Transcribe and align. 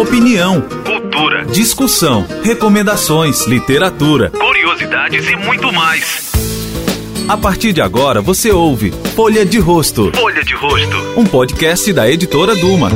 opinião, 0.00 0.60
cultura, 0.60 1.44
discussão, 1.46 2.24
recomendações, 2.44 3.46
literatura, 3.46 4.30
curiosidades 4.30 5.26
e 5.28 5.34
muito 5.34 5.72
mais. 5.72 6.30
A 7.28 7.36
partir 7.36 7.72
de 7.72 7.80
agora 7.80 8.22
você 8.22 8.52
ouve 8.52 8.92
Folha 9.16 9.44
de 9.44 9.58
Rosto, 9.58 10.12
Folha 10.14 10.44
de 10.44 10.54
Rosto. 10.54 10.96
um 11.16 11.24
podcast 11.24 11.92
da 11.92 12.08
editora 12.08 12.54
Duma. 12.54 12.90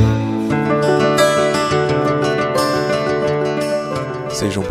Sejam 4.29 4.63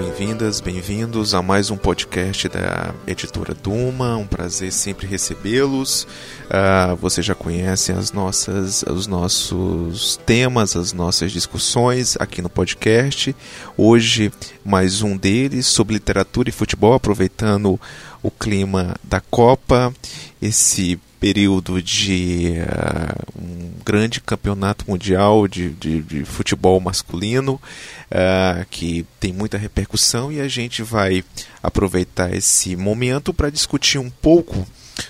bem-vindas, 0.43 0.61
bem-vindos 0.61 1.35
a 1.35 1.43
mais 1.43 1.71
um 1.71 1.77
podcast 1.77 2.49
da 2.49 2.93
editora 3.07 3.55
Duma. 3.55 4.17
Um 4.17 4.27
prazer 4.27 4.73
sempre 4.73 5.07
recebê-los. 5.07 6.03
Uh, 6.47 6.97
você 6.97 7.23
já 7.23 7.33
conhece 7.33 7.93
as 7.93 8.11
nossas, 8.11 8.83
os 8.83 9.07
nossos 9.07 10.17
temas, 10.27 10.75
as 10.75 10.93
nossas 10.93 11.31
discussões 11.31 12.17
aqui 12.19 12.43
no 12.43 12.49
podcast. 12.51 13.37
Hoje, 13.77 14.33
mais 14.65 15.01
um 15.01 15.17
deles 15.17 15.67
sobre 15.67 15.95
literatura 15.95 16.49
e 16.49 16.53
futebol, 16.53 16.95
aproveitando 16.95 17.81
o 18.21 18.31
clima 18.31 18.97
da 19.05 19.21
Copa, 19.21 19.95
esse 20.41 20.99
período 21.23 21.81
de 21.81 22.55
uh, 22.63 23.41
um 23.41 23.71
grande 23.85 24.21
campeonato 24.21 24.85
mundial 24.91 25.47
de, 25.47 25.71
de, 25.71 26.03
de 26.03 26.25
futebol 26.25 26.81
masculino 26.81 27.63
uh, 28.11 28.67
que 28.69 29.07
tem 29.21 29.33
muita 29.33 29.57
repercussão 29.57 30.33
e 30.33 30.41
a 30.41 30.49
gente 30.49 30.83
vai 30.83 31.23
aproveitar 31.63 32.35
esse 32.35 32.75
momento 32.75 33.33
para 33.33 33.51
discutir 33.51 33.99
um 33.99 34.11
pouco 34.11 34.67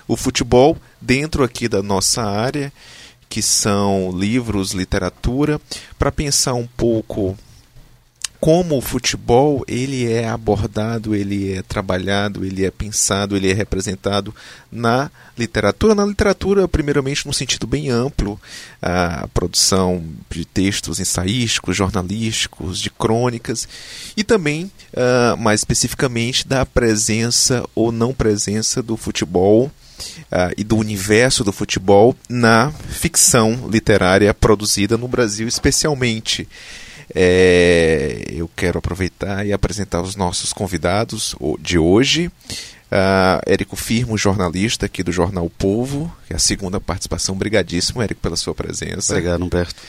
o 0.07 0.15
futebol 0.15 0.77
dentro 1.01 1.43
aqui 1.43 1.67
da 1.67 1.83
nossa 1.83 2.23
área, 2.23 2.71
que 3.27 3.41
são 3.41 4.13
livros, 4.15 4.73
literatura, 4.73 5.59
para 5.99 6.13
pensar 6.13 6.53
um 6.53 6.67
pouco 6.67 7.35
como 8.43 8.77
o 8.77 8.81
futebol 8.81 9.65
ele 9.69 10.13
é 10.13 10.29
abordado, 10.29 11.15
ele 11.15 11.53
é 11.53 11.63
trabalhado, 11.63 12.45
ele 12.45 12.65
é 12.65 12.73
pensado, 12.73 13.37
ele 13.37 13.49
é 13.49 13.55
representado 13.55 14.35
na 14.71 15.13
literatura. 15.39 15.95
Na 15.95 16.05
literatura, 16.05 16.67
primeiramente, 16.67 17.25
no 17.25 17.33
sentido 17.33 17.69
bem 17.69 17.89
amplo, 17.89 18.41
a 18.83 19.29
produção 19.33 20.03
de 20.29 20.45
textos 20.45 20.99
ensaísticos, 20.99 21.77
jornalísticos, 21.77 22.81
de 22.81 22.91
crônicas, 22.91 23.69
e 24.17 24.25
também, 24.25 24.73
uh, 24.93 25.37
mais 25.37 25.61
especificamente, 25.61 26.45
da 26.45 26.67
presença 26.67 27.65
ou 27.77 27.93
não 27.93 28.13
presença 28.13 28.83
do 28.83 28.97
futebol 28.97 29.71
Uh, 30.33 30.51
e 30.57 30.65
do 30.65 30.77
universo 30.77 31.45
do 31.45 31.53
futebol 31.53 32.17
na 32.29 32.73
ficção 32.73 33.69
literária 33.71 34.35
produzida 34.35 34.99
no 34.99 35.07
Brasil, 35.07 35.47
especialmente. 35.47 36.49
É, 37.15 38.25
eu 38.29 38.49
quero 38.57 38.79
aproveitar 38.79 39.47
e 39.47 39.53
apresentar 39.53 40.01
os 40.01 40.17
nossos 40.17 40.53
convidados 40.53 41.35
de 41.61 41.79
hoje. 41.79 42.29
Uh, 42.93 43.41
Érico 43.47 43.75
Firmo, 43.75 44.19
jornalista 44.19 44.85
aqui 44.85 45.03
do 45.03 45.11
Jornal 45.11 45.51
Povo, 45.51 46.15
que 46.27 46.35
é 46.35 46.37
a 46.37 46.39
segunda 46.39 46.79
participação. 46.79 47.35
Obrigadíssimo, 47.35 48.03
Érico, 48.03 48.21
pela 48.21 48.37
sua 48.37 48.55
presença. 48.55 49.15
Obrigado, 49.15 49.43
Humberto. 49.43 49.81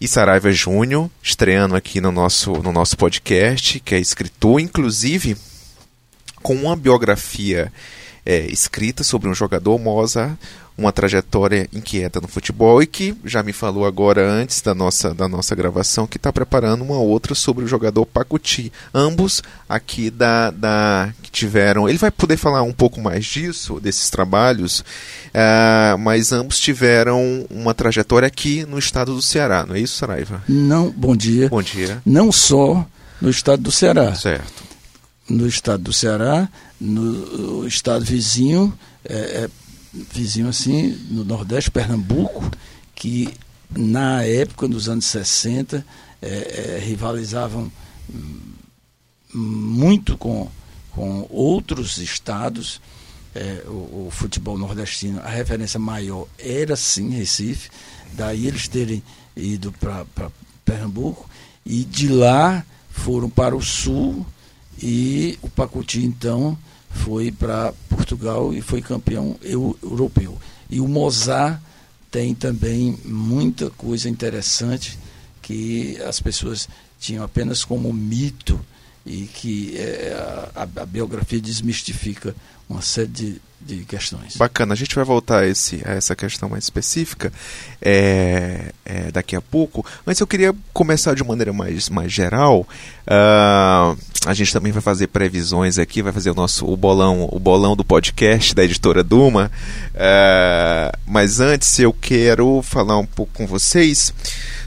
E 0.00 0.08
Saraiva 0.08 0.50
Júnior, 0.50 1.08
estreando 1.22 1.76
aqui 1.76 2.00
no 2.00 2.10
nosso, 2.10 2.52
no 2.54 2.72
nosso 2.72 2.96
podcast, 2.96 3.78
que 3.78 3.94
é 3.94 4.00
escritor, 4.00 4.60
inclusive 4.60 5.36
com 6.42 6.56
uma 6.56 6.74
biografia 6.74 7.72
é, 8.24 8.46
escrita 8.46 9.02
sobre 9.02 9.28
um 9.28 9.34
jogador, 9.34 9.78
Mozart, 9.78 10.36
uma 10.76 10.92
trajetória 10.92 11.68
inquieta 11.72 12.20
no 12.20 12.28
futebol 12.28 12.82
e 12.82 12.86
que 12.86 13.14
já 13.24 13.42
me 13.42 13.52
falou 13.52 13.84
agora 13.84 14.26
antes 14.28 14.60
da 14.60 14.74
nossa, 14.74 15.12
da 15.12 15.28
nossa 15.28 15.54
gravação 15.54 16.06
que 16.06 16.16
está 16.16 16.32
preparando 16.32 16.82
uma 16.82 16.98
outra 16.98 17.34
sobre 17.34 17.64
o 17.64 17.68
jogador 17.68 18.06
Pacuti. 18.06 18.72
Ambos 18.94 19.42
aqui 19.68 20.10
da, 20.10 20.50
da 20.50 21.12
que 21.22 21.30
tiveram. 21.30 21.88
Ele 21.88 21.98
vai 21.98 22.10
poder 22.10 22.36
falar 22.36 22.62
um 22.62 22.72
pouco 22.72 23.00
mais 23.00 23.24
disso, 23.24 23.78
desses 23.80 24.08
trabalhos, 24.08 24.80
uh, 24.80 25.98
mas 25.98 26.32
ambos 26.32 26.58
tiveram 26.58 27.46
uma 27.50 27.74
trajetória 27.74 28.26
aqui 28.26 28.64
no 28.64 28.78
estado 28.78 29.14
do 29.14 29.22
Ceará, 29.22 29.66
não 29.66 29.74
é 29.74 29.80
isso, 29.80 29.96
Saraiva? 29.96 30.42
Não, 30.48 30.90
bom 30.90 31.14
dia. 31.14 31.48
Bom 31.48 31.62
dia. 31.62 32.00
Não 32.04 32.32
só 32.32 32.86
no 33.20 33.28
estado 33.30 33.62
do 33.62 33.70
Ceará. 33.70 34.14
Certo. 34.14 34.62
No 35.28 35.46
estado 35.46 35.84
do 35.84 35.92
Ceará, 35.92 36.48
no 36.82 37.64
estado 37.66 38.04
vizinho, 38.04 38.76
é, 39.04 39.14
é, 39.14 39.50
vizinho 40.12 40.48
assim, 40.48 40.98
no 41.10 41.24
Nordeste, 41.24 41.70
Pernambuco, 41.70 42.50
que 42.92 43.32
na 43.70 44.24
época, 44.24 44.66
nos 44.66 44.88
anos 44.88 45.04
60, 45.06 45.86
é, 46.20 46.26
é, 46.26 46.78
rivalizavam 46.84 47.70
muito 49.32 50.18
com, 50.18 50.50
com 50.90 51.26
outros 51.30 51.98
estados. 51.98 52.80
É, 53.34 53.62
o, 53.66 54.08
o, 54.08 54.08
futebol 54.10 54.58
nordestino, 54.58 55.18
a 55.20 55.28
referência 55.28 55.80
maior 55.80 56.26
era 56.38 56.76
sim 56.76 57.08
Recife, 57.08 57.70
daí 58.12 58.46
eles 58.46 58.68
terem 58.68 59.02
ido 59.34 59.72
para 59.72 60.04
Pernambuco, 60.66 61.30
e 61.64 61.82
de 61.82 62.08
lá 62.08 62.62
foram 62.90 63.30
para 63.30 63.56
o 63.56 63.62
sul, 63.62 64.26
e 64.82 65.38
o 65.40 65.48
Pacuti, 65.48 66.04
então, 66.04 66.58
foi 66.92 67.32
para 67.32 67.72
Portugal 67.88 68.52
e 68.52 68.60
foi 68.60 68.82
campeão 68.82 69.36
europeu. 69.42 70.38
E 70.70 70.80
o 70.80 70.88
Mozart 70.88 71.60
tem 72.10 72.34
também 72.34 72.98
muita 73.04 73.70
coisa 73.70 74.08
interessante 74.08 74.98
que 75.40 76.00
as 76.02 76.20
pessoas 76.20 76.68
tinham 77.00 77.24
apenas 77.24 77.64
como 77.64 77.92
mito 77.92 78.60
e 79.04 79.26
que 79.26 79.76
é, 79.76 80.50
a, 80.54 80.62
a, 80.62 80.86
biografia 80.86 81.40
desmistifica 81.40 82.36
uma 82.68 82.80
série 82.80 83.08
de, 83.08 83.42
de 83.64 83.84
questões. 83.84 84.36
Bacana, 84.36 84.74
a 84.74 84.76
gente 84.76 84.94
vai 84.94 85.04
voltar 85.04 85.40
a, 85.40 85.46
esse, 85.46 85.82
a 85.84 85.92
essa 85.92 86.14
questão 86.14 86.48
mais 86.48 86.64
específica 86.64 87.32
é, 87.80 88.72
é, 88.84 89.10
daqui 89.10 89.36
a 89.36 89.40
pouco, 89.40 89.84
mas 90.04 90.20
eu 90.20 90.26
queria 90.26 90.54
começar 90.72 91.14
de 91.14 91.24
maneira 91.24 91.52
mais, 91.52 91.88
mais 91.88 92.12
geral. 92.12 92.66
Uh, 93.06 93.96
a 94.24 94.34
gente 94.34 94.52
também 94.52 94.72
vai 94.72 94.82
fazer 94.82 95.08
previsões 95.08 95.78
aqui, 95.78 96.02
vai 96.02 96.12
fazer 96.12 96.30
o 96.30 96.34
nosso 96.34 96.66
o 96.66 96.76
bolão, 96.76 97.28
o 97.30 97.38
bolão 97.38 97.74
do 97.74 97.84
podcast 97.84 98.54
da 98.54 98.64
editora 98.64 99.02
Duma. 99.02 99.50
Uh, 99.94 100.98
mas 101.06 101.40
antes 101.40 101.78
eu 101.78 101.92
quero 101.92 102.62
falar 102.62 102.98
um 102.98 103.06
pouco 103.06 103.32
com 103.34 103.46
vocês 103.46 104.12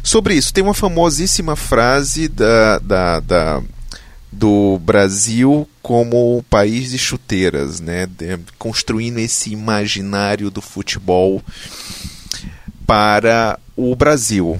sobre 0.03 0.35
isso. 0.35 0.53
Tem 0.53 0.63
uma 0.63 0.73
famosíssima 0.73 1.55
frase 1.55 2.27
da, 2.27 2.79
da, 2.79 3.19
da 3.19 3.61
do 4.37 4.77
Brasil 4.79 5.67
como 5.81 6.43
país 6.49 6.91
de 6.91 6.97
chuteiras, 6.97 7.79
né? 7.79 8.07
Construindo 8.59 9.19
esse 9.19 9.51
imaginário 9.51 10.51
do 10.51 10.61
futebol 10.61 11.41
para 12.85 13.59
o 13.75 13.95
Brasil. 13.95 14.59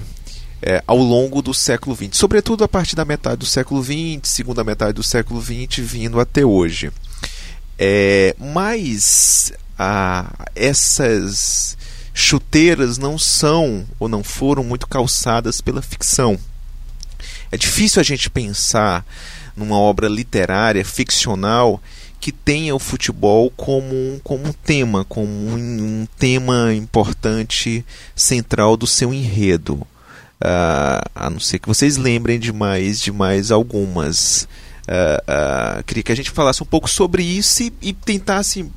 É, 0.62 0.82
ao 0.88 0.98
longo 0.98 1.44
do 1.44 1.54
século 1.54 1.96
XX, 1.96 2.18
sobretudo 2.18 2.64
a 2.64 2.68
partir 2.68 2.96
da 2.96 3.06
metade 3.06 3.38
do 3.38 3.46
século 3.46 3.84
XX, 3.84 4.22
segunda 4.24 4.64
metade 4.64 4.94
do 4.94 5.04
século 5.04 5.40
XX, 5.40 5.78
vindo 5.80 6.20
até 6.20 6.44
hoje. 6.44 6.92
É, 7.78 8.36
mas 8.40 9.54
essas 10.56 11.78
chuteiras 12.14 12.98
não 12.98 13.20
são 13.20 13.86
ou 14.00 14.08
não 14.08 14.24
foram 14.24 14.64
muito 14.64 14.88
calçadas 14.88 15.62
pela 15.62 15.82
ficção. 15.84 16.40
É 17.52 17.58
difícil 17.58 18.00
a 18.00 18.04
gente 18.04 18.30
pensar 18.30 19.06
numa 19.56 19.78
obra 19.78 20.08
literária, 20.08 20.84
ficcional, 20.84 21.82
que 22.20 22.32
tenha 22.32 22.76
o 22.76 22.80
futebol 22.80 23.52
como 23.52 23.94
um, 23.94 24.20
como 24.24 24.48
um 24.48 24.52
tema, 24.52 25.06
como 25.06 25.28
um, 25.28 25.56
um 26.02 26.08
tema 26.18 26.74
importante, 26.74 27.86
central 28.16 28.76
do 28.76 28.88
seu 28.88 29.14
enredo. 29.14 29.76
Uh, 30.44 31.06
a 31.14 31.30
não 31.30 31.40
ser 31.40 31.60
que 31.60 31.68
vocês 31.68 31.98
lembrem 31.98 32.40
de 32.40 32.52
mais, 32.52 33.00
de 33.00 33.12
mais 33.12 33.52
algumas. 33.52 34.48
Uh, 34.88 35.80
uh, 35.80 35.84
queria 35.84 36.04
que 36.04 36.12
a 36.12 36.16
gente 36.16 36.30
falasse 36.30 36.62
um 36.62 36.66
pouco 36.66 36.88
sobre 36.90 37.24
isso 37.24 37.64
e, 37.64 37.74
e 37.82 37.94
tentasse 37.94 38.62
uh, 38.62 38.72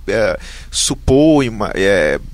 supor 0.70 1.44
e 1.44 1.48
uh, 1.48 1.54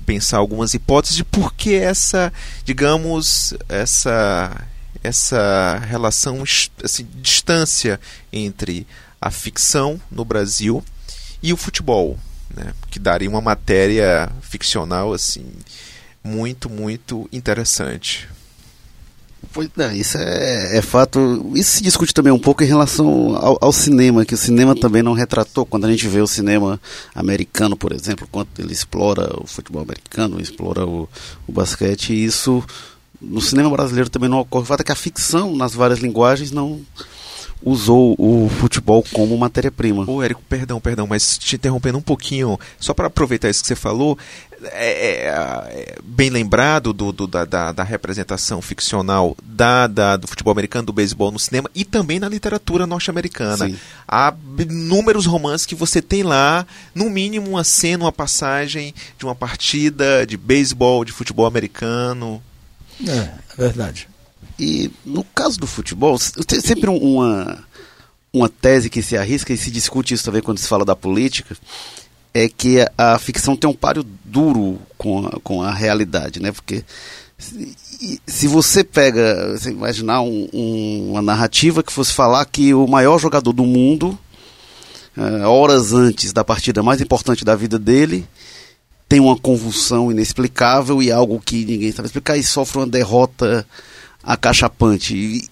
pensar 0.05 0.37
algumas 0.37 0.73
hipóteses 0.73 1.17
de 1.17 1.23
por 1.23 1.53
que 1.53 1.75
essa, 1.75 2.31
digamos, 2.63 3.53
essa 3.67 4.65
essa 5.05 5.77
relação, 5.87 6.43
assim, 6.83 7.07
distância 7.21 7.99
entre 8.31 8.85
a 9.21 9.31
ficção 9.31 9.99
no 10.11 10.25
Brasil 10.25 10.83
e 11.41 11.53
o 11.53 11.57
futebol, 11.57 12.17
né? 12.53 12.73
que 12.89 12.99
daria 12.99 13.29
uma 13.29 13.41
matéria 13.41 14.29
ficcional 14.41 15.13
assim 15.13 15.45
muito, 16.25 16.69
muito 16.69 17.29
interessante. 17.31 18.27
Pois 19.53 19.69
é, 19.77 19.95
isso 19.95 20.17
é, 20.17 20.77
é, 20.77 20.81
fato. 20.81 21.51
Isso 21.55 21.77
se 21.77 21.83
discute 21.83 22.13
também 22.13 22.33
um 22.33 22.39
pouco 22.39 22.63
em 22.63 22.67
relação 22.67 23.35
ao, 23.35 23.57
ao, 23.61 23.71
cinema, 23.71 24.25
que 24.25 24.33
o 24.33 24.37
cinema 24.37 24.75
também 24.75 25.03
não 25.03 25.13
retratou. 25.13 25.65
Quando 25.65 25.85
a 25.85 25.91
gente 25.91 26.07
vê 26.07 26.19
o 26.19 26.27
cinema 26.27 26.81
americano, 27.13 27.77
por 27.77 27.93
exemplo, 27.93 28.27
quanto 28.31 28.59
ele 28.59 28.73
explora 28.73 29.31
o 29.39 29.45
futebol 29.45 29.83
americano, 29.83 30.41
explora 30.41 30.85
o, 30.85 31.07
o 31.47 31.51
basquete, 31.51 32.11
isso 32.11 32.63
no 33.21 33.41
cinema 33.41 33.69
brasileiro 33.69 34.09
também 34.09 34.29
não 34.29 34.39
ocorre. 34.39 34.63
O 34.63 34.67
fato 34.67 34.81
é 34.81 34.83
que 34.83 34.91
a 34.91 34.95
ficção, 34.95 35.55
nas 35.55 35.73
várias 35.73 35.99
linguagens, 35.99 36.51
não 36.51 36.81
usou 37.63 38.15
o 38.19 38.47
futebol 38.47 39.03
como 39.11 39.35
matéria-prima. 39.37 40.05
Ô, 40.07 40.21
Érico, 40.21 40.41
perdão, 40.47 40.79
perdão, 40.79 41.07
mas 41.07 41.37
te 41.37 41.55
interrompendo 41.55 41.97
um 41.97 42.01
pouquinho, 42.01 42.59
só 42.79 42.93
para 42.93 43.07
aproveitar 43.07 43.49
isso 43.49 43.61
que 43.61 43.67
você 43.67 43.75
falou, 43.75 44.17
é, 44.71 44.89
é, 44.89 45.27
é 45.27 45.95
bem 46.03 46.29
lembrado 46.29 46.93
do, 46.93 47.11
do 47.11 47.27
da, 47.27 47.43
da, 47.43 47.71
da, 47.71 47.83
representação 47.83 48.61
ficcional 48.61 49.35
da, 49.43 49.87
da, 49.87 50.15
do 50.15 50.27
futebol 50.27 50.51
americano, 50.51 50.85
do 50.85 50.93
beisebol 50.93 51.31
no 51.31 51.39
cinema 51.39 51.69
e 51.73 51.83
também 51.83 52.19
na 52.19 52.29
literatura 52.29 52.85
norte-americana. 52.85 53.71
Há 54.07 54.33
inúmeros 54.59 55.25
romances 55.25 55.65
que 55.65 55.75
você 55.75 56.01
tem 56.01 56.23
lá, 56.23 56.65
no 56.93 57.09
mínimo 57.09 57.49
uma 57.49 57.63
cena, 57.63 58.05
uma 58.05 58.11
passagem 58.11 58.93
de 59.17 59.25
uma 59.25 59.35
partida 59.35 60.25
de 60.25 60.37
beisebol, 60.37 61.03
de 61.03 61.11
futebol 61.11 61.45
americano. 61.45 62.41
É, 63.07 63.11
é 63.11 63.57
verdade. 63.57 64.07
E 64.59 64.89
no 65.05 65.23
caso 65.23 65.59
do 65.59 65.67
futebol, 65.67 66.17
tem 66.47 66.61
sempre 66.61 66.89
uma, 66.89 67.65
uma 68.31 68.49
tese 68.49 68.89
que 68.89 69.01
se 69.01 69.17
arrisca 69.17 69.51
e 69.51 69.57
se 69.57 69.69
discute 69.69 70.13
isso 70.13 70.23
também 70.23 70.41
quando 70.41 70.59
se 70.59 70.67
fala 70.67 70.85
da 70.85 70.95
política, 70.95 71.57
é 72.33 72.49
que 72.49 72.85
a, 72.97 73.17
ficção 73.17 73.55
tem 73.55 73.69
um 73.69 73.73
páreo 73.73 74.05
duro 74.23 74.79
com 74.97 75.25
a, 75.25 75.39
com 75.41 75.61
a 75.61 75.73
realidade, 75.73 76.41
né? 76.41 76.51
Porque 76.51 76.83
se, 77.37 77.75
se 78.25 78.47
você 78.47 78.83
pega, 78.83 79.57
você 79.57 79.71
imaginar 79.71 80.21
um, 80.21 80.49
um, 80.53 81.11
uma 81.11 81.21
narrativa 81.21 81.83
que 81.83 81.93
fosse 81.93 82.13
falar 82.13 82.45
que 82.45 82.73
o 82.73 82.87
maior 82.87 83.19
jogador 83.19 83.53
do 83.53 83.65
mundo, 83.65 84.17
uh, 85.17 85.47
horas 85.47 85.93
antes 85.93 86.33
da 86.33 86.43
partida 86.43 86.83
mais 86.83 87.01
importante 87.01 87.45
da 87.45 87.55
vida 87.55 87.79
dele, 87.79 88.27
tem 89.07 89.19
uma 89.19 89.37
convulsão 89.37 90.11
inexplicável 90.11 91.01
e 91.01 91.11
algo 91.11 91.39
que 91.39 91.65
ninguém 91.65 91.91
sabe 91.91 92.07
explicar 92.07 92.37
e 92.37 92.43
sofre 92.43 92.79
uma 92.79 92.87
derrota 92.87 93.65
acachapante. 94.23 95.15
E 95.15 95.49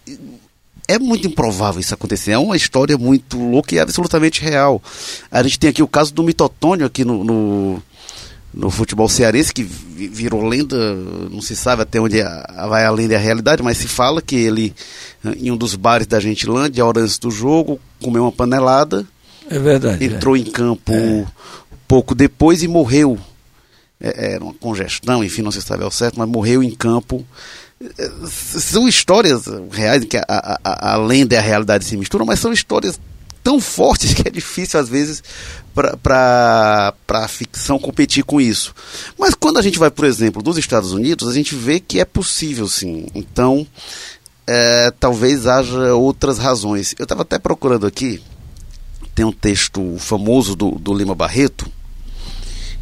é 0.87 0.97
muito 0.97 1.27
improvável 1.27 1.79
isso 1.79 1.93
acontecer. 1.93 2.31
É 2.31 2.37
uma 2.37 2.57
história 2.57 2.97
muito 2.97 3.37
louca 3.37 3.75
e 3.75 3.79
absolutamente 3.79 4.41
real. 4.41 4.81
A 5.31 5.41
gente 5.43 5.59
tem 5.59 5.69
aqui 5.69 5.83
o 5.83 5.87
caso 5.87 6.13
do 6.13 6.23
Mitotônio 6.23 6.85
aqui 6.85 7.05
no, 7.05 7.23
no, 7.23 7.83
no 8.53 8.69
futebol 8.71 9.07
cearense, 9.07 9.53
que 9.53 9.63
virou 9.63 10.45
lenda, 10.45 10.95
não 11.31 11.41
se 11.41 11.55
sabe 11.55 11.83
até 11.83 11.99
onde 11.99 12.21
vai 12.67 12.85
além 12.85 13.07
da 13.07 13.17
realidade, 13.17 13.61
mas 13.61 13.77
se 13.77 13.87
fala 13.87 14.21
que 14.21 14.35
ele, 14.35 14.73
em 15.37 15.51
um 15.51 15.57
dos 15.57 15.75
bares 15.75 16.07
da 16.07 16.19
Gentilândia, 16.19 16.85
hora 16.85 17.01
antes 17.01 17.17
do 17.17 17.31
jogo, 17.31 17.79
comeu 18.01 18.23
uma 18.23 18.31
panelada. 18.31 19.05
É 19.49 19.59
verdade. 19.59 20.03
Entrou 20.03 20.35
é. 20.35 20.39
em 20.39 20.45
campo 20.45 20.93
é. 20.93 21.25
pouco 21.87 22.15
depois 22.15 22.63
e 22.63 22.67
morreu. 22.67 23.19
É, 24.03 24.33
era 24.33 24.43
uma 24.43 24.53
congestão, 24.53 25.23
enfim, 25.23 25.41
não 25.41 25.51
se 25.51 25.61
sabe 25.61 25.83
ao 25.83 25.89
certo, 25.89 26.19
mas 26.19 26.27
morreu 26.27 26.61
em 26.61 26.69
campo 26.69 27.25
são 28.29 28.87
histórias 28.87 29.43
reais 29.71 30.05
que 30.05 30.17
a, 30.17 30.23
a, 30.27 30.93
a 30.93 30.97
lenda 30.97 31.35
e 31.35 31.37
a 31.37 31.41
realidade 31.41 31.85
se 31.85 31.97
misturam, 31.97 32.25
mas 32.25 32.39
são 32.39 32.53
histórias 32.53 32.99
tão 33.43 33.59
fortes 33.59 34.13
que 34.13 34.27
é 34.27 34.31
difícil 34.31 34.79
às 34.79 34.87
vezes 34.87 35.21
para 36.01 36.93
a 37.09 37.27
ficção 37.27 37.77
competir 37.77 38.23
com 38.23 38.39
isso. 38.39 38.73
Mas 39.17 39.33
quando 39.33 39.57
a 39.57 39.61
gente 39.61 39.79
vai, 39.79 39.91
por 39.91 40.05
exemplo, 40.05 40.41
dos 40.41 40.57
Estados 40.57 40.93
Unidos, 40.93 41.27
a 41.27 41.33
gente 41.33 41.55
vê 41.55 41.79
que 41.79 41.99
é 41.99 42.05
possível 42.05 42.67
sim. 42.67 43.07
Então, 43.13 43.67
é, 44.47 44.91
talvez 44.91 45.45
haja 45.45 45.93
outras 45.93 46.37
razões. 46.37 46.95
Eu 46.97 47.03
estava 47.03 47.23
até 47.23 47.37
procurando 47.37 47.85
aqui, 47.85 48.21
tem 49.13 49.25
um 49.25 49.31
texto 49.31 49.97
famoso 49.97 50.55
do, 50.55 50.71
do 50.71 50.93
Lima 50.93 51.15
Barreto, 51.15 51.69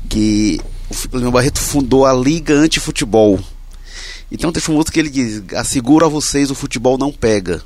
que 0.07 0.62
o 1.11 1.17
Lima 1.17 1.31
Barreto 1.31 1.59
fundou 1.59 2.05
a 2.05 2.13
Liga 2.13 2.53
Antifutebol. 2.53 3.39
Então 4.31 4.51
tem 4.51 4.61
um 4.69 4.77
outro 4.77 4.93
que 4.93 4.99
ele 4.99 5.09
diz: 5.09 5.41
asseguro 5.55 6.05
a 6.05 6.09
vocês, 6.09 6.51
o 6.51 6.55
futebol 6.55 6.97
não 6.97 7.11
pega. 7.11 7.61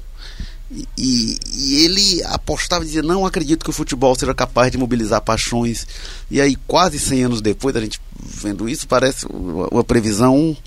E, 0.98 1.38
e, 1.48 1.86
ele 1.86 2.24
apostava 2.24 2.84
e 2.84 2.88
dizia: 2.88 3.04
Não 3.04 3.26
acredito 3.26 3.64
que 3.64 3.70
o 3.70 3.74
futebol 3.74 4.16
seja 4.16 4.34
capaz 4.34 4.72
de 4.72 4.78
mobilizar 4.78 5.22
paixões. 5.22 5.86
E 6.30 6.42
aí, 6.42 6.56
quase 6.68 6.98
100 6.98 7.24
anos 7.24 7.42
depois 7.42 7.74
da 7.74 7.82
gente 7.82 8.02
vendo 8.20 8.68
isso, 8.68 8.88
parece 8.88 9.28
uma 9.28 9.84
previsão 9.84 10.58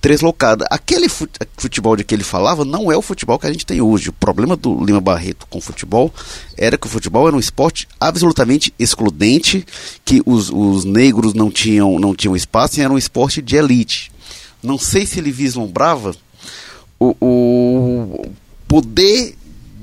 deslocada. 0.00 0.66
Aquele 0.70 1.08
futebol 1.08 1.96
de 1.96 2.04
que 2.04 2.14
ele 2.14 2.24
falava 2.24 2.64
não 2.64 2.90
é 2.90 2.96
o 2.96 3.02
futebol 3.02 3.38
que 3.38 3.46
a 3.46 3.52
gente 3.52 3.66
tem 3.66 3.80
hoje. 3.80 4.10
O 4.10 4.12
problema 4.12 4.56
do 4.56 4.84
Lima 4.84 5.00
Barreto 5.00 5.46
com 5.48 5.58
o 5.58 5.62
futebol 5.62 6.12
era 6.56 6.78
que 6.78 6.86
o 6.86 6.90
futebol 6.90 7.26
era 7.26 7.36
um 7.36 7.40
esporte 7.40 7.88
absolutamente 8.00 8.72
excludente, 8.78 9.66
que 10.04 10.22
os, 10.24 10.50
os 10.50 10.84
negros 10.84 11.34
não 11.34 11.50
tinham, 11.50 11.98
não 11.98 12.14
tinham 12.14 12.36
espaço 12.36 12.78
e 12.78 12.82
era 12.82 12.92
um 12.92 12.98
esporte 12.98 13.42
de 13.42 13.56
elite 13.56 14.10
não 14.62 14.78
sei 14.78 15.06
se 15.06 15.18
ele 15.18 15.30
vislumbrava 15.30 16.14
o, 16.98 17.14
o 17.20 18.26
poder 18.66 19.36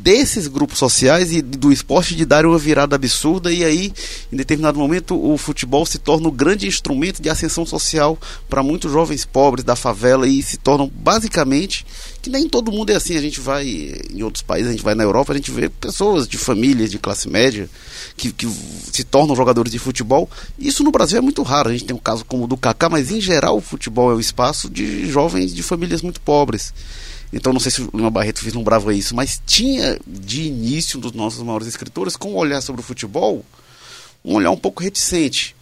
desses 0.06 0.46
grupos 0.48 0.78
sociais 0.78 1.34
e 1.34 1.42
do 1.42 1.72
esporte 1.72 2.16
de 2.16 2.26
dar 2.26 2.46
uma 2.46 2.60
virada 2.60 2.96
absurda 2.96 3.52
e 3.52 3.66
aí 3.66 3.92
em 4.32 4.38
determinado 4.38 4.78
momento 4.78 5.20
o 5.20 5.36
futebol 5.36 5.84
se 5.84 5.98
torna 5.98 6.28
o 6.28 6.32
grande 6.32 6.68
instrumento 6.68 7.20
de 7.20 7.28
ascensão 7.28 7.66
social 7.66 8.16
para 8.48 8.62
muitos 8.62 8.92
jovens 8.92 9.26
pobres 9.26 9.66
da 9.66 9.76
favela 9.76 10.28
e 10.28 10.44
se 10.44 10.58
tornam 10.58 10.88
basicamente 10.94 11.84
que 12.22 12.30
nem 12.30 12.48
todo 12.48 12.72
mundo 12.72 12.92
é 12.92 12.96
assim 12.96 13.18
a 13.18 13.22
gente 13.22 13.40
vai 13.40 13.66
em 14.14 14.22
outros 14.22 14.44
países 14.44 14.68
a 14.70 14.72
gente 14.74 14.84
vai 14.84 14.94
na 14.94 15.04
Europa 15.04 15.34
a 15.34 15.36
gente 15.38 15.50
vê 15.50 15.70
pessoas 15.70 16.28
de 16.28 16.38
famílias 16.38 16.92
de 16.92 17.00
classe 17.00 17.28
média 17.28 17.68
que, 18.16 18.32
que 18.32 18.48
se 18.94 19.04
tornam 19.04 19.36
jogadores 19.36 19.72
de 19.72 19.80
futebol. 19.80 20.30
Isso 20.60 20.84
no 20.84 20.92
Brasil 20.92 21.18
é 21.18 21.22
muito 21.22 21.42
raro 21.42 21.70
a 21.70 21.72
gente 21.72 21.86
tem 21.86 21.96
um 21.96 22.00
caso 22.00 22.24
como 22.26 22.44
o 22.44 22.48
do 22.48 22.56
Kaká 22.56 22.90
mas 22.90 23.10
em 23.10 23.20
geral 23.20 23.58
o 23.58 23.62
futebol 23.62 24.12
é 24.12 24.14
o 24.14 24.20
espaço 24.20 24.70
de 24.70 25.10
jovens 25.10 25.52
de 25.52 25.64
famílias 25.64 26.04
muito 26.04 26.22
pobres 26.22 26.72
então 27.36 27.52
não 27.52 27.60
sei 27.60 27.70
se 27.70 27.82
o 27.82 27.90
Lima 27.94 28.10
Barreto 28.10 28.42
vislumbrava 28.42 28.94
isso, 28.94 29.14
mas 29.14 29.42
tinha 29.46 30.00
de 30.08 30.44
início 30.44 30.98
um 30.98 31.02
dos 31.02 31.12
nossos 31.12 31.44
maiores 31.44 31.68
escritores 31.68 32.16
com 32.16 32.32
um 32.32 32.38
olhar 32.38 32.62
sobre 32.62 32.80
o 32.80 32.84
futebol, 32.84 33.44
um 34.24 34.36
olhar 34.36 34.52
um 34.52 34.58
pouco 34.58 34.82
reticente. 34.82 35.54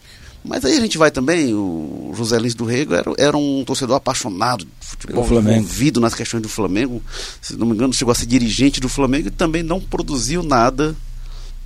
Mas 0.46 0.64
aí 0.64 0.78
a 0.78 0.80
gente 0.80 1.00
vai 1.00 1.10
também, 1.10 1.52
o 1.52 2.12
José 2.16 2.38
Lins 2.38 2.54
do 2.54 2.64
Rego 2.64 2.94
era, 2.94 3.12
era 3.18 3.36
um 3.36 3.64
torcedor 3.66 3.96
apaixonado 3.96 4.66
de 4.66 4.72
futebol, 4.81 5.25
envolvido 5.25 6.00
nas 6.00 6.14
questões 6.14 6.44
do 6.44 6.50
Flamengo. 6.50 7.02
Se 7.42 7.56
não 7.56 7.66
me 7.66 7.74
engano, 7.74 7.92
chegou 7.92 8.12
a 8.12 8.16
ser 8.16 8.28
dirigente 8.28 8.80
do 8.80 8.88
Flamengo 8.88 9.30
e 9.30 9.31
também 9.31 9.64
não 9.64 9.81
produziu 9.81 10.44
nada 10.44 10.96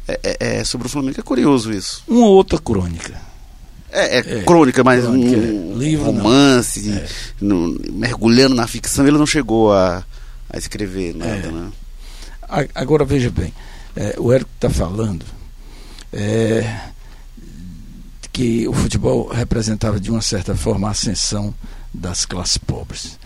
é, 0.07 0.19
é, 0.23 0.57
é 0.59 0.63
sobre 0.63 0.87
o 0.87 0.89
Flamengo. 0.89 1.19
É 1.19 1.23
curioso 1.23 1.73
isso. 1.73 2.01
Uma 2.07 2.27
outra 2.27 2.57
crônica. 2.59 3.19
É, 3.97 4.17
é, 4.17 4.39
é, 4.39 4.43
crônica, 4.43 4.83
mas 4.83 5.03
crônica, 5.03 5.37
um, 5.37 5.73
é. 5.73 5.77
Livro, 5.77 6.05
romance, 6.05 6.91
é. 6.91 7.07
no, 7.41 7.79
mergulhando 7.91 8.55
na 8.55 8.67
ficção, 8.67 9.07
ele 9.07 9.17
não 9.17 9.25
chegou 9.25 9.73
a, 9.73 10.03
a 10.49 10.57
escrever 10.57 11.15
nada, 11.15 11.47
é. 11.47 11.51
né? 11.51 11.71
Agora 12.73 13.03
veja 13.03 13.29
bem, 13.29 13.53
o 14.17 14.31
Érico 14.31 14.49
está 14.55 14.69
falando 14.69 15.25
que 18.31 18.67
o 18.67 18.73
futebol 18.73 19.27
representava 19.27 19.99
de 19.99 20.11
uma 20.11 20.21
certa 20.21 20.55
forma 20.55 20.87
a 20.87 20.91
ascensão 20.91 21.53
das 21.93 22.23
classes 22.23 22.57
pobres. 22.57 23.17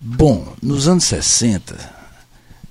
Bom, 0.00 0.54
nos 0.62 0.88
anos 0.88 1.04
60, 1.04 1.76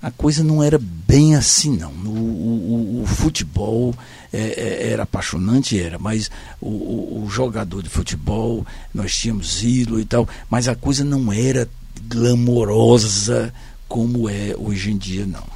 a 0.02 0.10
coisa 0.10 0.42
não 0.42 0.62
era 0.62 0.78
bem 0.78 1.36
assim, 1.36 1.76
não. 1.76 1.92
O, 1.92 2.08
o, 2.08 3.02
o 3.02 3.06
futebol 3.06 3.94
é, 4.32 4.38
é, 4.38 4.92
era 4.92 5.02
apaixonante, 5.02 5.78
era, 5.78 5.98
mas 5.98 6.30
o, 6.60 7.22
o, 7.22 7.28
jogador 7.30 7.82
de 7.82 7.88
futebol, 7.88 8.66
nós 8.92 9.14
tínhamos 9.14 9.62
ídolo 9.62 10.00
e 10.00 10.04
tal, 10.04 10.28
mas 10.48 10.68
a 10.68 10.74
coisa 10.74 11.04
não 11.04 11.32
era 11.32 11.68
glamourosa 12.08 13.52
como 13.88 14.28
é 14.28 14.54
hoje 14.56 14.90
em 14.90 14.96
dia, 14.96 15.26
não. 15.26 15.46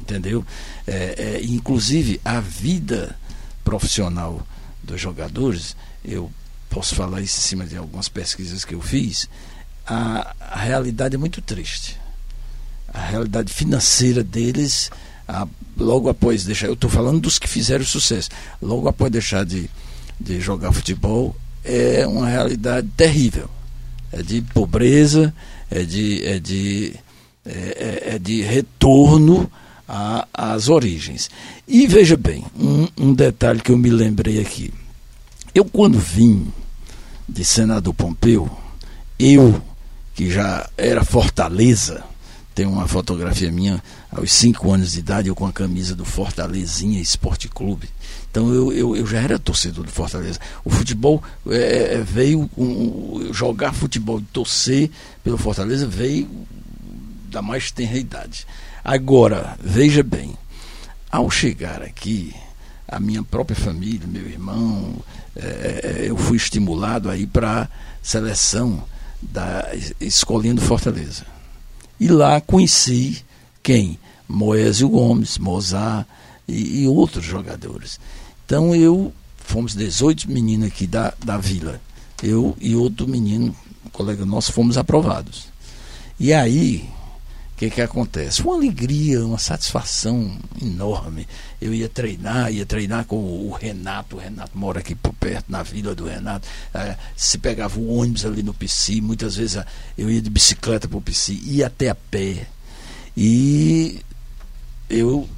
Entendeu? 0.00 0.44
É, 0.86 1.38
é 1.38 1.44
inclusive, 1.44 2.20
a 2.24 2.40
vida 2.40 3.16
profissional 3.64 4.46
dos 4.82 5.00
jogadores, 5.00 5.76
eu 6.04 6.30
posso 6.70 6.94
falar 6.94 7.20
isso 7.20 7.38
em 7.38 7.42
cima 7.42 7.66
de 7.66 7.76
algumas 7.76 8.08
pesquisas 8.08 8.64
que 8.64 8.74
eu 8.74 8.80
fiz, 8.80 9.28
a, 9.86 10.34
a 10.40 10.58
realidade 10.58 11.14
é 11.14 11.18
muito 11.18 11.40
triste 11.40 11.98
a 12.92 13.00
realidade 13.00 13.52
financeira 13.52 14.24
deles, 14.24 14.90
a, 15.28 15.46
logo 15.76 16.08
após 16.08 16.44
deixar, 16.44 16.66
eu 16.66 16.72
estou 16.72 16.88
falando 16.88 17.20
dos 17.20 17.38
que 17.38 17.46
fizeram 17.46 17.84
sucesso, 17.84 18.30
logo 18.60 18.88
após 18.88 19.12
deixar 19.12 19.44
de, 19.44 19.68
de 20.18 20.40
jogar 20.40 20.72
futebol, 20.72 21.36
é 21.62 22.06
uma 22.06 22.26
realidade 22.26 22.88
terrível. 22.96 23.48
É 24.10 24.22
de 24.22 24.40
pobreza, 24.40 25.34
é 25.70 25.82
de, 25.82 26.24
é 26.24 26.38
de, 26.38 26.94
é, 27.44 27.50
é, 27.50 28.14
é 28.14 28.18
de 28.18 28.40
retorno 28.40 29.50
às 30.32 30.68
origens. 30.68 31.30
E 31.66 31.86
veja 31.86 32.16
bem, 32.16 32.44
um, 32.58 32.88
um 32.96 33.12
detalhe 33.12 33.60
que 33.60 33.70
eu 33.70 33.76
me 33.76 33.90
lembrei 33.90 34.40
aqui. 34.40 34.72
Eu, 35.54 35.64
quando 35.64 35.98
vim 35.98 36.50
de 37.28 37.44
senador 37.44 37.92
Pompeu, 37.92 38.50
eu, 39.18 39.60
que 40.14 40.30
já 40.30 40.68
era 40.76 41.04
Fortaleza, 41.04 42.02
tem 42.54 42.66
uma 42.66 42.88
fotografia 42.88 43.52
minha 43.52 43.82
aos 44.10 44.32
5 44.32 44.72
anos 44.72 44.92
de 44.92 45.00
idade, 45.00 45.28
eu 45.28 45.34
com 45.34 45.46
a 45.46 45.52
camisa 45.52 45.94
do 45.94 46.04
Fortalezinha 46.04 47.00
Esporte 47.00 47.48
Clube. 47.48 47.88
Então 48.30 48.52
eu, 48.52 48.72
eu, 48.72 48.96
eu 48.96 49.06
já 49.06 49.20
era 49.20 49.38
torcedor 49.38 49.84
do 49.84 49.90
Fortaleza. 49.90 50.38
O 50.64 50.70
futebol 50.70 51.22
é, 51.46 51.94
é 51.94 51.98
veio 52.02 52.48
um, 52.56 53.32
jogar 53.32 53.72
futebol, 53.72 54.22
torcer 54.32 54.90
pelo 55.22 55.38
Fortaleza 55.38 55.86
veio 55.86 56.28
da 57.30 57.42
mais 57.42 57.70
tenra 57.70 57.98
idade. 57.98 58.46
Agora, 58.82 59.56
veja 59.62 60.02
bem, 60.02 60.34
ao 61.10 61.30
chegar 61.30 61.82
aqui, 61.82 62.34
a 62.86 62.98
minha 62.98 63.22
própria 63.22 63.56
família, 63.56 64.06
meu 64.06 64.26
irmão, 64.26 64.94
é, 65.36 66.06
eu 66.06 66.16
fui 66.16 66.36
estimulado 66.36 67.10
aí 67.10 67.26
para 67.26 67.62
a 67.62 67.68
seleção 68.02 68.82
da 69.20 69.68
escolinha 70.00 70.54
do 70.54 70.62
Fortaleza. 70.62 71.26
E 72.00 72.08
lá 72.08 72.40
conheci 72.40 73.24
quem? 73.68 73.98
Moésio 74.26 74.88
Gomes, 74.88 75.36
Mozart 75.36 76.06
e, 76.48 76.84
e 76.84 76.88
outros 76.88 77.22
jogadores. 77.22 78.00
Então 78.46 78.74
eu, 78.74 79.12
fomos 79.36 79.74
18 79.74 80.30
meninos 80.30 80.68
aqui 80.68 80.86
da, 80.86 81.12
da 81.22 81.36
vila. 81.36 81.78
Eu 82.22 82.56
e 82.58 82.74
outro 82.74 83.06
menino, 83.06 83.54
um 83.84 83.90
colega 83.90 84.24
nosso, 84.24 84.54
fomos 84.54 84.78
aprovados. 84.78 85.48
E 86.18 86.32
aí, 86.32 86.88
o 87.52 87.58
que, 87.58 87.68
que 87.68 87.82
acontece? 87.82 88.40
Uma 88.40 88.54
alegria, 88.54 89.22
uma 89.22 89.36
satisfação 89.36 90.34
enorme. 90.62 91.28
Eu 91.60 91.74
ia 91.74 91.90
treinar, 91.90 92.50
ia 92.50 92.64
treinar 92.64 93.04
com 93.04 93.16
o 93.16 93.52
Renato. 93.52 94.16
O 94.16 94.18
Renato 94.18 94.56
mora 94.56 94.78
aqui 94.78 94.94
por 94.94 95.12
perto, 95.12 95.44
na 95.46 95.62
vila 95.62 95.94
do 95.94 96.06
Renato. 96.06 96.48
É, 96.72 96.96
se 97.14 97.36
pegava 97.36 97.78
o 97.78 97.98
ônibus 97.98 98.24
ali 98.24 98.42
no 98.42 98.54
PC, 98.54 99.02
muitas 99.02 99.36
vezes 99.36 99.62
eu 99.98 100.10
ia 100.10 100.22
de 100.22 100.30
bicicleta 100.30 100.88
para 100.88 100.96
o 100.96 101.02
PC, 101.02 101.34
ia 101.34 101.66
até 101.66 101.90
a 101.90 101.94
pé. 101.94 102.46
E 103.20 103.98
eu 104.88 105.28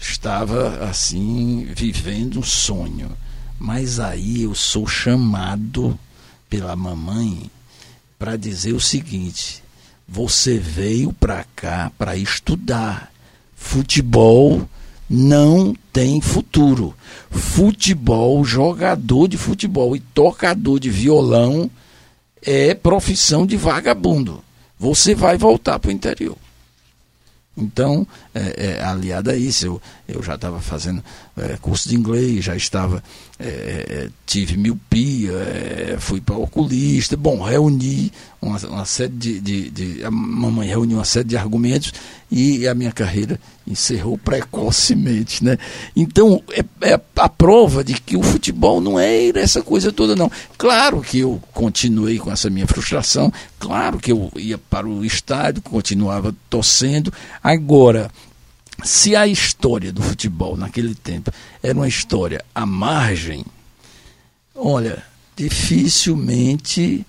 estava 0.00 0.84
assim, 0.88 1.66
vivendo 1.74 2.38
um 2.38 2.42
sonho. 2.44 3.10
Mas 3.58 3.98
aí 3.98 4.42
eu 4.42 4.54
sou 4.54 4.86
chamado 4.86 5.98
pela 6.48 6.76
mamãe 6.76 7.50
para 8.16 8.36
dizer 8.36 8.74
o 8.74 8.80
seguinte: 8.80 9.60
você 10.06 10.56
veio 10.56 11.12
para 11.12 11.44
cá 11.56 11.90
para 11.98 12.16
estudar. 12.16 13.12
Futebol 13.56 14.68
não 15.10 15.74
tem 15.92 16.20
futuro. 16.20 16.94
Futebol, 17.28 18.44
jogador 18.44 19.26
de 19.26 19.36
futebol 19.36 19.96
e 19.96 20.00
tocador 20.00 20.78
de 20.78 20.90
violão 20.90 21.68
é 22.40 22.72
profissão 22.72 23.44
de 23.44 23.56
vagabundo. 23.56 24.44
Você 24.78 25.12
vai 25.12 25.36
voltar 25.36 25.80
para 25.80 25.88
o 25.88 25.92
interior. 25.92 26.45
Então, 27.56 28.06
é, 28.34 28.66
é, 28.66 28.82
aliado 28.84 29.30
a 29.30 29.36
isso, 29.36 29.66
eu, 29.66 29.82
eu 30.06 30.22
já 30.22 30.34
estava 30.34 30.60
fazendo 30.60 31.02
é, 31.36 31.58
curso 31.60 31.88
de 31.88 31.94
inglês, 31.94 32.44
já 32.44 32.56
estava, 32.56 33.02
é, 33.38 33.46
é, 33.46 34.08
tive 34.24 34.56
miopia, 34.56 35.32
é, 35.32 35.96
fui 35.98 36.20
para 36.20 36.36
oculista, 36.36 37.16
bom, 37.16 37.42
reuni 37.42 38.10
uma, 38.40 38.58
uma 38.66 38.84
série 38.84 39.12
de, 39.12 39.40
de, 39.40 39.70
de, 39.70 40.04
A 40.04 40.10
mamãe 40.10 40.68
reuniu 40.68 40.96
uma 40.96 41.04
série 41.04 41.28
de 41.28 41.36
argumentos 41.36 41.92
e 42.30 42.66
a 42.66 42.74
minha 42.74 42.92
carreira 42.92 43.38
encerrou 43.66 44.16
precocemente. 44.16 45.44
Né? 45.44 45.58
Então, 45.94 46.42
é, 46.52 46.64
é 46.80 47.00
a 47.16 47.28
prova 47.28 47.84
de 47.84 48.00
que 48.00 48.16
o 48.16 48.22
futebol 48.22 48.80
não 48.80 48.98
é 48.98 49.28
essa 49.36 49.62
coisa 49.62 49.92
toda, 49.92 50.16
não. 50.16 50.30
Claro 50.56 51.00
que 51.02 51.18
eu 51.18 51.42
continuei 51.52 52.18
com 52.18 52.32
essa 52.32 52.48
minha 52.48 52.66
frustração, 52.66 53.32
claro 53.58 53.98
que 53.98 54.10
eu 54.10 54.30
ia 54.36 54.56
para 54.56 54.86
o 54.86 55.04
estádio, 55.04 55.62
continuava 55.62 56.34
torcendo. 56.48 57.12
Agora, 57.42 58.10
se 58.84 59.16
a 59.16 59.26
história 59.26 59.92
do 59.92 60.02
futebol 60.02 60.56
naquele 60.56 60.94
tempo 60.94 61.30
era 61.62 61.74
uma 61.74 61.88
história 61.88 62.44
à 62.54 62.66
margem, 62.66 63.44
olha, 64.54 65.02
dificilmente 65.36 67.04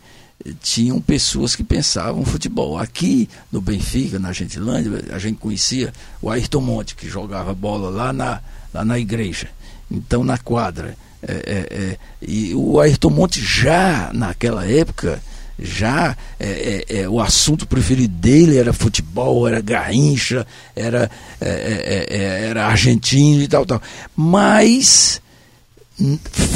tinham 0.62 1.02
pessoas 1.02 1.56
que 1.56 1.64
pensavam 1.64 2.24
futebol. 2.24 2.78
Aqui 2.78 3.30
no 3.52 3.60
Benfica, 3.60 4.20
na 4.20 4.32
Gentilândia, 4.32 5.04
a 5.14 5.20
gente 5.20 5.38
conhecia 5.38 5.94
o 6.22 6.30
Ayrton 6.30 6.62
Monte, 6.62 6.96
que 6.96 7.10
jogava 7.10 7.54
bola 7.54 7.90
lá 7.90 8.14
na, 8.14 8.42
lá 8.74 8.86
na 8.86 9.00
igreja, 9.00 9.50
então 9.90 10.24
na 10.24 10.38
quadra. 10.38 10.96
É, 11.22 11.34
é, 11.34 11.78
é, 11.78 11.98
e 12.22 12.54
o 12.54 12.80
Ayrton 12.80 13.10
Monte 13.10 13.42
já 13.42 14.12
naquela 14.14 14.66
época 14.66 15.22
já 15.60 16.16
é, 16.40 16.86
é, 16.90 17.00
é, 17.00 17.10
o 17.10 17.20
assunto 17.20 17.66
preferido 17.66 18.14
dele 18.14 18.58
era 18.58 18.72
futebol, 18.72 19.48
era 19.48 19.62
garrincha, 19.62 20.46
era, 20.76 21.10
é, 21.42 21.50
é, 21.50 22.18
é, 22.18 22.46
era 22.48 22.68
argentino 22.68 23.42
e 23.42 23.48
tal, 23.48 23.66
tal. 23.66 23.82
Mas 24.16 25.22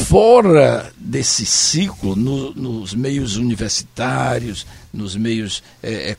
fora 0.08 0.92
desse 0.98 1.46
ciclo, 1.46 2.16
no, 2.16 2.54
nos 2.54 2.94
meios 2.94 3.38
universitários, 3.38 4.68
nos 4.94 5.16
meios 5.16 5.64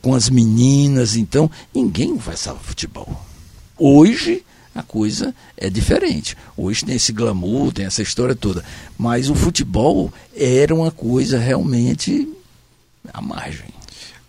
com 0.01 0.13
as 0.13 0.29
meninas, 0.29 1.15
então, 1.15 1.49
ninguém 1.73 2.19
salvar 2.35 2.63
futebol. 2.63 3.25
Hoje 3.77 4.43
a 4.75 4.81
coisa 4.81 5.33
é 5.55 5.69
diferente. 5.69 6.35
Hoje 6.57 6.83
tem 6.83 6.95
esse 6.95 7.13
glamour, 7.13 7.71
tem 7.71 7.85
essa 7.85 8.01
história 8.01 8.35
toda. 8.35 8.63
Mas 8.97 9.29
o 9.29 9.35
futebol 9.35 10.11
era 10.35 10.73
uma 10.73 10.91
coisa 10.91 11.37
realmente 11.37 12.27
à 13.11 13.21
margem. 13.21 13.69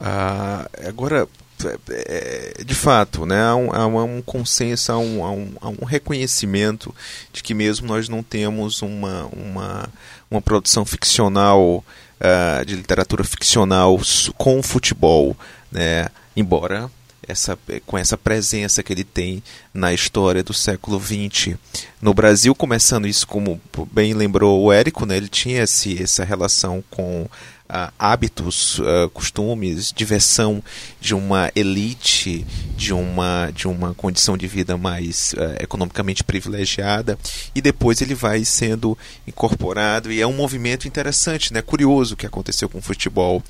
Ah, 0.00 0.68
agora, 0.86 1.28
é, 1.64 2.54
é, 2.58 2.64
de 2.64 2.74
fato, 2.74 3.24
né, 3.24 3.42
há, 3.42 3.56
um, 3.56 3.72
há 3.72 4.04
um 4.04 4.20
consenso, 4.22 4.92
há 4.92 4.98
um, 4.98 5.24
há, 5.24 5.30
um, 5.30 5.52
há 5.60 5.68
um, 5.68 5.84
reconhecimento 5.84 6.94
de 7.32 7.42
que 7.42 7.54
mesmo 7.54 7.86
nós 7.86 8.08
não 8.08 8.22
temos 8.22 8.82
uma, 8.82 9.26
uma, 9.26 9.88
uma 10.30 10.42
produção 10.42 10.84
ficcional, 10.84 11.84
uh, 12.20 12.64
de 12.64 12.74
literatura 12.74 13.24
ficcional 13.24 13.98
com 14.36 14.62
futebol, 14.62 15.36
né, 15.70 16.08
embora 16.36 16.90
essa, 17.26 17.58
com 17.86 17.96
essa 17.96 18.18
presença 18.18 18.82
que 18.82 18.92
ele 18.92 19.04
tem 19.04 19.42
na 19.72 19.92
história 19.92 20.42
do 20.42 20.52
século 20.52 21.00
XX. 21.00 21.56
No 22.00 22.12
Brasil, 22.12 22.54
começando 22.54 23.06
isso 23.06 23.26
como 23.26 23.60
bem 23.90 24.12
lembrou 24.12 24.62
o 24.62 24.72
Érico, 24.72 25.06
né, 25.06 25.16
ele 25.16 25.28
tinha 25.28 25.62
esse, 25.62 26.02
essa 26.02 26.24
relação 26.24 26.84
com 26.90 27.26
uh, 27.68 27.92
hábitos, 27.98 28.78
uh, 28.78 29.08
costumes, 29.12 29.92
diversão 29.92 30.62
de 31.00 31.14
uma 31.14 31.50
elite, 31.54 32.46
de 32.76 32.92
uma, 32.92 33.50
de 33.50 33.66
uma 33.66 33.94
condição 33.94 34.36
de 34.36 34.46
vida 34.46 34.76
mais 34.76 35.34
uh, 35.34 35.62
economicamente 35.62 36.22
privilegiada, 36.22 37.18
e 37.54 37.60
depois 37.60 38.00
ele 38.00 38.14
vai 38.14 38.44
sendo 38.44 38.96
incorporado, 39.26 40.12
e 40.12 40.20
é 40.20 40.26
um 40.26 40.36
movimento 40.36 40.86
interessante, 40.86 41.52
né, 41.52 41.62
curioso 41.62 42.16
que 42.16 42.26
aconteceu 42.26 42.68
com 42.68 42.78
o 42.78 42.82
futebol, 42.82 43.42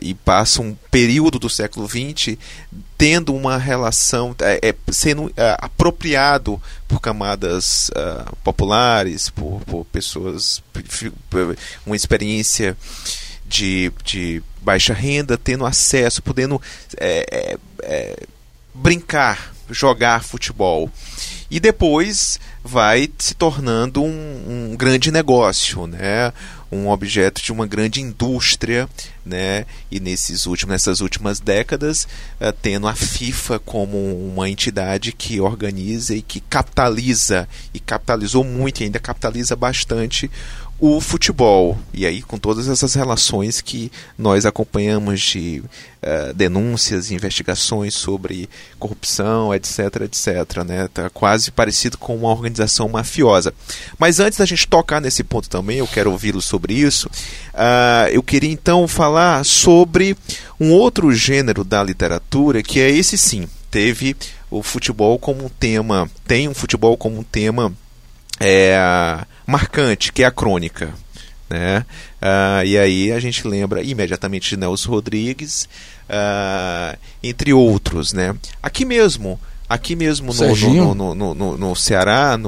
e 0.00 0.14
passa 0.14 0.62
um 0.62 0.74
período 0.90 1.38
do 1.38 1.50
século 1.50 1.88
XX 1.88 2.36
tendo 2.98 3.34
uma 3.34 3.58
relação, 3.58 4.34
é, 4.40 4.70
é 4.70 4.74
sendo 4.90 5.32
é, 5.36 5.56
apropriado 5.60 6.60
por 6.88 7.00
camadas 7.00 7.90
uh, 7.90 8.34
populares, 8.42 9.28
por, 9.28 9.60
por 9.66 9.84
pessoas, 9.86 10.62
uma 11.84 11.96
experiência 11.96 12.76
de, 13.46 13.92
de 14.04 14.42
baixa 14.60 14.94
renda, 14.94 15.38
tendo 15.38 15.66
acesso, 15.66 16.22
podendo 16.22 16.60
é, 16.96 17.26
é, 17.30 17.58
é, 17.82 18.22
brincar, 18.74 19.52
jogar 19.70 20.24
futebol. 20.24 20.90
E 21.50 21.60
depois 21.60 22.40
vai 22.64 23.08
se 23.18 23.34
tornando 23.34 24.02
um, 24.02 24.70
um 24.72 24.76
grande 24.76 25.12
negócio, 25.12 25.86
né? 25.86 26.32
Um 26.70 26.88
objeto 26.88 27.42
de 27.42 27.52
uma 27.52 27.66
grande 27.66 28.00
indústria, 28.00 28.88
né? 29.24 29.66
E 29.90 30.00
nesses 30.00 30.46
últimos, 30.46 30.72
nessas 30.72 31.00
últimas 31.00 31.40
décadas, 31.40 32.06
uh, 32.40 32.52
tendo 32.60 32.88
a 32.88 32.94
FIFA 32.94 33.58
como 33.60 33.96
uma 34.28 34.48
entidade 34.48 35.12
que 35.12 35.40
organiza 35.40 36.14
e 36.14 36.22
que 36.22 36.40
capitaliza 36.40 37.48
e 37.72 37.78
capitalizou 37.78 38.44
muito 38.44 38.80
e 38.80 38.84
ainda 38.84 38.98
capitaliza 38.98 39.54
bastante 39.54 40.30
o 40.78 41.00
futebol. 41.00 41.78
E 41.92 42.04
aí, 42.04 42.20
com 42.20 42.38
todas 42.38 42.68
essas 42.68 42.94
relações 42.94 43.60
que 43.60 43.90
nós 44.18 44.44
acompanhamos 44.44 45.20
de 45.20 45.62
uh, 46.02 46.34
denúncias, 46.34 47.10
investigações 47.10 47.94
sobre 47.94 48.48
corrupção, 48.78 49.54
etc, 49.54 50.02
etc. 50.02 50.64
Né? 50.66 50.88
Tá 50.92 51.08
quase 51.08 51.50
parecido 51.50 51.96
com 51.96 52.14
uma 52.14 52.28
organização 52.28 52.88
mafiosa. 52.88 53.54
Mas 53.98 54.20
antes 54.20 54.38
da 54.38 54.44
gente 54.44 54.68
tocar 54.68 55.00
nesse 55.00 55.24
ponto 55.24 55.48
também, 55.48 55.78
eu 55.78 55.86
quero 55.86 56.10
ouvi-lo 56.10 56.42
sobre 56.42 56.74
isso. 56.74 57.08
Uh, 57.54 58.08
eu 58.12 58.22
queria 58.22 58.52
então 58.52 58.86
falar 58.86 59.44
sobre 59.44 60.16
um 60.60 60.72
outro 60.72 61.12
gênero 61.12 61.64
da 61.64 61.82
literatura 61.82 62.62
que 62.62 62.80
é 62.80 62.90
esse 62.90 63.16
sim. 63.16 63.48
Teve 63.70 64.16
o 64.50 64.62
futebol 64.62 65.18
como 65.18 65.44
um 65.44 65.48
tema, 65.48 66.08
tem 66.26 66.48
um 66.48 66.54
futebol 66.54 66.96
como 66.96 67.18
um 67.18 67.22
tema 67.22 67.74
é, 68.40 68.76
marcante, 69.46 70.12
que 70.12 70.22
é 70.22 70.26
a 70.26 70.30
crônica. 70.30 70.92
Né? 71.48 71.84
Ah, 72.20 72.64
e 72.64 72.76
aí 72.76 73.12
a 73.12 73.20
gente 73.20 73.46
lembra 73.46 73.82
imediatamente 73.82 74.50
de 74.50 74.56
Nelson 74.56 74.90
Rodrigues, 74.90 75.68
uh, 76.08 76.98
entre 77.22 77.52
outros, 77.52 78.12
né? 78.12 78.34
Aqui 78.62 78.84
mesmo, 78.84 79.40
aqui 79.68 79.96
mesmo 79.96 80.32
no, 80.32 80.94
no, 80.94 81.14
no, 81.14 81.34
no, 81.34 81.58
no 81.58 81.76
Ceará, 81.76 82.38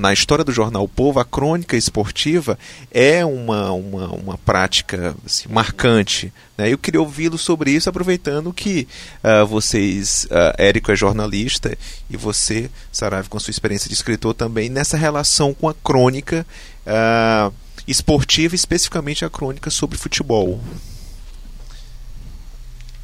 na 0.00 0.12
história 0.12 0.44
do 0.44 0.52
jornal 0.52 0.84
o 0.84 0.88
Povo, 0.88 1.20
a 1.20 1.24
crônica 1.24 1.76
esportiva 1.76 2.58
é 2.90 3.24
uma, 3.24 3.72
uma, 3.72 4.08
uma 4.08 4.38
prática 4.38 5.14
assim, 5.24 5.48
marcante. 5.48 6.32
Né? 6.56 6.72
Eu 6.72 6.78
queria 6.78 7.00
ouvi-lo 7.00 7.36
sobre 7.36 7.70
isso, 7.70 7.88
aproveitando 7.88 8.52
que 8.52 8.88
uh, 9.22 9.46
vocês, 9.46 10.26
uh, 10.30 10.54
Érico 10.56 10.90
é 10.90 10.96
jornalista 10.96 11.76
e 12.08 12.16
você, 12.16 12.70
Saraiva, 12.90 13.28
com 13.28 13.38
sua 13.38 13.50
experiência 13.50 13.88
de 13.88 13.94
escritor 13.94 14.34
também, 14.34 14.68
nessa 14.68 14.96
relação 14.96 15.52
com 15.52 15.68
a 15.68 15.74
crônica 15.74 16.46
uh, 16.86 17.52
esportiva, 17.86 18.54
especificamente 18.54 19.24
a 19.24 19.30
crônica 19.30 19.70
sobre 19.70 19.98
futebol. 19.98 20.60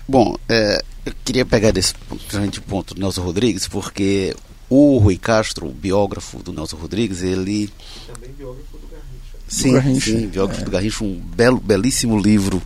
Bom, 0.09 0.37
é, 0.49 0.83
eu 1.09 1.15
queria 1.25 1.45
pegar 1.45 1.71
desse 1.71 1.95
grande 2.31 2.61
ponto 2.61 2.95
do 2.95 3.00
Nelson 3.00 3.23
Rodrigues, 3.23 3.67
porque 3.67 4.35
o 4.69 4.99
Rui 4.99 5.17
Castro, 5.17 5.67
o 5.67 5.73
biógrafo 5.73 6.43
do 6.43 6.53
Nelson 6.53 6.77
Rodrigues, 6.77 7.23
ele. 7.23 7.71
Também 8.07 8.31
biógrafo 8.33 8.79
do 8.79 8.87
Garrincha. 8.87 9.38
Sim, 9.49 9.73
Garrincha. 9.73 10.11
sim 10.11 10.27
biógrafo 10.27 10.61
é. 10.61 10.65
do 10.65 10.71
Garrincha, 10.71 11.05
um 11.05 11.15
belo, 11.15 11.61
belíssimo 11.61 12.19
livro. 12.19 12.62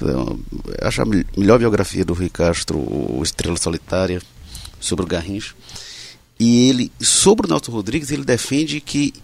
Eu 0.00 0.38
acho 0.82 1.02
a 1.02 1.04
melhor 1.04 1.58
biografia 1.58 2.04
do 2.04 2.14
Rui 2.14 2.28
Castro, 2.28 2.78
o 2.78 3.20
Estrela 3.22 3.56
Solitária, 3.56 4.20
sobre 4.80 5.04
o 5.04 5.08
Garrincha. 5.08 5.54
E 6.38 6.68
ele, 6.68 6.92
sobre 7.00 7.46
o 7.46 7.48
Nelson 7.48 7.72
Rodrigues, 7.72 8.10
ele 8.10 8.24
defende 8.24 8.80
que 8.80 9.14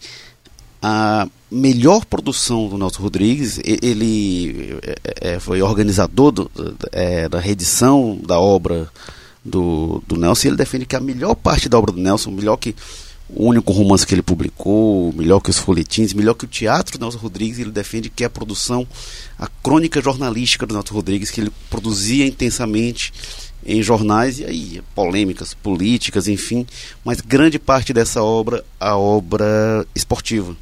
a 0.83 1.29
melhor 1.51 2.05
produção 2.05 2.69
do 2.69 2.77
Nelson 2.77 3.03
Rodrigues, 3.03 3.61
ele 3.63 4.79
é, 4.83 5.35
é, 5.35 5.39
foi 5.39 5.63
organizador 5.63 6.33
do, 6.33 6.51
é, 6.91 7.29
da 7.29 7.39
reedição 7.39 8.19
da 8.27 8.41
obra 8.41 8.89
do, 9.45 10.03
do 10.07 10.17
Nelson, 10.17 10.47
e 10.47 10.51
ele 10.51 10.57
defende 10.57 10.87
que 10.87 10.97
a 10.97 11.01
melhor 11.01 11.35
parte 11.35 11.69
da 11.69 11.79
obra 11.79 11.93
do 11.93 12.01
Nelson, 12.01 12.31
melhor 12.31 12.57
que 12.57 12.75
o 13.29 13.47
único 13.47 13.73
romance 13.73 14.07
que 14.07 14.15
ele 14.15 14.23
publicou, 14.23 15.13
melhor 15.13 15.41
que 15.41 15.51
os 15.51 15.59
folhetins, 15.59 16.13
melhor 16.13 16.35
que 16.35 16.45
o 16.45 16.49
teatro 16.49 16.99
do 16.99 17.03
Nelson 17.03 17.19
Rodrigues, 17.19 17.59
ele 17.59 17.71
defende 17.71 18.11
que 18.11 18.25
a 18.25 18.31
produção, 18.31 18.87
a 19.39 19.47
crônica 19.63 20.03
jornalística 20.03 20.67
do 20.67 20.75
Nelson 20.75 20.95
Rodrigues, 20.95 21.31
que 21.31 21.41
ele 21.41 21.53
produzia 21.71 22.27
intensamente 22.27 23.13
em 23.65 23.83
jornais, 23.83 24.41
e 24.41 24.45
aí 24.45 24.83
polêmicas, 24.95 25.55
políticas, 25.55 26.29
enfim, 26.29 26.67
mas 27.05 27.21
grande 27.21 27.59
parte 27.59 27.93
dessa 27.93 28.23
obra, 28.23 28.65
a 28.79 28.97
obra 28.97 29.87
esportiva. 29.95 30.57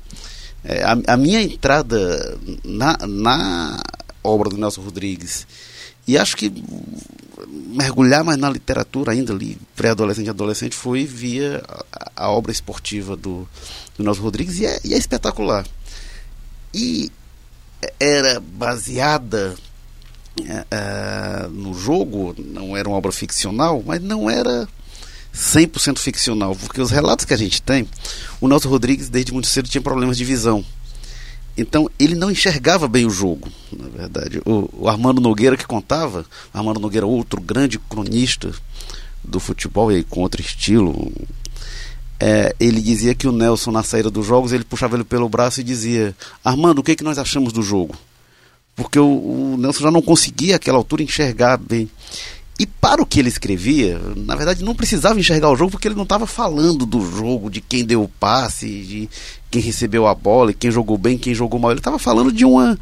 É, 0.64 0.82
a, 0.82 1.14
a, 1.14 1.16
minha 1.16 1.42
entrada 1.42 2.38
na, 2.64 2.98
na 3.06 3.82
obra 4.22 4.50
do 4.50 4.58
Nelson 4.58 4.82
Rodrigues, 4.82 5.46
e 6.06 6.18
acho 6.18 6.36
que 6.36 6.52
mergulhar 7.48 8.22
mais 8.22 8.38
na 8.38 8.50
literatura 8.50 9.12
ainda 9.12 9.32
ali, 9.32 9.56
pré-adolescente 9.74 10.26
e 10.26 10.30
adolescente, 10.30 10.76
foi 10.76 11.04
via 11.04 11.62
a, 11.92 12.24
a, 12.24 12.30
obra 12.30 12.52
esportiva 12.52 13.16
do, 13.16 13.48
do 13.96 14.04
Nelson 14.04 14.22
Rodrigues, 14.22 14.58
e 14.58 14.66
é, 14.66 14.80
e 14.84 14.94
é 14.94 14.98
espetacular. 14.98 15.66
E 16.74 17.10
era 17.98 18.40
baseada 18.40 19.56
é, 20.46 20.66
é, 20.70 21.48
no 21.48 21.74
jogo, 21.74 22.34
não 22.38 22.76
era 22.76 22.88
uma 22.88 22.98
obra 22.98 23.12
ficcional, 23.12 23.82
mas 23.84 24.00
não 24.02 24.28
era 24.28 24.68
100% 25.34 25.98
ficcional, 25.98 26.56
porque 26.56 26.80
os 26.80 26.90
relatos 26.90 27.24
que 27.24 27.34
a 27.34 27.36
gente 27.36 27.62
tem, 27.62 27.88
o 28.40 28.48
Nelson 28.48 28.68
Rodrigues 28.68 29.08
desde 29.08 29.32
muito 29.32 29.48
cedo 29.48 29.68
tinha 29.68 29.82
problemas 29.82 30.16
de 30.16 30.24
visão. 30.24 30.64
Então 31.56 31.90
ele 31.98 32.14
não 32.14 32.30
enxergava 32.30 32.88
bem 32.88 33.04
o 33.04 33.10
jogo, 33.10 33.48
na 33.72 33.88
verdade. 33.88 34.40
O, 34.44 34.68
o 34.72 34.88
Armando 34.88 35.20
Nogueira 35.20 35.56
que 35.56 35.66
contava, 35.66 36.24
Armando 36.54 36.80
Nogueira 36.80 37.06
outro 37.06 37.40
grande 37.40 37.78
cronista 37.78 38.50
do 39.22 39.38
futebol 39.38 39.92
e 39.92 40.02
com 40.02 40.20
outro 40.20 40.40
estilo, 40.40 41.12
é, 42.18 42.54
ele 42.58 42.80
dizia 42.80 43.14
que 43.14 43.26
o 43.26 43.32
Nelson 43.32 43.70
na 43.70 43.82
saída 43.82 44.10
dos 44.10 44.26
jogos 44.26 44.52
ele 44.52 44.64
puxava 44.64 44.96
ele 44.96 45.04
pelo 45.04 45.28
braço 45.28 45.60
e 45.60 45.64
dizia: 45.64 46.14
Armando, 46.44 46.78
o 46.78 46.82
que, 46.82 46.92
é 46.92 46.96
que 46.96 47.04
nós 47.04 47.18
achamos 47.18 47.52
do 47.52 47.62
jogo? 47.62 47.94
Porque 48.76 48.98
o, 48.98 49.06
o 49.06 49.56
Nelson 49.58 49.84
já 49.84 49.90
não 49.90 50.02
conseguia 50.02 50.56
àquela 50.56 50.78
altura 50.78 51.02
enxergar 51.02 51.56
bem. 51.56 51.90
E 52.60 52.66
para 52.66 53.00
o 53.00 53.06
que 53.06 53.18
ele 53.18 53.30
escrevia, 53.30 53.98
na 54.14 54.36
verdade 54.36 54.62
não 54.62 54.74
precisava 54.74 55.18
enxergar 55.18 55.48
o 55.48 55.56
jogo 55.56 55.70
porque 55.70 55.88
ele 55.88 55.94
não 55.94 56.02
estava 56.02 56.26
falando 56.26 56.84
do 56.84 57.00
jogo, 57.00 57.48
de 57.48 57.58
quem 57.58 57.86
deu 57.86 58.02
o 58.02 58.08
passe, 58.08 58.66
de 58.66 59.08
quem 59.50 59.62
recebeu 59.62 60.06
a 60.06 60.14
bola, 60.14 60.52
quem 60.52 60.70
jogou 60.70 60.98
bem, 60.98 61.16
quem 61.16 61.34
jogou 61.34 61.58
mal. 61.58 61.70
Ele 61.70 61.80
estava 61.80 61.98
falando 61.98 62.30
de 62.30 62.44
uma 62.44 62.78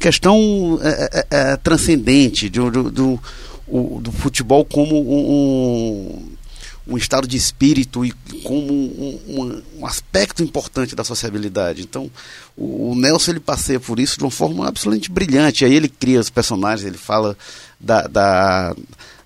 questão 0.00 0.80
é, 0.82 1.10
é, 1.12 1.26
é, 1.30 1.56
transcendente, 1.58 2.50
de, 2.50 2.58
do, 2.58 2.90
do, 2.90 3.20
do, 4.00 4.10
futebol 4.10 4.64
como 4.64 5.00
um, 5.00 6.28
um, 6.88 6.96
estado 6.96 7.28
de 7.28 7.36
espírito 7.36 8.04
e 8.04 8.10
como 8.42 8.72
um, 8.72 9.20
um, 9.28 9.62
um, 9.78 9.86
aspecto 9.86 10.42
importante 10.42 10.96
da 10.96 11.04
sociabilidade. 11.04 11.82
Então, 11.82 12.10
o, 12.56 12.90
o 12.90 12.94
Nelson 12.96 13.30
ele 13.30 13.38
passeia 13.38 13.78
por 13.78 14.00
isso 14.00 14.18
de 14.18 14.24
uma 14.24 14.30
forma 14.32 14.66
absolutamente 14.66 15.08
brilhante. 15.08 15.64
Aí 15.64 15.72
ele 15.72 15.88
cria 15.88 16.18
os 16.18 16.30
personagens, 16.30 16.84
ele 16.84 16.98
fala 16.98 17.36
da, 17.78 18.08
da 18.08 18.74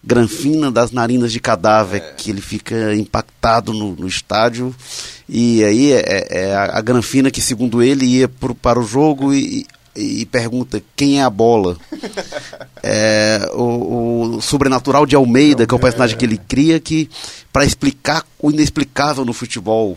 granfina 0.05 0.71
das 0.71 0.91
narinas 0.91 1.33
de 1.33 1.41
cadáver, 1.41 2.03
é. 2.03 2.13
que 2.17 2.31
ele 2.31 2.41
fica 2.41 2.95
impactado 2.95 3.73
no, 3.73 3.97
no 3.97 4.07
estádio. 4.07 4.75
E 5.29 5.65
aí 5.65 5.93
é, 5.93 6.05
é, 6.07 6.43
é 6.43 6.55
a, 6.55 6.79
a, 6.79 6.81
granfina 6.81 7.31
que, 7.31 7.41
segundo 7.41 7.83
ele, 7.83 8.05
ia 8.05 8.29
pro, 8.29 8.55
para 8.55 8.79
o 8.79 8.85
jogo 8.85 9.33
e, 9.33 9.67
e 9.97 10.27
pergunta 10.27 10.83
quem 10.95 11.21
é 11.21 11.23
a 11.23 11.31
bola. 11.31 11.77
é, 12.83 13.51
o, 13.55 14.37
o, 14.37 14.43
Sobrenatural 14.43 15.07
de 15.07 15.17
Almeida, 15.17 15.67
que 15.67 15.75
é 15.75 15.77
o 15.77 15.81
personagem 15.81 16.19
que 16.19 16.25
ele 16.25 16.39
cria, 16.39 16.79
que 16.79 17.09
para 17.53 17.65
explicar 17.65 18.25
o 18.39 18.51
inexplicável 18.51 19.25
no 19.25 19.33
futebol. 19.33 19.97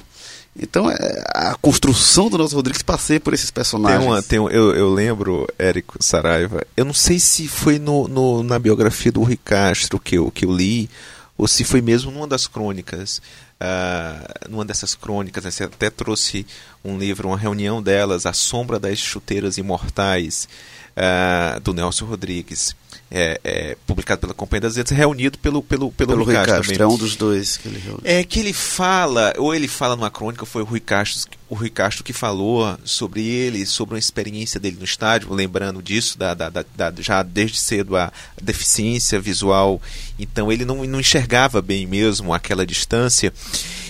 Então, 0.60 0.89
é, 0.89 1.24
a 1.34 1.56
construção 1.56 2.30
do 2.30 2.38
Nelson 2.38 2.56
Rodrigues 2.56 2.82
passei 2.82 3.20
por 3.20 3.34
esses 3.34 3.52
personagens. 3.52 4.00
Tem 4.00 4.10
uma, 4.10 4.24
tem 4.24 4.39
um, 4.39 4.50
eu, 4.50 4.76
eu 4.76 4.91
lembro, 4.91 5.48
Érico 5.58 6.04
Saraiva, 6.04 6.65
eu 6.76 6.84
não 6.84 6.93
sei 6.93 7.20
se 7.20 7.48
foi 7.48 7.78
no, 7.78 8.08
no, 8.08 8.43
na 8.43 8.58
biografia 8.58 9.12
do 9.12 9.22
Rui 9.24 9.38
Castro 9.38 10.00
que 10.00 10.17
eu, 10.17 10.32
que 10.32 10.46
eu 10.46 10.52
li, 10.52 10.89
ou 11.38 11.48
se 11.48 11.63
foi 11.63 11.82
mesmo 11.82 12.12
numa 12.12 12.28
das 12.28 12.48
crônicas. 12.48 13.22
Uh, 13.60 14.50
numa 14.52 14.63
dessas 14.63 14.93
crônicas, 14.93 15.43
né, 15.43 15.50
você 15.50 15.63
até 15.63 15.89
trouxe 15.89 16.46
um 16.86 16.96
livro, 16.96 17.30
uma 17.30 17.38
reunião 17.38 17.82
delas, 17.82 18.28
A 18.28 18.34
Sombra 18.34 18.80
das 18.80 19.00
Chuteiras 19.00 19.58
Imortais, 19.58 20.48
uh, 20.96 21.60
do 21.62 21.74
Nelson 21.74 22.06
Rodrigues 22.06 22.76
é, 23.10 23.39
é, 23.43 23.78
publicado 23.86 24.22
pela 24.22 24.34
Companhia 24.34 24.62
das 24.62 24.76
Letras, 24.76 24.98
reunido 24.98 25.38
pelo, 25.38 25.63
pelo, 25.63 25.91
pelo, 25.91 26.12
pelo 26.12 26.24
Rui 26.24 26.34
Castro. 26.34 26.84
É 26.84 26.88
um 26.88 26.98
dos 26.98 27.15
dois 27.15 27.58
que 27.58 27.67
ele 27.67 27.80
reuniu. 27.80 28.02
É 28.04 28.24
que 28.24 28.39
ele 28.39 28.54
fala, 28.54 29.34
ou 29.38 29.54
ele 29.56 29.67
fala 29.67 29.96
numa 29.96 30.12
crônica, 30.12 30.46
foi 30.46 30.62
o 30.62 30.65
Rui 30.65 30.80
Castro, 30.80 31.32
o 31.50 31.56
Rui 31.56 31.70
Castro 31.70 32.04
que 32.04 32.12
falou 32.12 32.78
sobre 32.84 33.26
ele, 33.26 33.65
sobre 33.65 33.96
uma 33.96 34.00
experiência 34.00 34.60
dele 34.60 34.78
no 34.78 34.86
estádio, 34.86 35.34
lembrando 35.34 35.82
disso, 35.82 36.17
da, 36.17 36.34
da, 36.34 36.50
da, 36.50 36.63
da 36.76 36.93
já 37.00 37.24
desde 37.24 37.60
cedo 37.60 37.96
a 37.96 38.12
deficiência 38.41 39.20
visual. 39.20 39.82
Então 40.20 40.52
ele 40.52 40.65
não, 40.65 40.84
não 40.86 41.00
enxergava 41.00 41.62
bem 41.62 41.86
mesmo 41.86 42.34
aquela 42.34 42.65
distância. 42.65 43.34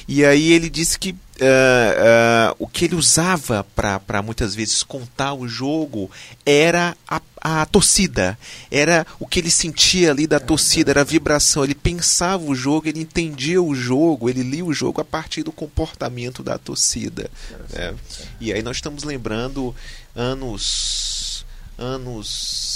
E 0.08 0.23
aí 0.23 0.53
ele 0.53 0.69
disse 0.69 0.97
que 0.97 1.15
Uh, 1.39 2.52
uh, 2.52 2.56
o 2.58 2.67
que 2.67 2.86
ele 2.86 2.95
usava 2.95 3.63
para 3.76 4.23
muitas 4.23 4.56
vezes 4.56 4.82
contar 4.82 5.36
o 5.36 5.47
jogo 5.47 6.10
era 6.43 6.97
a, 7.08 7.21
a 7.39 7.65
torcida, 7.67 8.38
era 8.71 9.06
o 9.19 9.28
que 9.28 9.39
ele 9.39 9.52
sentia 9.52 10.10
ali 10.10 10.26
da 10.26 10.39
torcida, 10.39 10.91
era 10.91 11.02
a 11.02 11.04
vibração. 11.04 11.63
Ele 11.63 11.76
pensava 11.76 12.43
o 12.43 12.56
jogo, 12.56 12.88
ele 12.88 13.02
entendia 13.02 13.62
o 13.62 13.76
jogo, 13.76 14.30
ele 14.30 14.41
lia 14.41 14.65
o 14.65 14.73
jogo 14.73 15.00
a 15.00 15.06
partir 15.06 15.43
do 15.43 15.52
comportamento 15.52 16.41
da 16.41 16.58
torcida. 16.58 17.30
Né? 17.71 17.93
E 18.41 18.52
aí 18.52 18.63
nós 18.63 18.78
estamos 18.78 19.04
lembrando 19.04 19.76
anos 20.15 21.45
anos 21.78 22.67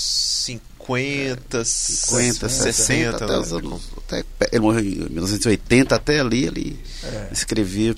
50, 0.45 1.65
50 1.65 2.49
60, 2.49 2.49
60 2.49 3.25
até, 3.25 3.37
os 3.39 3.53
anos, 3.53 3.81
até 3.97 4.23
ele 4.51 4.61
morreu 4.61 4.81
em 4.81 5.09
1980, 5.09 5.95
até 5.95 6.19
ali 6.19 6.45
ele 6.45 6.79
é. 7.03 7.29
escrevia 7.31 7.95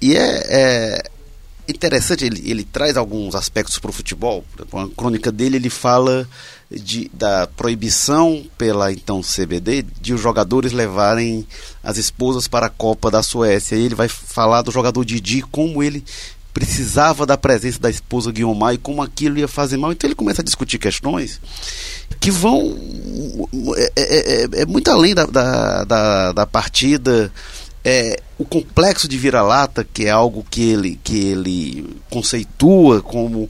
e 0.00 0.16
é, 0.16 0.42
é 0.48 1.02
interessante, 1.68 2.24
ele, 2.24 2.42
ele 2.50 2.64
traz 2.64 2.96
alguns 2.96 3.34
aspectos 3.34 3.78
para 3.78 3.90
o 3.90 3.92
futebol. 3.92 4.44
Na 4.72 4.88
crônica 4.88 5.30
dele, 5.30 5.56
ele 5.56 5.70
fala 5.70 6.28
de, 6.70 7.10
da 7.12 7.46
proibição 7.46 8.44
pela 8.56 8.92
então 8.92 9.20
CBD 9.20 9.84
de 10.00 10.14
os 10.14 10.20
jogadores 10.20 10.72
levarem 10.72 11.46
as 11.82 11.96
esposas 11.96 12.46
para 12.46 12.66
a 12.66 12.70
Copa 12.70 13.10
da 13.10 13.22
Suécia. 13.22 13.76
E 13.76 13.84
ele 13.84 13.94
vai 13.94 14.08
falar 14.08 14.62
do 14.62 14.70
jogador 14.70 15.04
Didi, 15.04 15.42
como 15.42 15.82
ele 15.82 16.04
precisava 16.52 17.24
da 17.24 17.36
presença 17.36 17.78
da 17.78 17.88
esposa 17.88 18.32
Guiomar 18.32 18.74
e 18.74 18.78
como 18.78 19.02
aquilo 19.02 19.38
ia 19.38 19.48
fazer 19.48 19.76
mal. 19.76 19.92
Então 19.92 20.08
ele 20.08 20.14
começa 20.14 20.42
a 20.42 20.44
discutir 20.44 20.78
questões 20.78 21.40
que 22.18 22.30
vão. 22.30 22.76
É, 23.76 23.92
é, 23.96 24.42
é, 24.42 24.62
é 24.62 24.66
muito 24.66 24.90
além 24.90 25.14
da, 25.14 25.26
da, 25.26 25.84
da, 25.84 26.32
da 26.32 26.46
partida 26.46 27.32
é, 27.84 28.20
o 28.38 28.44
complexo 28.44 29.08
de 29.08 29.16
vira-lata, 29.16 29.84
que 29.84 30.06
é 30.06 30.10
algo 30.10 30.44
que 30.50 30.70
ele, 30.70 31.00
que 31.02 31.18
ele 31.18 31.96
conceitua 32.10 33.00
como 33.00 33.48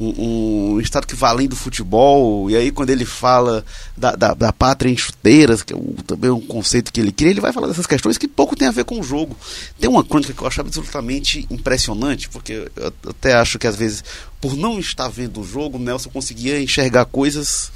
um, 0.00 0.76
um, 0.76 0.80
estado 0.80 1.06
que 1.06 1.14
vai 1.14 1.30
além 1.30 1.46
do 1.46 1.54
futebol, 1.54 2.50
e 2.50 2.56
aí 2.56 2.70
quando 2.70 2.88
ele 2.88 3.04
fala 3.04 3.62
da, 3.94 4.16
da, 4.16 4.32
da 4.32 4.52
pátria 4.52 4.90
em 4.90 4.96
chuteiras, 4.96 5.62
que 5.62 5.74
é 5.74 5.76
o, 5.76 5.94
também 6.06 6.30
um 6.30 6.40
conceito 6.40 6.90
que 6.90 7.00
ele 7.00 7.12
cria, 7.12 7.30
ele 7.30 7.40
vai 7.40 7.52
falar 7.52 7.66
dessas 7.68 7.86
questões 7.86 8.16
que 8.16 8.26
pouco 8.26 8.56
tem 8.56 8.66
a 8.66 8.72
ver 8.72 8.84
com 8.84 8.98
o 8.98 9.02
jogo. 9.02 9.36
Tem 9.78 9.90
uma 9.90 10.02
crônica 10.02 10.32
que 10.32 10.42
eu 10.42 10.46
acho 10.46 10.60
absolutamente 10.62 11.46
impressionante, 11.50 12.30
porque 12.30 12.70
eu 12.74 12.92
até 13.08 13.34
acho 13.34 13.58
que 13.58 13.66
às 13.66 13.76
vezes, 13.76 14.02
por 14.40 14.56
não 14.56 14.80
estar 14.80 15.08
vendo 15.08 15.42
o 15.42 15.44
jogo, 15.44 15.78
Nelson 15.78 16.08
conseguia 16.08 16.60
enxergar 16.62 17.04
coisas 17.04 17.70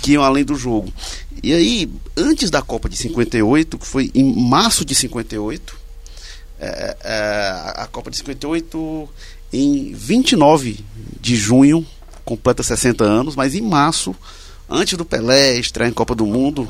que 0.00 0.12
iam 0.12 0.22
além 0.22 0.44
do 0.44 0.54
jogo. 0.54 0.92
E 1.42 1.52
aí, 1.52 1.90
antes 2.16 2.50
da 2.50 2.62
Copa 2.62 2.88
de 2.88 2.96
58, 2.96 3.78
que 3.78 3.86
foi 3.86 4.12
em 4.14 4.32
março 4.48 4.84
de 4.84 4.94
58, 4.94 5.76
é, 6.60 6.96
é, 7.02 7.72
a 7.76 7.88
Copa 7.90 8.12
de 8.12 8.16
58 8.18 9.08
em 9.54 9.92
29 9.94 10.84
de 11.20 11.36
junho, 11.36 11.86
completa 12.24 12.62
60 12.62 13.04
anos, 13.04 13.36
mas 13.36 13.54
em 13.54 13.60
março, 13.60 14.14
antes 14.68 14.96
do 14.98 15.04
Pelé 15.04 15.56
estrear 15.58 15.88
em 15.88 15.92
Copa 15.92 16.14
do 16.14 16.26
Mundo. 16.26 16.68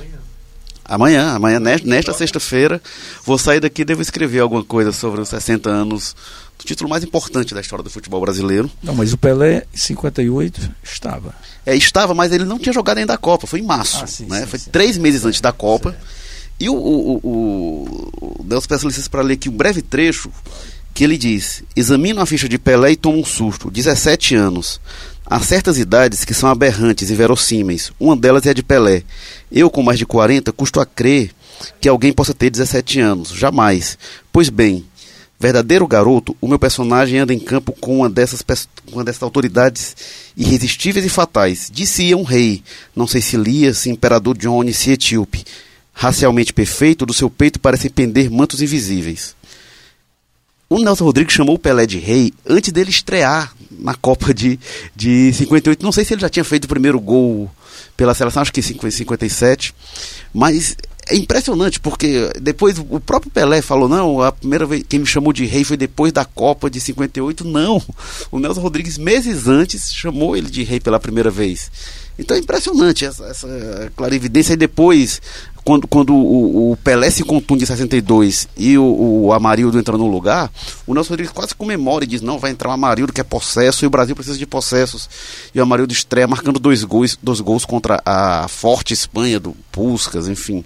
Amanhã, 0.85 1.31
amanhã, 1.31 1.59
nesta 1.59 2.13
sexta-feira, 2.13 2.81
vou 3.25 3.39
sair 3.39 3.59
daqui 3.59 3.83
e 3.83 3.85
devo 3.87 4.03
escrever 4.03 4.41
alguma 4.41 4.63
coisa 4.63 4.93
sobre 4.93 5.23
os 5.23 5.31
60 5.31 5.71
anos 5.71 6.15
do 6.59 6.65
título 6.65 6.91
mais 6.91 7.03
importante 7.03 7.55
da 7.55 7.61
história 7.63 7.83
do 7.83 7.89
futebol 7.89 8.21
brasileiro. 8.21 8.71
Não, 8.83 8.95
mas 8.95 9.15
o 9.15 9.17
Pelé, 9.17 9.67
em 9.73 9.79
58, 9.79 10.71
estava. 10.83 11.35
É, 11.65 11.75
estava, 11.75 12.13
mas 12.13 12.33
ele 12.33 12.45
não 12.45 12.59
tinha 12.59 12.73
jogado 12.75 12.99
ainda 12.99 13.15
a 13.15 13.19
Copa, 13.19 13.47
foi 13.47 13.61
em 13.61 13.65
março. 13.65 14.05
Ah, 14.05 14.07
sim, 14.07 14.27
né? 14.27 14.43
sim, 14.43 14.47
foi 14.47 14.59
sim. 14.59 14.71
três 14.71 14.99
meses 14.99 15.25
antes 15.25 15.41
da 15.41 15.53
Copa. 15.53 15.97
E 16.61 16.69
o, 16.69 16.75
o, 16.75 17.17
o, 17.17 18.41
o 18.41 18.45
Deus 18.45 18.67
peço 18.67 18.87
licença 18.87 19.09
para 19.09 19.23
ler 19.23 19.35
aqui 19.35 19.49
um 19.49 19.57
breve 19.57 19.81
trecho 19.81 20.31
que 20.95 21.03
ele 21.03 21.19
diz: 21.19 21.65
examina 21.75 22.23
a 22.23 22.27
ficha 22.27 22.49
de 22.49 22.57
Pelé 22.57 22.93
e 22.93 22.97
toma 22.97 23.19
um 23.19 23.25
susto. 23.25 23.71
17 23.71 24.37
anos. 24.37 24.81
Há 25.27 25.41
certas 25.41 25.79
idades 25.79 26.25
que 26.25 26.33
são 26.33 26.49
aberrantes 26.49 27.11
e 27.11 27.15
verossímeis. 27.15 27.91
Uma 27.99 28.17
delas 28.17 28.47
é 28.47 28.51
a 28.51 28.55
de 28.55 28.63
Pelé. 28.63 29.03
Eu, 29.51 29.69
com 29.69 29.83
mais 29.83 29.99
de 29.99 30.07
40, 30.07 30.53
custo 30.53 30.81
a 30.81 30.87
crer 30.87 31.31
que 31.81 31.89
alguém 31.89 32.13
possa 32.13 32.33
ter 32.33 32.51
17 32.51 33.01
anos. 33.01 33.31
Jamais. 33.31 33.99
Pois 34.31 34.49
bem, 34.49 34.85
verdadeiro 35.41 35.87
garoto, 35.87 36.37
o 36.41 36.47
meu 36.47 36.59
personagem 36.59 37.19
anda 37.19 37.35
em 37.35 37.39
campo 37.39 37.73
com 37.73 37.99
uma 37.99 38.11
dessas, 38.11 38.45
uma 38.93 39.03
dessas 39.03 39.23
autoridades 39.23 39.97
irresistíveis 40.37 41.07
e 41.07 41.09
fatais. 41.09 41.71
Disse 41.73 42.15
um 42.15 42.23
rei, 42.23 42.63
não 42.95 43.07
sei 43.07 43.21
se 43.21 43.37
Lia, 43.37 43.73
se 43.75 43.91
imperador 43.91 44.37
Johnny, 44.37 44.73
se 44.73 44.91
etíope. 44.91 45.45
Racialmente 45.93 46.53
perfeito, 46.53 47.07
do 47.07 47.15
seu 47.15 47.31
peito 47.31 47.59
parecem 47.59 47.91
pender 47.91 48.31
mantos 48.31 48.61
invisíveis. 48.61 49.35
O 50.75 50.83
Nelson 50.83 51.05
Rodrigues 51.05 51.33
chamou 51.33 51.55
o 51.55 51.59
Pelé 51.59 51.87
de 51.87 52.01
rei 52.01 52.35
antes 52.45 52.73
dele 52.73 52.91
estrear 52.91 53.55
na 53.79 53.95
Copa 53.95 54.35
de, 54.35 54.59
de 54.97 55.33
58. 55.33 55.81
Não 55.85 55.93
sei 55.93 56.05
se 56.05 56.15
ele 56.15 56.21
já 56.21 56.29
tinha 56.29 56.43
feito 56.43 56.65
o 56.65 56.69
primeiro 56.69 56.99
gol 56.99 57.49
pela 57.97 58.13
seleção, 58.13 58.43
acho 58.43 58.53
que 58.53 58.59
em 58.59 58.91
57. 58.91 59.73
Mas 60.35 60.77
é 61.09 61.15
impressionante, 61.15 61.79
porque 61.79 62.29
depois 62.41 62.77
o 62.77 62.99
próprio 62.99 63.31
Pelé 63.31 63.63
falou: 63.63 63.89
não, 63.89 64.21
a 64.21 64.33
primeira 64.33 64.67
vez 64.67 64.83
quem 64.89 64.99
me 64.99 65.07
chamou 65.07 65.33
de 65.33 65.45
rei 65.45 65.63
foi 65.63 65.77
depois 65.77 66.13
da 66.13 66.25
Copa 66.25 66.69
de 66.69 66.81
58. 66.81 67.45
Não, 67.45 67.81
o 68.33 68.41
Nelson 68.41 68.61
Rodrigues, 68.61 68.99
meses 68.99 69.47
antes, 69.47 69.95
chamou 69.95 70.37
ele 70.37 70.51
de 70.51 70.65
rei 70.65 70.81
pela 70.81 70.99
primeira 70.99 71.31
vez. 71.31 71.71
Então 72.19 72.37
é 72.37 72.41
impressionante 72.41 73.05
essa, 73.05 73.25
essa 73.27 73.93
clarividência. 73.97 74.55
E 74.55 74.57
depois, 74.57 75.23
quando, 75.65 75.89
quando 75.89 76.15
o, 76.15 76.73
o, 76.73 76.77
Pelé 76.77 77.11
se 77.11 77.25
contunde 77.25 77.65
em 77.65 77.67
62 77.67 78.49
e 78.57 78.77
o, 78.77 78.85
o 79.25 79.33
Amarildo 79.33 79.79
entra 79.79 79.97
no 79.97 80.07
lugar, 80.07 80.53
o 80.87 80.93
Nelson 80.93 81.11
Rodrigues 81.11 81.33
quase 81.33 81.55
comemora 81.55 82.05
e 82.05 82.07
diz: 82.07 82.21
não, 82.21 82.39
vai 82.39 82.51
entrar 82.51 82.69
o 82.69 82.73
Amarildo 82.73 83.13
que 83.13 83.21
é 83.21 83.25
possesso 83.25 83.85
e 83.85 83.87
o 83.87 83.91
Brasil 83.91 84.15
precisa 84.15 84.37
de 84.37 84.47
possessos. 84.47 85.09
E 85.55 85.59
o 85.59 85.63
Amarildo 85.63 85.93
estreia 85.93 86.27
marcando 86.27 86.61
dois 86.61 86.85
gols, 86.85 87.19
dois 87.23 87.41
gols 87.41 87.65
contra 87.65 88.03
a 88.05 88.47
forte 88.47 88.93
Espanha 88.93 89.41
do 89.41 89.57
Puscas, 89.73 90.29
enfim. 90.29 90.63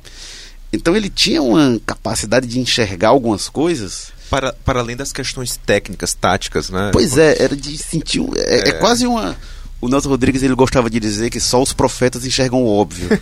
Então 0.73 0.97
ele 0.97 1.09
tinha 1.09 1.41
uma 1.41 1.81
capacidade 1.87 2.47
de 2.47 2.59
enxergar 2.59 3.11
algumas 3.11 3.49
coisas. 3.49 4.09
Para, 4.29 4.53
para 4.53 4.81
além 4.81 4.95
das 4.95 5.11
questões 5.11 5.57
técnicas, 5.57 6.13
táticas, 6.13 6.69
né? 6.69 6.91
Pois 6.93 7.17
é, 7.17 7.43
era 7.43 7.57
de 7.57 7.79
sentir. 7.79 8.21
É, 8.37 8.57
é. 8.57 8.69
é 8.71 8.73
quase 8.73 9.07
uma 9.07 9.35
o 9.81 9.89
Nelson 9.89 10.09
Rodrigues 10.09 10.43
ele 10.43 10.55
gostava 10.55 10.91
de 10.91 10.99
dizer 10.99 11.31
que 11.31 11.39
só 11.39 11.63
os 11.63 11.73
profetas 11.73 12.25
enxergam 12.25 12.63
o 12.63 12.69
óbvio. 12.69 13.09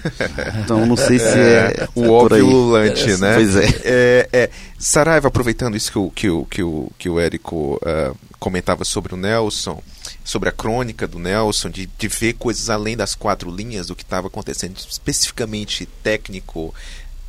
Então 0.64 0.84
não 0.86 0.96
sei 0.96 1.18
se 1.18 1.38
é, 1.38 1.74
é 1.76 1.88
o 1.94 2.10
óbvio 2.10 2.46
lulante, 2.46 3.10
é, 3.10 3.16
né? 3.18 3.34
Pois 3.34 3.56
é. 3.56 3.66
é, 3.84 4.28
é. 4.32 4.50
Saraiva, 4.78 5.28
aproveitando 5.28 5.76
isso 5.76 5.92
que 5.92 5.98
o, 5.98 6.10
que 6.10 6.30
o, 6.30 6.44
que 6.46 6.62
o, 6.62 6.92
que 6.98 7.08
o 7.08 7.20
Érico 7.20 7.76
uh, 7.76 8.16
comentava 8.38 8.84
sobre 8.84 9.14
o 9.14 9.16
Nelson, 9.16 9.82
sobre 10.24 10.48
a 10.48 10.52
crônica 10.52 11.06
do 11.06 11.18
Nelson, 11.18 11.70
de, 11.70 11.86
de 11.86 12.08
ver 12.08 12.34
coisas 12.34 12.68
além 12.68 12.96
das 12.96 13.14
quatro 13.14 13.50
linhas 13.50 13.86
do 13.86 13.94
que 13.94 14.02
estava 14.02 14.26
acontecendo, 14.26 14.76
especificamente 14.76 15.86
técnico, 16.02 16.74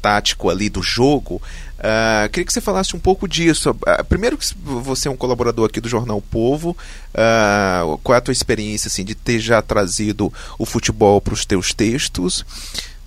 tático 0.01 0.49
ali 0.49 0.69
do 0.69 0.81
jogo. 0.81 1.41
Uh, 1.77 2.29
queria 2.29 2.45
que 2.45 2.53
você 2.53 2.61
falasse 2.61 2.95
um 2.95 2.99
pouco 2.99 3.27
disso. 3.27 3.71
Uh, 3.71 4.03
primeiro 4.07 4.37
que 4.37 4.45
você 4.63 5.07
é 5.07 5.11
um 5.11 5.17
colaborador 5.17 5.65
aqui 5.65 5.79
do 5.79 5.89
Jornal 5.89 6.21
Povo, 6.21 6.75
uh, 7.13 7.97
qual 7.99 8.15
é 8.15 8.17
a 8.17 8.21
tua 8.21 8.31
experiência 8.31 8.87
assim, 8.87 9.03
de 9.03 9.13
ter 9.13 9.39
já 9.39 9.61
trazido 9.61 10.33
o 10.57 10.65
futebol 10.65 11.21
para 11.21 11.33
os 11.33 11.45
teus 11.45 11.73
textos, 11.73 12.45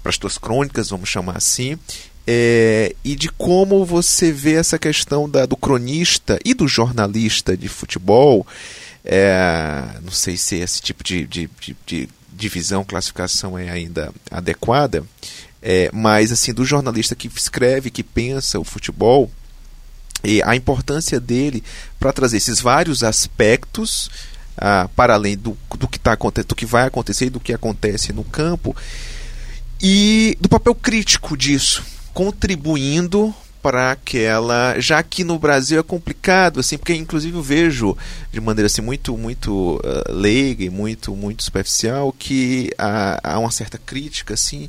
para 0.03 0.11
as 0.11 0.18
tuas 0.18 0.38
crônicas, 0.38 0.90
vamos 0.90 1.09
chamar 1.09 1.37
assim, 1.37 1.79
é, 2.26 2.94
e 3.03 3.16
de 3.16 3.29
como 3.29 3.85
você 3.85 4.31
vê 4.31 4.55
essa 4.55 4.79
questão 4.79 5.29
da, 5.29 5.46
do 5.46 5.57
cronista 5.57 6.38
e 6.44 6.55
do 6.55 6.68
jornalista 6.68 7.57
de 7.57 7.68
futebol. 7.68 8.46
É, 9.05 9.83
não 10.03 10.12
sei 10.12 10.37
se 10.37 10.57
esse 10.57 10.81
tipo 10.81 11.03
de, 11.03 11.26
de, 11.26 11.50
de, 11.61 11.76
de 11.87 12.09
divisão, 12.33 12.85
classificação 12.85 13.59
é 13.59 13.68
ainda 13.70 14.12
adequada, 14.31 15.05
é, 15.62 15.90
mas 15.92 16.32
assim 16.32 16.52
do 16.52 16.64
jornalista 16.64 17.14
que 17.14 17.28
escreve, 17.28 17.90
que 17.90 18.02
pensa 18.02 18.58
o 18.58 18.64
futebol 18.64 19.30
e 20.22 20.42
a 20.42 20.54
importância 20.54 21.18
dele 21.18 21.62
para 21.98 22.12
trazer 22.12 22.38
esses 22.38 22.60
vários 22.60 23.02
aspectos 23.02 24.10
ah, 24.56 24.88
para 24.94 25.14
além 25.14 25.36
do, 25.36 25.56
do 25.78 25.88
que 25.88 25.98
tá 25.98 26.16
do 26.46 26.54
que 26.54 26.66
vai 26.66 26.86
acontecer 26.86 27.26
e 27.26 27.30
do 27.30 27.40
que 27.40 27.52
acontece 27.52 28.12
no 28.12 28.24
campo 28.24 28.76
e 29.80 30.36
do 30.38 30.48
papel 30.48 30.74
crítico 30.74 31.36
disso, 31.36 31.82
contribuindo 32.12 33.34
para 33.62 33.92
aquela, 33.92 34.78
já 34.78 35.02
que 35.02 35.22
no 35.22 35.38
Brasil 35.38 35.80
é 35.80 35.82
complicado 35.82 36.60
assim, 36.60 36.78
porque 36.78 36.94
inclusive 36.94 37.36
eu 37.36 37.42
vejo 37.42 37.96
de 38.32 38.40
maneira 38.40 38.66
assim 38.66 38.82
muito 38.82 39.16
muito 39.16 39.76
uh, 39.76 40.12
leiga 40.12 40.64
e 40.64 40.70
muito 40.70 41.14
muito 41.14 41.42
superficial 41.42 42.12
que 42.12 42.70
há, 42.78 43.20
há 43.22 43.38
uma 43.38 43.50
certa 43.50 43.78
crítica 43.78 44.34
assim 44.34 44.68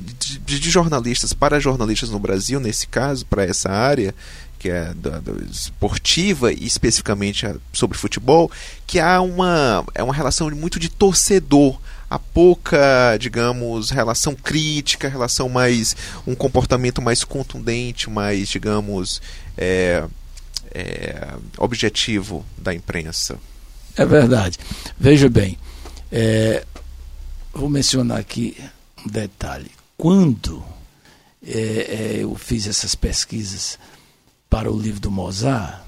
de, 0.00 0.60
de, 0.60 0.70
jornalistas 0.70 1.32
para 1.32 1.60
jornalistas 1.60 2.10
no 2.10 2.18
Brasil, 2.18 2.60
nesse 2.60 2.86
caso, 2.86 3.26
para 3.26 3.44
essa 3.44 3.70
área 3.70 4.14
que 4.62 4.70
é 4.70 4.94
da, 4.94 5.18
da, 5.18 5.32
esportiva 5.50 6.52
e 6.52 6.64
especificamente 6.64 7.44
sobre 7.72 7.98
futebol, 7.98 8.48
que 8.86 9.00
há 9.00 9.20
uma, 9.20 9.84
é 9.92 10.04
uma 10.04 10.14
relação 10.14 10.48
muito 10.50 10.78
de 10.78 10.88
torcedor 10.88 11.80
há 12.08 12.16
pouca, 12.16 13.16
digamos, 13.18 13.90
relação 13.90 14.36
crítica, 14.36 15.08
relação 15.08 15.48
mais 15.48 15.96
um 16.24 16.34
comportamento 16.34 17.02
mais 17.02 17.24
contundente, 17.24 18.08
mais, 18.08 18.48
digamos, 18.48 19.20
é, 19.58 20.04
é, 20.70 21.34
objetivo 21.58 22.46
da 22.56 22.72
imprensa. 22.72 23.38
É 23.96 24.06
verdade. 24.06 24.58
Veja 24.96 25.28
bem, 25.28 25.58
é, 26.12 26.64
vou 27.52 27.68
mencionar 27.68 28.20
aqui 28.20 28.56
um 29.04 29.08
detalhe 29.08 29.70
quando 30.02 30.64
é, 31.46 31.52
é, 31.52 32.16
eu 32.22 32.34
fiz 32.34 32.66
essas 32.66 32.92
pesquisas 32.92 33.78
para 34.50 34.68
o 34.68 34.76
livro 34.76 34.98
do 34.98 35.12
Mozart, 35.12 35.80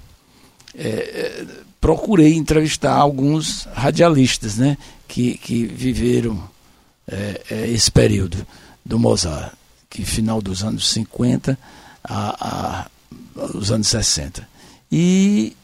é, 0.73 0.89
é, 0.89 1.47
procurei 1.81 2.35
entrevistar 2.35 2.95
alguns 2.95 3.65
radialistas 3.75 4.57
né, 4.57 4.79
que, 5.09 5.37
que 5.39 5.67
viveram 5.67 6.49
é, 7.09 7.43
é, 7.51 7.67
esse 7.67 7.91
período 7.91 8.47
do 8.87 9.01
Mozart, 9.01 9.53
que 9.91 10.05
final 10.05 10.41
dos 10.41 10.63
anos 10.63 10.89
50 10.91 11.59
a, 12.05 12.85
a 12.85 12.91
os 13.53 13.73
anos 13.73 13.89
60. 13.89 14.49
E 14.93 15.57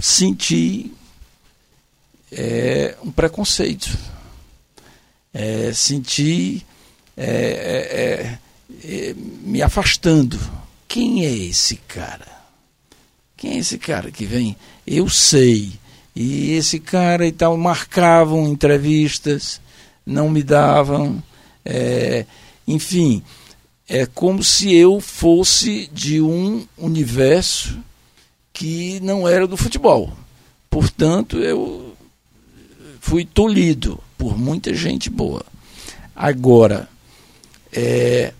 senti 0.00 0.92
um 3.04 3.12
preconceito. 3.12 3.96
senti 5.72 6.66
é, 7.16 8.38
é, 8.84 8.88
é, 8.88 9.08
é, 9.10 9.14
me 9.42 9.62
afastando. 9.62 10.38
Quem 10.88 11.24
é 11.24 11.30
esse 11.30 11.76
cara? 11.76 12.26
Quem 13.36 13.52
é 13.54 13.58
esse 13.58 13.78
cara 13.78 14.10
que 14.10 14.24
vem? 14.24 14.56
Eu 14.86 15.08
sei. 15.08 15.72
E 16.14 16.52
esse 16.52 16.78
cara 16.78 17.26
e 17.26 17.32
tal 17.32 17.56
marcavam 17.56 18.48
entrevistas, 18.48 19.60
não 20.06 20.28
me 20.28 20.42
davam. 20.42 21.22
É, 21.64 22.24
enfim, 22.66 23.22
é 23.88 24.06
como 24.06 24.42
se 24.42 24.74
eu 24.74 25.00
fosse 25.00 25.88
de 25.92 26.20
um 26.20 26.66
universo 26.78 27.78
que 28.52 29.00
não 29.00 29.28
era 29.28 29.46
do 29.46 29.56
futebol. 29.56 30.12
Portanto, 30.70 31.38
eu 31.38 31.94
fui 33.00 33.24
tolhido 33.24 34.00
por 34.16 34.38
muita 34.38 34.72
gente 34.72 35.10
boa. 35.10 35.44
Agora, 36.14 36.88
é, 37.74 38.32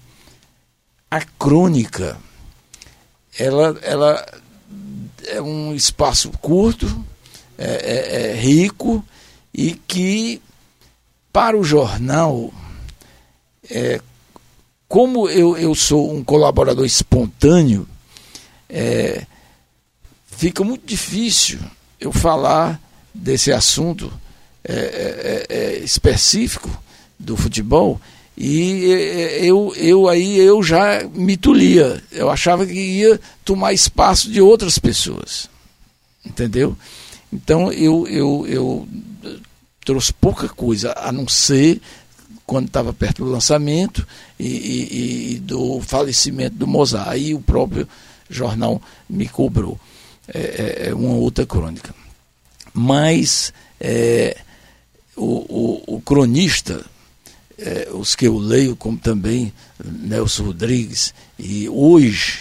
a 1.11 1.21
crônica, 1.21 2.17
ela, 3.39 3.79
ela 3.83 4.41
é 5.27 5.41
um 5.41 5.75
espaço 5.75 6.31
curto, 6.41 7.05
é, 7.59 7.67
é, 7.67 8.31
é 8.31 8.35
rico 8.35 9.05
e 9.53 9.75
que 9.75 10.41
para 11.33 11.59
o 11.59 11.65
jornal, 11.65 12.53
é, 13.69 14.01
como 14.89 15.29
eu, 15.29 15.57
eu 15.57 15.75
sou 15.75 16.15
um 16.15 16.23
colaborador 16.23 16.85
espontâneo, 16.85 17.89
é, 18.69 19.27
fica 20.27 20.63
muito 20.63 20.87
difícil 20.87 21.59
eu 22.01 22.13
falar 22.13 22.81
desse 23.13 23.53
assunto 23.53 24.13
é, 24.67 24.73
é, 24.73 25.47
é, 25.49 25.79
específico 25.79 26.71
do 27.19 27.37
futebol 27.37 28.01
e 28.37 28.85
eu, 29.43 29.73
eu 29.77 30.09
aí 30.09 30.39
eu 30.39 30.63
já 30.63 31.09
me 31.15 31.37
tolia. 31.37 32.03
Eu 32.11 32.31
achava 32.31 32.67
que 32.67 32.73
ia 32.73 33.21
tomar 33.45 33.73
espaço 33.73 34.31
de 34.31 34.41
outras 34.41 34.79
pessoas. 34.79 35.49
Entendeu? 36.25 36.77
Então 37.33 37.73
eu, 37.73 38.07
eu, 38.09 38.47
eu 38.49 38.89
trouxe 39.85 40.13
pouca 40.13 40.49
coisa, 40.49 40.93
a 40.97 41.13
não 41.13 41.29
ser 41.29 41.81
quando 42.47 42.67
estava 42.67 42.93
perto 42.93 43.25
do 43.25 43.31
lançamento 43.31 44.07
e, 44.39 44.47
e, 44.47 45.35
e, 45.35 45.39
do 45.39 45.81
falecimento 45.81 46.57
do 46.57 46.67
Mozart. 46.67 47.09
Aí 47.09 47.35
o 47.35 47.41
próprio 47.41 47.89
jornal 48.29 48.81
me 49.09 49.29
cobrou. 49.29 49.79
É, 50.27 50.39
é, 50.39 50.89
é 50.89 50.95
uma 50.95 51.15
outra 51.15 51.47
crônica. 51.47 51.95
Mas 52.73 53.53
é, 53.81 54.37
o, 55.17 55.25
o, 55.25 55.97
o, 55.97 56.01
cronista, 56.01 56.85
é, 57.59 57.89
os 57.93 58.15
que 58.15 58.27
eu 58.27 58.37
leio, 58.39 58.77
como 58.77 58.99
também 58.99 59.53
Nelson 59.85 60.45
Rodrigues, 60.45 61.15
e 61.39 61.69
hoje 61.69 62.41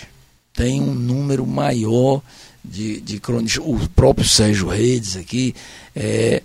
tem 0.53 0.81
um 0.81 0.93
número 0.93 1.45
maior 1.45 2.21
de, 2.63 3.01
de 3.01 3.19
cronistas, 3.19 3.63
o 3.65 3.89
próprio 3.89 4.27
Sérgio 4.27 4.67
Reis 4.67 5.17
aqui, 5.17 5.53
é, 5.95 6.41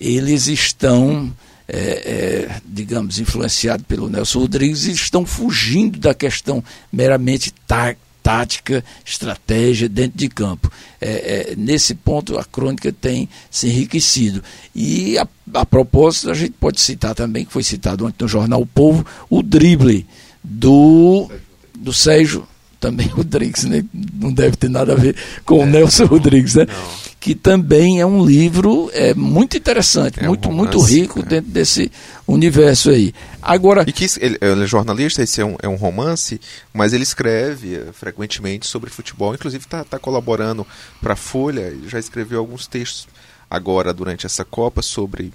eles 0.00 0.46
estão, 0.46 1.32
é, 1.68 2.60
digamos, 2.64 3.18
influenciados 3.18 3.86
pelo 3.86 4.08
Nelson 4.08 4.40
Rodrigues 4.40 4.86
e 4.86 4.92
estão 4.92 5.24
fugindo 5.24 5.98
da 5.98 6.14
questão 6.14 6.64
meramente 6.92 7.52
tá, 7.66 7.94
tática, 8.22 8.84
estratégia 9.04 9.88
dentro 9.88 10.18
de 10.18 10.28
campo. 10.28 10.70
É, 11.00 11.52
é, 11.52 11.56
nesse 11.56 11.94
ponto, 11.94 12.38
a 12.38 12.44
crônica 12.44 12.92
tem 12.92 13.28
se 13.50 13.68
enriquecido. 13.68 14.42
E, 14.74 15.18
a, 15.18 15.26
a 15.54 15.66
propósito, 15.66 16.30
a 16.30 16.34
gente 16.34 16.52
pode 16.52 16.80
citar 16.80 17.14
também, 17.14 17.44
que 17.44 17.52
foi 17.52 17.62
citado 17.62 18.06
ontem 18.06 18.22
no 18.22 18.28
jornal 18.28 18.60
O 18.60 18.66
Povo, 18.66 19.04
o 19.28 19.42
drible 19.42 20.06
do, 20.42 21.30
do 21.74 21.92
Sérgio 21.92 22.46
também 22.80 23.06
Rodrigues, 23.12 23.64
né? 23.64 23.84
não 23.92 24.32
deve 24.32 24.56
ter 24.56 24.70
nada 24.70 24.92
a 24.92 24.96
ver 24.96 25.14
com 25.44 25.60
é, 25.60 25.64
o 25.64 25.66
Nelson 25.66 26.06
Rodrigues, 26.06 26.54
né? 26.54 26.66
Não. 26.66 27.10
Que 27.20 27.34
também 27.34 28.00
é 28.00 28.06
um 28.06 28.24
livro 28.24 28.90
é, 28.94 29.12
muito 29.12 29.54
interessante, 29.54 30.20
é 30.20 30.26
muito, 30.26 30.48
um 30.48 30.52
romance, 30.52 30.76
muito 30.76 30.90
rico 30.90 31.20
é. 31.20 31.22
dentro 31.22 31.50
desse 31.50 31.92
universo 32.26 32.88
aí. 32.88 33.12
Agora. 33.42 33.84
E 33.86 33.92
que 33.92 34.06
ele, 34.18 34.38
ele 34.40 34.64
é 34.64 34.66
jornalista, 34.66 35.22
esse 35.22 35.38
é 35.40 35.44
um, 35.44 35.56
é 35.62 35.68
um 35.68 35.76
romance, 35.76 36.40
mas 36.72 36.94
ele 36.94 37.02
escreve 37.02 37.76
eh, 37.76 37.92
frequentemente 37.92 38.66
sobre 38.66 38.88
futebol, 38.88 39.34
inclusive 39.34 39.62
está 39.62 39.84
tá 39.84 39.98
colaborando 39.98 40.66
para 41.00 41.12
a 41.12 41.16
Folha, 41.16 41.76
já 41.86 41.98
escreveu 41.98 42.38
alguns 42.38 42.66
textos 42.66 43.06
agora 43.50 43.92
durante 43.92 44.24
essa 44.24 44.44
Copa 44.44 44.80
sobre 44.80 45.30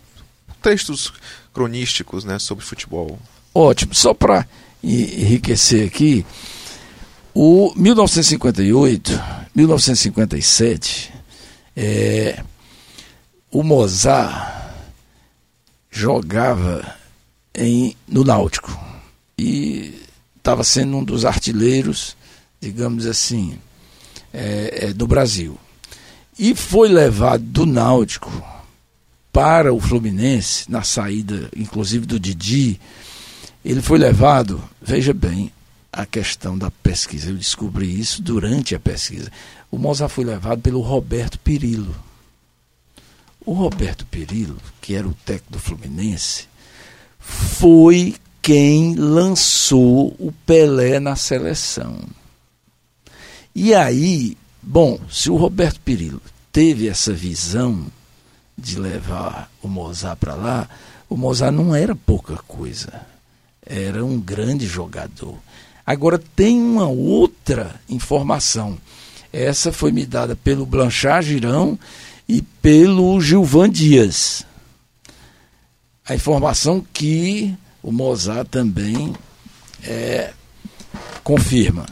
textos 0.64 1.14
cronísticos 1.54 2.24
né, 2.24 2.40
sobre 2.40 2.66
futebol. 2.66 3.20
Ótimo, 3.54 3.94
só 3.94 4.14
para 4.14 4.48
enriquecer 4.84 5.88
aqui. 5.88 6.26
O 7.38 7.74
1958, 7.76 9.12
1957, 9.54 11.12
é, 11.76 12.42
o 13.52 13.62
Mozart 13.62 14.72
jogava 15.92 16.96
em, 17.54 17.94
no 18.08 18.24
Náutico 18.24 18.80
e 19.38 20.02
estava 20.38 20.64
sendo 20.64 20.96
um 20.96 21.04
dos 21.04 21.26
artilheiros, 21.26 22.16
digamos 22.62 23.06
assim, 23.06 23.60
é, 24.34 24.86
é, 24.86 24.94
do 24.94 25.06
Brasil. 25.06 25.60
E 26.40 26.56
foi 26.56 26.88
levado 26.88 27.44
do 27.44 27.66
Náutico 27.66 28.32
para 29.34 29.74
o 29.74 29.80
Fluminense, 29.82 30.72
na 30.72 30.84
saída, 30.84 31.50
inclusive 31.54 32.06
do 32.06 32.18
Didi. 32.18 32.80
Ele 33.64 33.82
foi 33.82 34.00
levado, 34.00 34.64
veja 34.82 35.14
bem, 35.14 35.52
a 35.96 36.06
questão 36.06 36.58
da 36.58 36.70
pesquisa. 36.70 37.30
Eu 37.30 37.38
descobri 37.38 37.98
isso 37.98 38.22
durante 38.22 38.76
a 38.76 38.80
pesquisa. 38.80 39.32
O 39.72 39.78
Mozart 39.78 40.12
foi 40.12 40.26
levado 40.26 40.62
pelo 40.62 40.82
Roberto 40.82 41.40
Pirillo. 41.40 41.96
O 43.46 43.54
Roberto 43.54 44.06
Pirillo, 44.06 44.58
que 44.82 44.94
era 44.94 45.08
o 45.08 45.14
técnico 45.14 45.54
do 45.54 45.60
Fluminense, 45.60 46.48
foi 47.18 48.16
quem 48.42 48.96
lançou 48.96 50.14
o 50.20 50.34
Pelé 50.46 51.00
na 51.00 51.16
seleção. 51.16 51.98
E 53.54 53.74
aí, 53.74 54.38
bom, 54.62 55.00
se 55.10 55.30
o 55.30 55.38
Roberto 55.38 55.80
Pirillo 55.80 56.22
teve 56.52 56.90
essa 56.90 57.14
visão 57.14 57.88
de 58.58 58.78
levar 58.78 59.50
o 59.62 59.70
Mozart 59.70 60.20
para 60.20 60.36
lá, 60.36 60.70
o 61.08 61.16
Mozart 61.16 61.54
não 61.54 61.74
era 61.74 61.96
pouca 61.96 62.36
coisa. 62.48 63.06
Era 63.66 64.04
um 64.04 64.20
grande 64.20 64.68
jogador. 64.68 65.38
Agora, 65.86 66.18
tem 66.18 66.60
uma 66.60 66.88
outra 66.88 67.80
informação. 67.88 68.78
Essa 69.32 69.72
foi 69.72 69.92
me 69.92 70.06
dada 70.06 70.36
pelo 70.36 70.66
Blanchard 70.66 71.28
Girão 71.28 71.78
e 72.28 72.42
pelo 72.42 73.22
Gilvan 73.22 73.70
Dias. 73.70 74.46
A 76.08 76.16
informação 76.16 76.86
que 76.94 77.56
o 77.84 77.92
Mozart 77.92 78.48
também 78.50 79.14
é, 79.84 80.34
confirma. 81.24 81.86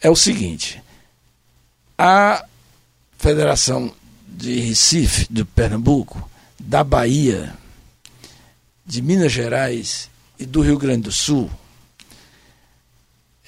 É 0.00 0.10
o 0.10 0.16
seguinte: 0.16 0.82
a 1.96 2.44
Federação 3.18 3.92
de 4.26 4.58
Recife, 4.60 5.26
do 5.30 5.46
Pernambuco, 5.46 6.28
da 6.58 6.82
Bahia, 6.82 7.54
de 8.84 9.00
Minas 9.00 9.30
Gerais 9.30 10.10
e 10.38 10.46
do 10.46 10.60
Rio 10.60 10.78
Grande 10.78 11.02
do 11.02 11.12
Sul 11.12 11.48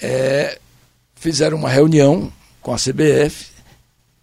é, 0.03 0.59
fizeram 1.15 1.57
uma 1.57 1.69
reunião 1.69 2.33
com 2.61 2.75
a 2.75 2.77
CBF, 2.77 3.47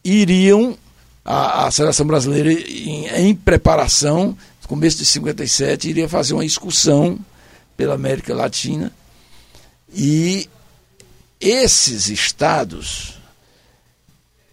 iriam, 0.03 0.77
a, 1.23 1.67
a 1.67 1.71
seleção 1.71 2.05
brasileira 2.05 2.51
em, 2.51 3.07
em 3.07 3.35
preparação, 3.35 4.37
no 4.61 4.67
começo 4.67 4.97
de 4.97 5.05
57, 5.05 5.89
iria 5.89 6.09
fazer 6.09 6.33
uma 6.33 6.45
excursão 6.45 7.17
pela 7.77 7.95
América 7.95 8.33
Latina 8.35 8.91
e 9.93 10.49
esses 11.39 12.09
estados 12.09 13.17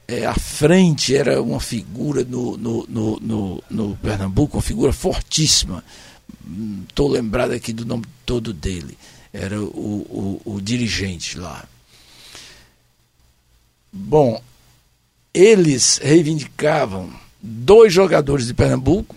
é, 0.07 0.25
à 0.25 0.35
frente 0.35 1.17
era 1.17 1.43
uma 1.43 1.59
figura 1.59 2.25
no, 2.25 2.57
no, 2.57 2.87
no, 2.87 3.63
no, 3.69 3.97
Pernambuco, 3.97 4.57
uma 4.57 4.63
figura 4.63 4.93
fortíssima. 4.93 5.83
Estou 6.89 7.09
lembrado 7.09 7.51
aqui 7.51 7.73
do 7.73 7.85
nome 7.85 8.05
todo 8.25 8.53
dele 8.53 8.97
era 9.33 9.61
o, 9.61 10.41
o, 10.45 10.55
o 10.55 10.61
dirigente 10.61 11.39
lá. 11.39 11.67
Bom, 13.93 14.43
eles 15.33 15.99
reivindicavam 16.03 17.11
dois 17.41 17.93
jogadores 17.93 18.47
de 18.47 18.55
Pernambuco, 18.55 19.15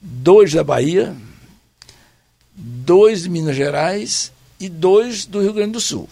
dois 0.00 0.52
da 0.52 0.62
Bahia, 0.62 1.14
dois 2.54 3.22
de 3.22 3.30
Minas 3.30 3.56
Gerais 3.56 4.32
e 4.60 4.68
dois 4.68 5.26
do 5.26 5.40
Rio 5.40 5.52
Grande 5.52 5.72
do 5.72 5.80
Sul. 5.80 6.08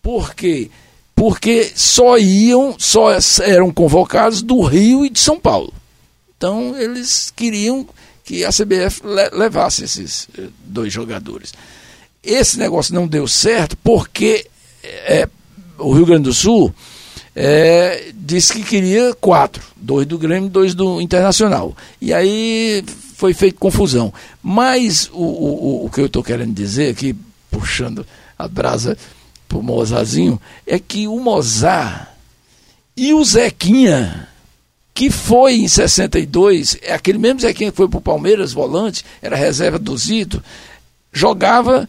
Por 0.00 0.34
quê? 0.34 0.70
Porque 1.14 1.70
só 1.74 2.18
iam, 2.18 2.74
só 2.78 3.10
eram 3.42 3.72
convocados 3.72 4.42
do 4.42 4.62
Rio 4.62 5.04
e 5.04 5.10
de 5.10 5.20
São 5.20 5.38
Paulo. 5.38 5.72
Então 6.36 6.76
eles 6.76 7.32
queriam 7.34 7.86
que 8.24 8.44
a 8.44 8.50
CBF 8.50 9.02
levasse 9.32 9.84
esses 9.84 10.28
eh, 10.36 10.48
dois 10.64 10.92
jogadores. 10.92 11.52
Esse 12.22 12.58
negócio 12.58 12.94
não 12.94 13.06
deu 13.06 13.26
certo 13.26 13.76
porque 13.78 14.46
é, 14.82 15.28
o 15.78 15.92
Rio 15.92 16.06
Grande 16.06 16.24
do 16.24 16.32
Sul 16.32 16.72
é, 17.34 18.12
disse 18.14 18.52
que 18.52 18.62
queria 18.62 19.14
quatro, 19.14 19.62
dois 19.76 20.06
do 20.06 20.18
Grêmio, 20.18 20.48
dois 20.48 20.74
do 20.74 21.00
Internacional. 21.00 21.76
E 22.00 22.12
aí 22.12 22.84
foi 23.16 23.34
feita 23.34 23.58
confusão. 23.58 24.12
Mas 24.42 25.10
o, 25.12 25.22
o, 25.22 25.86
o 25.86 25.90
que 25.90 26.00
eu 26.00 26.06
estou 26.06 26.22
querendo 26.22 26.54
dizer 26.54 26.90
aqui, 26.90 27.16
puxando 27.50 28.06
a 28.38 28.46
brasa 28.46 28.96
para 29.48 29.58
o 29.58 29.62
Mozarzinho, 29.62 30.40
é 30.66 30.78
que 30.78 31.08
o 31.08 31.18
Mozart 31.18 32.08
e 32.96 33.12
o 33.14 33.24
Zequinha 33.24 34.28
que 34.94 35.10
foi 35.10 35.54
em 35.54 35.68
62, 35.68 36.76
é 36.82 36.92
aquele 36.92 37.18
mesmo 37.18 37.40
Zequinha 37.40 37.70
que 37.70 37.76
foi 37.76 37.88
para 37.88 37.98
o 37.98 38.02
Palmeiras, 38.02 38.52
volante, 38.52 39.04
era 39.22 39.34
reserva 39.34 39.78
do 39.78 39.96
Zito, 39.96 40.42
jogava 41.12 41.88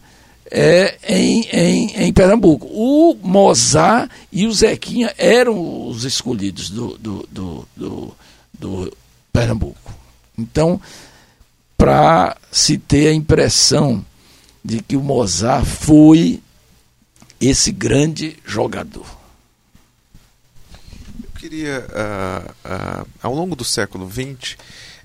é, 0.56 0.96
em, 1.08 1.42
em, 1.52 2.04
em, 2.04 2.12
Pernambuco. 2.12 2.68
O 2.70 3.16
Mozart 3.20 4.08
e 4.30 4.46
o 4.46 4.52
Zequinha 4.52 5.12
eram 5.18 5.88
os 5.88 6.04
escolhidos 6.04 6.70
do, 6.70 6.96
do, 6.96 7.28
do, 7.28 7.68
do, 7.76 8.16
do 8.56 8.96
Pernambuco. 9.32 9.92
Então, 10.38 10.80
para 11.76 12.36
se 12.52 12.78
ter 12.78 13.08
a 13.08 13.12
impressão 13.12 14.04
de 14.64 14.80
que 14.80 14.96
o 14.96 15.02
Mozart 15.02 15.66
foi 15.66 16.40
esse 17.40 17.72
grande 17.72 18.36
jogador. 18.46 19.06
Eu 21.20 21.30
queria, 21.36 21.80
uh, 21.80 22.50
uh, 23.04 23.08
ao 23.20 23.34
longo 23.34 23.56
do 23.56 23.64
século 23.64 24.08
XX, 24.08 24.56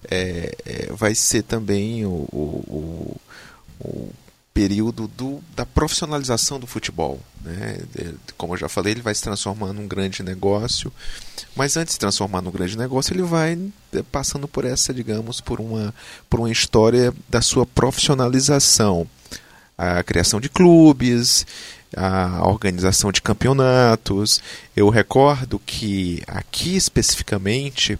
é, 0.09 0.55
é, 0.63 0.93
vai 0.93 1.15
ser 1.15 1.41
também 1.41 2.05
o, 2.05 2.09
o, 2.31 3.19
o 3.79 4.13
período 4.53 5.07
do, 5.07 5.41
da 5.55 5.65
profissionalização 5.65 6.59
do 6.59 6.67
futebol. 6.67 7.19
Né? 7.41 7.79
Como 8.37 8.53
eu 8.53 8.57
já 8.57 8.69
falei, 8.69 8.93
ele 8.93 9.01
vai 9.01 9.15
se 9.15 9.21
transformar 9.21 9.73
num 9.73 9.87
grande 9.87 10.23
negócio, 10.23 10.91
mas 11.55 11.77
antes 11.77 11.91
de 11.91 11.93
se 11.93 11.99
transformar 11.99 12.41
num 12.41 12.51
grande 12.51 12.77
negócio, 12.77 13.13
ele 13.13 13.23
vai 13.23 13.57
é, 13.93 14.03
passando 14.03 14.47
por 14.47 14.65
essa, 14.65 14.93
digamos, 14.93 15.39
por 15.39 15.59
uma, 15.59 15.93
por 16.29 16.39
uma 16.39 16.51
história 16.51 17.13
da 17.27 17.41
sua 17.41 17.65
profissionalização. 17.65 19.07
A 19.77 20.03
criação 20.03 20.41
de 20.41 20.49
clubes, 20.49 21.47
a 21.95 22.47
organização 22.47 23.11
de 23.11 23.21
campeonatos. 23.21 24.41
Eu 24.75 24.89
recordo 24.89 25.59
que 25.59 26.21
aqui 26.27 26.75
especificamente 26.75 27.97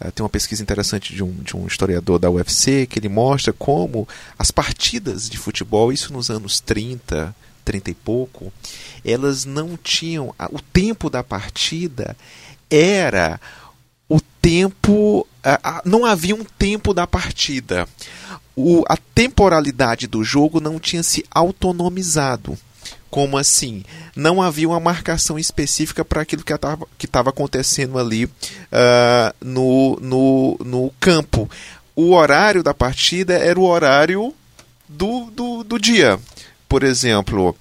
eh, 0.00 0.10
tem 0.10 0.22
uma 0.22 0.28
pesquisa 0.28 0.62
interessante 0.62 1.14
de 1.14 1.22
um, 1.22 1.32
de 1.32 1.56
um 1.56 1.66
historiador 1.66 2.18
da 2.18 2.30
UFC 2.30 2.86
que 2.86 2.98
ele 2.98 3.08
mostra 3.08 3.52
como 3.52 4.08
as 4.38 4.50
partidas 4.50 5.28
de 5.28 5.36
futebol, 5.36 5.92
isso 5.92 6.12
nos 6.12 6.30
anos 6.30 6.60
30, 6.60 7.34
30 7.64 7.90
e 7.90 7.94
pouco, 7.94 8.52
elas 9.04 9.44
não 9.44 9.76
tinham. 9.76 10.34
O 10.50 10.60
tempo 10.60 11.10
da 11.10 11.22
partida 11.22 12.16
era 12.70 13.40
o 14.08 14.20
tempo. 14.40 15.26
Não 15.84 16.04
havia 16.04 16.34
um 16.34 16.44
tempo 16.44 16.94
da 16.94 17.06
partida. 17.06 17.88
O, 18.54 18.84
a 18.86 18.96
temporalidade 18.96 20.06
do 20.06 20.22
jogo 20.22 20.60
não 20.60 20.78
tinha 20.78 21.02
se 21.02 21.24
autonomizado. 21.30 22.56
Como 23.12 23.36
assim? 23.36 23.84
Não 24.16 24.40
havia 24.40 24.66
uma 24.66 24.80
marcação 24.80 25.38
específica 25.38 26.02
para 26.02 26.22
aquilo 26.22 26.42
que 26.42 27.04
estava 27.04 27.28
acontecendo 27.28 27.98
ali 27.98 28.24
uh, 28.24 28.30
no, 29.38 29.98
no, 30.00 30.56
no 30.64 30.90
campo. 30.98 31.46
O 31.94 32.14
horário 32.14 32.62
da 32.62 32.72
partida 32.72 33.34
era 33.34 33.60
o 33.60 33.66
horário 33.66 34.32
do, 34.88 35.26
do, 35.30 35.62
do 35.62 35.78
dia. 35.78 36.18
Por 36.66 36.82
exemplo, 36.82 37.54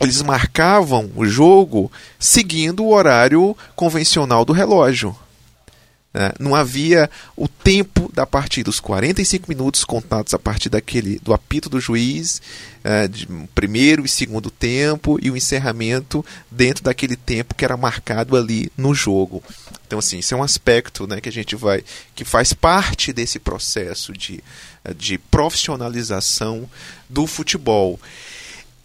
eles 0.00 0.22
marcavam 0.22 1.10
o 1.14 1.26
jogo 1.26 1.92
seguindo 2.18 2.82
o 2.82 2.94
horário 2.94 3.54
convencional 3.74 4.46
do 4.46 4.54
relógio. 4.54 5.14
Né? 6.16 6.32
Não 6.40 6.54
havia 6.54 7.10
o 7.36 7.46
tempo 7.46 8.10
da 8.10 8.26
partida, 8.26 8.70
os 8.70 8.80
45 8.80 9.50
minutos 9.50 9.84
contados 9.84 10.32
a 10.32 10.38
partir 10.38 10.70
daquele 10.70 11.18
do 11.18 11.34
apito 11.34 11.68
do 11.68 11.78
juiz, 11.78 12.40
é, 12.82 13.06
de 13.06 13.26
primeiro 13.54 14.02
e 14.02 14.08
segundo 14.08 14.50
tempo, 14.50 15.18
e 15.20 15.30
o 15.30 15.36
encerramento 15.36 16.24
dentro 16.50 16.82
daquele 16.82 17.16
tempo 17.16 17.54
que 17.54 17.66
era 17.66 17.76
marcado 17.76 18.34
ali 18.34 18.72
no 18.78 18.94
jogo. 18.94 19.44
Então, 19.86 19.98
assim, 19.98 20.18
isso 20.18 20.32
é 20.32 20.36
um 20.38 20.42
aspecto 20.42 21.06
né, 21.06 21.20
que 21.20 21.28
a 21.28 21.32
gente 21.32 21.54
vai. 21.54 21.84
que 22.14 22.24
faz 22.24 22.54
parte 22.54 23.12
desse 23.12 23.38
processo 23.38 24.14
de, 24.14 24.42
de 24.96 25.18
profissionalização 25.18 26.66
do 27.10 27.26
futebol. 27.26 28.00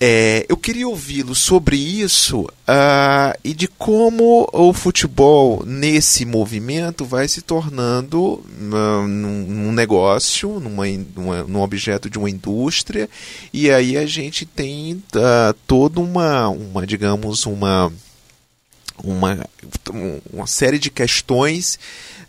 É, 0.04 0.48
eu 0.50 0.58
queria 0.58 0.88
ouvi-lo 0.88 1.36
sobre 1.36 1.78
isso 1.78 2.40
uh, 2.42 3.38
e 3.44 3.54
de 3.54 3.68
como 3.68 4.50
o 4.52 4.74
futebol 4.74 5.64
nesse 5.64 6.26
movimento 6.26 7.06
vai 7.06 7.28
se 7.28 7.40
tornando 7.40 8.20
uh, 8.20 9.08
num, 9.08 9.46
num, 9.46 9.72
negócio, 9.72 10.60
numa, 10.60 10.88
numa, 10.88 11.44
num 11.44 11.62
objeto 11.62 12.10
de 12.10 12.18
uma 12.18 12.32
indústria, 12.32 13.08
e 13.54 13.70
aí 13.70 13.96
a 13.96 14.08
gente 14.08 14.44
tem 14.44 14.96
uh, 14.96 15.54
toda 15.68 16.00
uma, 16.00 16.50
uma 16.50 16.88
digamos, 16.88 17.46
uma, 17.46 17.94
uma, 19.04 19.48
uma 20.34 20.48
série 20.48 20.80
de 20.80 20.90
questões 20.90 21.78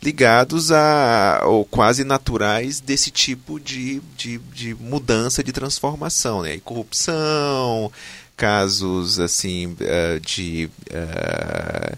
ligados 0.03 0.73
a 0.73 1.43
ou 1.45 1.65
quase 1.65 2.03
naturais 2.03 2.81
desse 2.81 3.11
tipo 3.11 3.61
de, 3.61 4.01
de, 4.17 4.39
de 4.39 4.75
mudança, 4.75 5.45
de 5.45 5.53
transformação, 5.53 6.43
né? 6.43 6.59
corrupção, 6.65 7.91
casos 8.37 9.21
assim 9.21 9.69
uh, 9.69 10.21
de, 10.21 10.69
uh, 10.91 11.97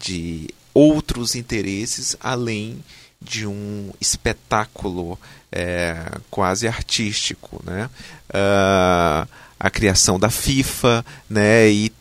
de 0.00 0.48
outros 0.72 1.34
interesses 1.34 2.16
além 2.18 2.82
de 3.20 3.46
um 3.46 3.90
espetáculo 4.00 5.18
é, 5.52 5.96
quase 6.30 6.66
artístico, 6.66 7.62
né? 7.64 7.88
Uh, 8.30 9.28
a 9.62 9.70
criação 9.70 10.18
da 10.18 10.28
FIFA, 10.28 11.06
né? 11.30 11.70
E 11.70 11.92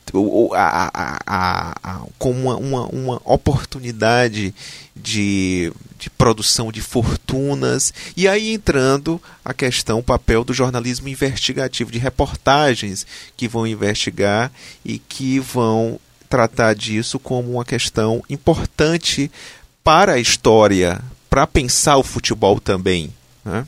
a, 0.55 0.89
a, 0.91 1.19
a, 1.27 1.75
a 1.83 2.05
como 2.17 2.39
uma, 2.39 2.55
uma, 2.55 2.87
uma 2.87 3.21
oportunidade 3.23 4.51
de, 4.95 5.71
de 5.99 6.09
produção 6.09 6.71
de 6.71 6.81
fortunas, 6.81 7.93
e 8.17 8.27
aí 8.27 8.51
entrando 8.51 9.21
a 9.45 9.53
questão, 9.53 9.99
o 9.99 10.03
papel 10.03 10.43
do 10.43 10.55
jornalismo 10.55 11.07
investigativo, 11.07 11.91
de 11.91 11.99
reportagens 11.99 13.05
que 13.37 13.47
vão 13.47 13.67
investigar 13.67 14.51
e 14.83 14.97
que 14.97 15.39
vão 15.39 15.99
tratar 16.27 16.73
disso 16.73 17.19
como 17.19 17.51
uma 17.51 17.65
questão 17.65 18.23
importante 18.27 19.29
para 19.83 20.13
a 20.13 20.19
história, 20.19 20.99
para 21.29 21.45
pensar 21.45 21.97
o 21.97 22.03
futebol 22.03 22.59
também. 22.59 23.13
Né? 23.45 23.67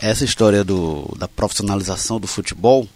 Essa 0.00 0.24
história 0.24 0.64
do, 0.64 1.14
da 1.18 1.28
profissionalização 1.28 2.18
do 2.18 2.26
futebol 2.26 2.88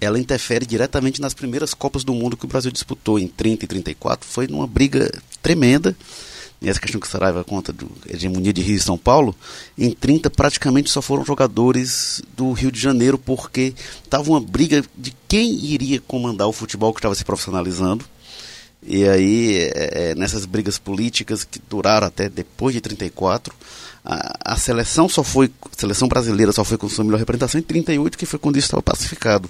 ela 0.00 0.18
interfere 0.18 0.66
diretamente 0.66 1.20
nas 1.20 1.32
primeiras 1.32 1.74
Copas 1.74 2.02
do 2.02 2.12
Mundo 2.12 2.36
que 2.36 2.44
o 2.44 2.48
Brasil 2.48 2.72
disputou 2.72 3.20
em 3.20 3.28
30 3.28 3.64
e 3.64 3.68
34. 3.68 4.28
Foi 4.28 4.48
numa 4.48 4.66
briga 4.66 5.12
tremenda. 5.40 5.96
E 6.60 6.68
essa 6.68 6.80
questão 6.80 7.00
que 7.00 7.06
o 7.06 7.10
Saraiva 7.10 7.44
conta 7.44 7.72
da 7.72 7.84
hegemonia 8.08 8.52
de 8.52 8.62
Rio 8.62 8.76
e 8.76 8.80
São 8.80 8.96
Paulo, 8.96 9.34
em 9.76 9.90
30 9.90 10.30
praticamente 10.30 10.90
só 10.90 11.02
foram 11.02 11.24
jogadores 11.24 12.22
do 12.36 12.52
Rio 12.52 12.70
de 12.70 12.80
Janeiro, 12.80 13.18
porque 13.18 13.74
estava 14.04 14.30
uma 14.30 14.40
briga 14.40 14.84
de 14.96 15.12
quem 15.26 15.52
iria 15.64 16.00
comandar 16.00 16.48
o 16.48 16.52
futebol 16.52 16.92
que 16.92 16.98
estava 16.98 17.14
se 17.14 17.24
profissionalizando. 17.24 18.04
E 18.84 19.08
aí, 19.08 19.70
é, 19.74 20.10
é 20.10 20.14
nessas 20.14 20.44
brigas 20.44 20.78
políticas 20.78 21.44
que 21.44 21.60
duraram 21.68 22.06
até 22.06 22.28
depois 22.28 22.74
de 22.74 22.80
34, 22.80 23.54
a, 24.04 24.56
seleção 24.56 25.08
só 25.08 25.22
foi, 25.22 25.50
a 25.64 25.78
seleção 25.78 26.08
brasileira 26.08 26.52
só 26.52 26.64
foi 26.64 26.76
com 26.76 26.88
sua 26.88 27.04
melhor 27.04 27.18
representação 27.18 27.60
em 27.60 27.62
38, 27.62 28.18
que 28.18 28.26
foi 28.26 28.38
quando 28.38 28.56
isso 28.56 28.66
estava 28.66 28.82
pacificado. 28.82 29.48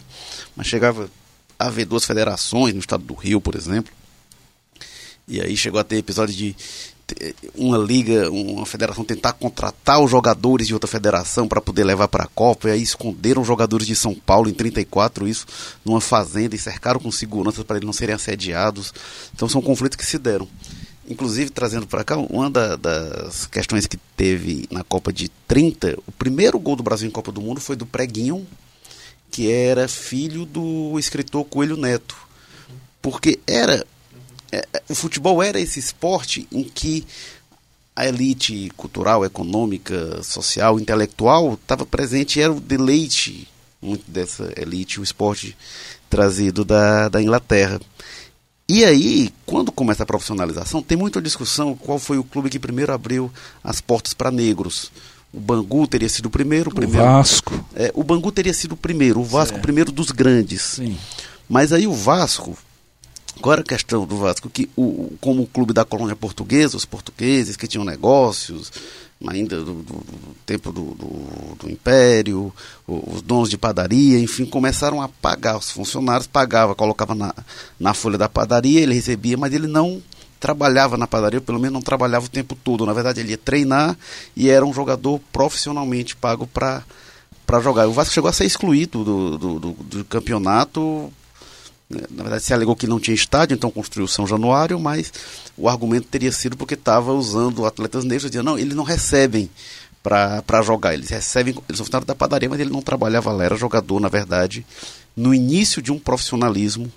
Mas 0.55 0.67
chegava 0.67 1.09
a 1.59 1.67
haver 1.67 1.87
duas 1.87 2.05
federações 2.05 2.75
no 2.75 2.81
estado 2.81 3.03
do 3.03 3.15
Rio, 3.15 3.41
por 3.41 3.55
exemplo. 3.55 3.93
E 5.27 5.41
aí 5.41 5.57
chegou 5.57 5.81
a 5.81 5.85
ter 5.85 5.97
episódio 5.97 6.35
de 6.35 6.55
uma 7.55 7.77
liga, 7.79 8.31
uma 8.31 8.65
federação 8.65 9.05
tentar 9.05 9.33
contratar 9.35 10.01
os 10.01 10.11
jogadores 10.11 10.67
de 10.67 10.75
outra 10.75 10.89
federação 10.89 11.47
para 11.47 11.61
poder 11.61 11.85
levar 11.85 12.09
para 12.09 12.25
a 12.25 12.29
Copa, 12.29 12.69
e 12.69 12.73
aí 12.73 12.83
esconderam 12.83 13.43
os 13.43 13.49
jogadores 13.49 13.87
de 13.87 13.95
São 13.95 14.15
Paulo 14.15 14.49
em 14.49 14.55
34, 14.55 15.29
isso 15.29 15.47
numa 15.85 16.01
fazenda 16.01 16.55
e 16.55 16.59
cercaram 16.59 17.01
com 17.01 17.11
segurança 17.11 17.65
para 17.65 17.77
eles 17.77 17.87
não 17.87 17.93
serem 17.93 18.15
assediados. 18.15 18.93
Então 19.35 19.49
são 19.49 19.61
conflitos 19.61 19.97
que 19.97 20.07
se 20.07 20.19
deram. 20.19 20.49
Inclusive, 21.13 21.51
trazendo 21.51 21.87
para 21.87 22.03
cá, 22.03 22.17
uma 22.17 22.49
da, 22.49 22.75
das 22.75 23.45
questões 23.47 23.87
que 23.87 23.99
teve 24.17 24.67
na 24.71 24.83
Copa 24.83 25.13
de 25.13 25.29
30, 25.47 25.99
o 26.07 26.13
primeiro 26.13 26.59
gol 26.59 26.75
do 26.75 26.83
Brasil 26.83 27.07
em 27.07 27.13
Copa 27.13 27.31
do 27.31 27.43
Mundo 27.43 27.61
foi 27.61 27.77
do 27.77 27.85
Preguinho, 27.85 28.47
que 29.31 29.53
era 29.53 29.87
filho 29.87 30.47
do 30.47 30.99
escritor 30.99 31.45
Coelho 31.45 31.77
Neto. 31.77 32.17
Porque 33.03 33.39
era. 33.47 33.87
É, 34.51 34.67
é, 34.73 34.83
o 34.89 34.95
futebol 34.95 35.43
era 35.43 35.61
esse 35.61 35.79
esporte 35.79 36.49
em 36.51 36.65
que 36.65 37.07
a 37.95 38.07
elite 38.07 38.73
cultural, 38.75 39.23
econômica, 39.23 40.23
social, 40.23 40.81
intelectual 40.81 41.55
estava 41.55 41.85
presente 41.85 42.39
e 42.39 42.43
era 42.43 42.53
o 42.53 42.61
deleite 42.61 43.47
muito 43.83 44.11
dessa 44.11 44.51
elite, 44.57 44.99
o 44.99 45.03
esporte 45.03 45.55
trazido 46.09 46.65
da, 46.65 47.11
da 47.11 47.21
Inglaterra. 47.21 47.79
E 48.73 48.87
aí, 48.87 49.29
quando 49.45 49.71
começa 49.71 50.03
a 50.03 50.07
profissionalização, 50.07 50.83
tem 50.83 50.97
muita 50.97 51.21
discussão 51.21 51.77
qual 51.77 51.99
foi 51.99 52.17
o 52.17 52.25
clube 52.25 52.49
que 52.49 52.59
primeiro 52.59 52.91
abriu 52.91 53.31
as 53.63 53.83
portas 53.83 54.15
para 54.15 54.31
negros. 54.31 54.91
O 55.31 55.39
Bangu 55.39 55.87
teria 55.87 56.09
sido 56.09 56.25
o 56.25 56.31
primeiro. 56.31 56.71
O, 56.71 56.75
primeiro, 56.75 57.05
Vasco. 57.05 57.53
É, 57.75 57.93
o 57.95 58.03
Bangu 58.03 58.33
teria 58.33 58.55
sido 58.55 58.73
o 58.73 58.77
primeiro, 58.77 59.21
o 59.21 59.25
Vasco 59.25 59.59
o 59.59 59.61
primeiro 59.61 59.93
dos 59.93 60.11
grandes. 60.11 60.63
Sim. 60.63 60.97
Mas 61.47 61.71
aí 61.71 61.87
o 61.87 61.93
Vasco, 61.93 62.57
Qual 63.43 63.53
era 63.53 63.61
a 63.61 63.65
questão 63.65 64.07
do 64.07 64.17
Vasco? 64.17 64.49
Que 64.49 64.71
o, 64.75 65.13
como 65.21 65.43
o 65.43 65.47
clube 65.47 65.75
da 65.75 65.85
colônia 65.85 66.17
portuguesa, 66.17 66.75
os 66.75 66.87
portugueses 66.87 67.59
que 67.59 67.67
tinham 67.67 67.85
negócios, 67.85 68.73
ainda 69.29 69.59
do, 69.59 69.75
do, 69.75 69.95
do 69.95 70.37
tempo 70.45 70.73
do, 70.73 70.95
do, 71.59 71.71
Império, 71.71 72.53
os 72.87 73.23
donos 73.23 73.49
de 73.49 73.57
padaria, 73.57 74.19
enfim, 74.19 74.45
começaram 74.45 75.01
a 75.01 75.09
pagar 75.09 75.57
os 75.57 75.71
funcionários, 75.71 76.27
pagava, 76.27 76.75
colocava 76.75 77.15
na, 77.15 77.35
na 77.79 77.95
folha 77.95 78.19
da 78.19 78.29
padaria, 78.29 78.81
ele 78.81 78.95
recebia, 78.95 79.37
mas 79.37 79.53
ele 79.53 79.67
não 79.67 80.03
trabalhava 80.39 80.97
na 80.97 81.07
padaria, 81.07 81.41
pelo 81.41 81.61
menos 81.61 81.75
não 81.75 81.81
trabalhava 81.81 82.27
o 82.27 82.29
tempo 82.29 82.57
todo. 82.57 82.85
Na 82.85 82.93
verdade, 82.93 83.21
ele 83.21 83.31
ia 83.31 83.39
treinar 83.39 83.97
e 84.37 84.51
era 84.51 84.67
um 84.67 84.75
jogador 84.75 85.21
profissionalmente 85.33 86.17
pago 86.17 86.47
para 86.47 86.83
jogar. 87.61 87.87
O 87.87 87.93
Vasco 87.93 88.13
chegou 88.13 88.29
a 88.29 88.33
ser 88.33 88.45
excluído 88.45 89.05
do, 89.05 89.39
do, 89.39 89.61
do, 89.61 89.73
do 89.73 90.05
campeonato 90.05 91.13
na 92.11 92.23
verdade, 92.23 92.43
se 92.43 92.53
alegou 92.53 92.75
que 92.75 92.87
não 92.87 92.99
tinha 92.99 93.15
estádio, 93.15 93.55
então 93.55 93.71
construiu 93.71 94.09
São 94.09 94.27
Januário, 94.27 94.81
mas 94.81 95.13
o 95.57 95.69
argumento 95.69 96.09
teria 96.09 96.33
sido 96.33 96.57
porque 96.57 96.75
estava 96.75 97.13
usando 97.13 97.67
atletas 97.67 98.05
negros. 98.05 98.31
Dizia, 98.31 98.43
não, 98.43 98.59
eles 98.59 98.75
não 98.75 98.85
recebem 98.85 99.51
para 100.03 100.63
jogar, 100.63 100.95
eles 100.95 101.11
recebem, 101.11 101.55
eles 101.69 101.81
são 101.81 102.01
da 102.01 102.15
padaria, 102.15 102.49
mas 102.49 102.59
ele 102.59 102.71
não 102.71 102.83
trabalhava 102.83 103.31
lá, 103.31 103.45
era 103.45 103.57
jogador, 103.57 104.01
na 104.01 104.09
verdade, 104.09 104.67
no 105.17 105.33
início 105.33 105.81
de 105.81 105.93
um 105.93 105.99
profissionalismo 105.99 106.91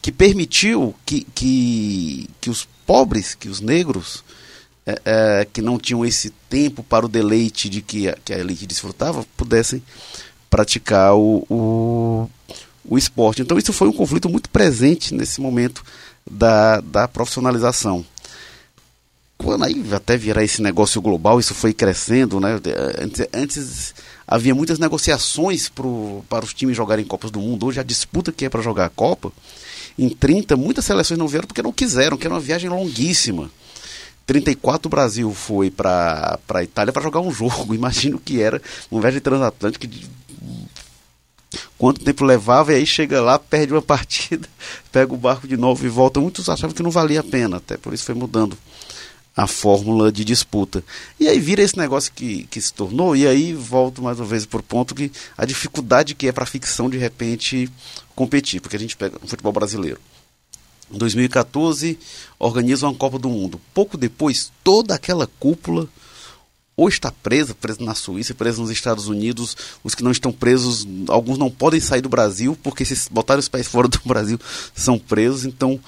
que 0.00 0.10
permitiu 0.10 0.94
que, 1.04 1.26
que, 1.34 2.30
que 2.40 2.48
os 2.48 2.66
pobres, 2.86 3.34
que 3.34 3.48
os 3.48 3.60
negros, 3.60 4.24
é, 4.86 5.02
é, 5.04 5.44
que 5.52 5.60
não 5.60 5.78
tinham 5.78 6.04
esse 6.04 6.30
tempo 6.48 6.82
para 6.82 7.04
o 7.04 7.08
deleite 7.08 7.68
de 7.68 7.82
que 7.82 8.08
a, 8.08 8.16
que 8.24 8.32
a 8.32 8.38
elite 8.38 8.66
desfrutava, 8.66 9.26
pudessem 9.36 9.82
praticar 10.48 11.14
o, 11.14 11.44
o 11.50 12.30
o 12.84 12.98
esporte. 12.98 13.42
Então 13.42 13.58
isso 13.58 13.72
foi 13.72 13.88
um 13.88 13.92
conflito 13.92 14.28
muito 14.28 14.48
presente 14.50 15.14
nesse 15.14 15.40
momento 15.40 15.82
da, 16.30 16.80
da 16.80 17.08
profissionalização. 17.08 18.04
Quando 19.36 19.64
aí 19.64 19.84
até 19.92 20.16
virar 20.16 20.42
esse 20.42 20.60
negócio 20.60 21.00
global, 21.00 21.38
isso 21.38 21.54
foi 21.54 21.72
crescendo, 21.72 22.40
né? 22.40 22.60
Antes, 23.00 23.26
antes 23.32 23.94
havia 24.26 24.54
muitas 24.54 24.80
negociações 24.80 25.68
pro, 25.68 26.24
para 26.28 26.44
os 26.44 26.52
times 26.52 26.76
jogarem 26.76 27.04
Copas 27.04 27.30
do 27.30 27.38
Mundo. 27.38 27.66
Hoje 27.66 27.78
a 27.78 27.84
disputa 27.84 28.32
que 28.32 28.44
é 28.44 28.48
para 28.48 28.60
jogar 28.60 28.86
a 28.86 28.90
Copa, 28.90 29.32
em 29.96 30.08
30, 30.08 30.56
muitas 30.56 30.84
seleções 30.84 31.18
não 31.18 31.28
vieram 31.28 31.46
porque 31.46 31.62
não 31.62 31.72
quiseram, 31.72 32.16
que 32.16 32.26
era 32.26 32.34
uma 32.34 32.40
viagem 32.40 32.68
longuíssima. 32.68 33.50
34 34.26 34.86
o 34.86 34.90
Brasil 34.90 35.32
foi 35.32 35.70
para 35.70 36.38
a 36.48 36.62
Itália 36.62 36.92
para 36.92 37.02
jogar 37.02 37.20
um 37.20 37.30
jogo. 37.32 37.74
Imagino 37.74 38.18
que 38.18 38.42
era 38.42 38.60
uma 38.90 39.00
viagem 39.00 39.20
transatlântica 39.20 39.86
de 39.86 40.06
quanto 41.78 42.04
tempo 42.04 42.24
levava, 42.24 42.72
e 42.72 42.76
aí 42.76 42.86
chega 42.86 43.22
lá, 43.22 43.38
perde 43.38 43.72
uma 43.72 43.80
partida, 43.82 44.48
pega 44.92 45.14
o 45.14 45.16
barco 45.16 45.46
de 45.46 45.56
novo 45.56 45.86
e 45.86 45.88
volta. 45.88 46.20
Muitos 46.20 46.48
achavam 46.48 46.74
que 46.74 46.82
não 46.82 46.90
valia 46.90 47.20
a 47.20 47.24
pena, 47.24 47.58
até 47.58 47.76
por 47.76 47.94
isso 47.94 48.04
foi 48.04 48.14
mudando 48.14 48.58
a 49.36 49.46
fórmula 49.46 50.10
de 50.10 50.24
disputa. 50.24 50.82
E 51.20 51.28
aí 51.28 51.38
vira 51.38 51.62
esse 51.62 51.78
negócio 51.78 52.12
que, 52.12 52.42
que 52.50 52.60
se 52.60 52.74
tornou, 52.74 53.14
e 53.14 53.24
aí 53.24 53.54
volto 53.54 54.02
mais 54.02 54.18
uma 54.18 54.26
vez 54.26 54.44
por 54.44 54.60
ponto 54.62 54.96
que 54.96 55.12
a 55.36 55.44
dificuldade 55.44 56.16
que 56.16 56.26
é 56.26 56.32
para 56.32 56.42
a 56.42 56.46
ficção 56.46 56.90
de 56.90 56.98
repente 56.98 57.70
competir, 58.16 58.60
porque 58.60 58.74
a 58.74 58.80
gente 58.80 58.96
pega 58.96 59.16
o 59.22 59.28
futebol 59.28 59.52
brasileiro. 59.52 60.00
Em 60.90 60.98
2014, 60.98 61.96
organiza 62.36 62.88
uma 62.88 62.94
Copa 62.94 63.16
do 63.16 63.28
Mundo. 63.28 63.60
Pouco 63.72 63.96
depois, 63.96 64.50
toda 64.64 64.94
aquela 64.94 65.28
cúpula 65.38 65.88
ou 66.78 66.88
está 66.88 67.10
preso, 67.10 67.56
preso 67.56 67.82
na 67.82 67.92
Suíça, 67.92 68.32
preso 68.32 68.62
nos 68.62 68.70
Estados 68.70 69.08
Unidos. 69.08 69.56
Os 69.82 69.96
que 69.96 70.04
não 70.04 70.12
estão 70.12 70.30
presos, 70.30 70.86
alguns 71.08 71.36
não 71.36 71.50
podem 71.50 71.80
sair 71.80 72.00
do 72.00 72.08
Brasil, 72.08 72.56
porque 72.62 72.84
se 72.84 73.10
botarem 73.10 73.40
os 73.40 73.48
pés 73.48 73.66
fora 73.68 73.88
do 73.88 73.98
Brasil, 74.04 74.38
são 74.76 74.96
presos. 74.96 75.44
Então, 75.44 75.80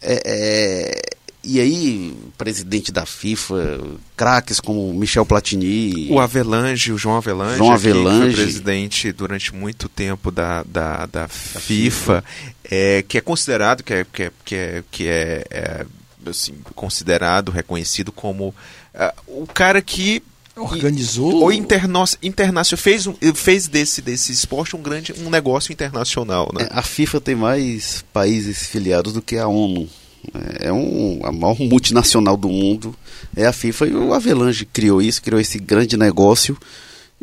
é, 0.00 0.22
é, 0.24 1.16
e 1.44 1.60
aí, 1.60 2.16
presidente 2.38 2.90
da 2.90 3.04
FIFA, 3.04 3.78
craques 4.16 4.58
como 4.58 4.90
Michel 4.94 5.26
Platini. 5.26 6.10
O 6.10 6.18
Avelange, 6.18 6.92
o 6.92 6.98
João 6.98 7.18
Avelange, 7.18 7.58
João 7.58 7.72
Avelange. 7.72 8.30
que 8.30 8.36
foi 8.36 8.44
presidente 8.44 9.12
durante 9.12 9.54
muito 9.54 9.86
tempo 9.86 10.30
da, 10.30 10.62
da, 10.62 11.04
da, 11.04 11.06
da 11.06 11.28
FIFA, 11.28 11.60
FIFA. 11.60 12.24
É, 12.64 13.04
que 13.06 13.18
é 13.18 13.20
considerado, 13.20 13.82
que 13.82 13.92
é, 13.92 14.06
que 14.10 14.22
é, 14.22 14.32
que 14.46 14.54
é, 14.54 14.84
que 14.90 15.06
é, 15.06 15.44
é 15.50 15.86
assim, 16.26 16.54
considerado, 16.74 17.50
reconhecido 17.50 18.10
como 18.10 18.48
uh, 18.48 19.42
o 19.42 19.46
cara 19.46 19.82
que 19.82 20.22
organizou? 20.58 21.44
O 21.44 21.52
interno, 21.52 22.04
internacional 22.22 22.82
fez 22.82 23.06
um, 23.06 23.14
fez 23.34 23.68
desse 23.68 24.02
desse 24.02 24.32
esporte 24.32 24.76
um 24.76 24.82
grande 24.82 25.12
um 25.24 25.30
negócio 25.30 25.72
internacional 25.72 26.50
né? 26.54 26.64
É, 26.64 26.68
a 26.70 26.82
FIFA 26.82 27.20
tem 27.20 27.34
mais 27.34 28.04
países 28.12 28.66
filiados 28.66 29.12
do 29.12 29.22
que 29.22 29.36
a 29.36 29.46
ONU. 29.46 29.88
É, 30.34 30.68
é 30.68 30.72
um 30.72 31.20
a 31.24 31.32
maior 31.32 31.58
multinacional 31.58 32.36
do 32.36 32.48
mundo. 32.48 32.94
É 33.36 33.46
a 33.46 33.52
FIFA 33.52 33.86
e 33.86 33.94
o 33.94 34.12
Avelange 34.12 34.64
criou 34.66 35.00
isso 35.00 35.22
criou 35.22 35.40
esse 35.40 35.58
grande 35.58 35.96
negócio. 35.96 36.56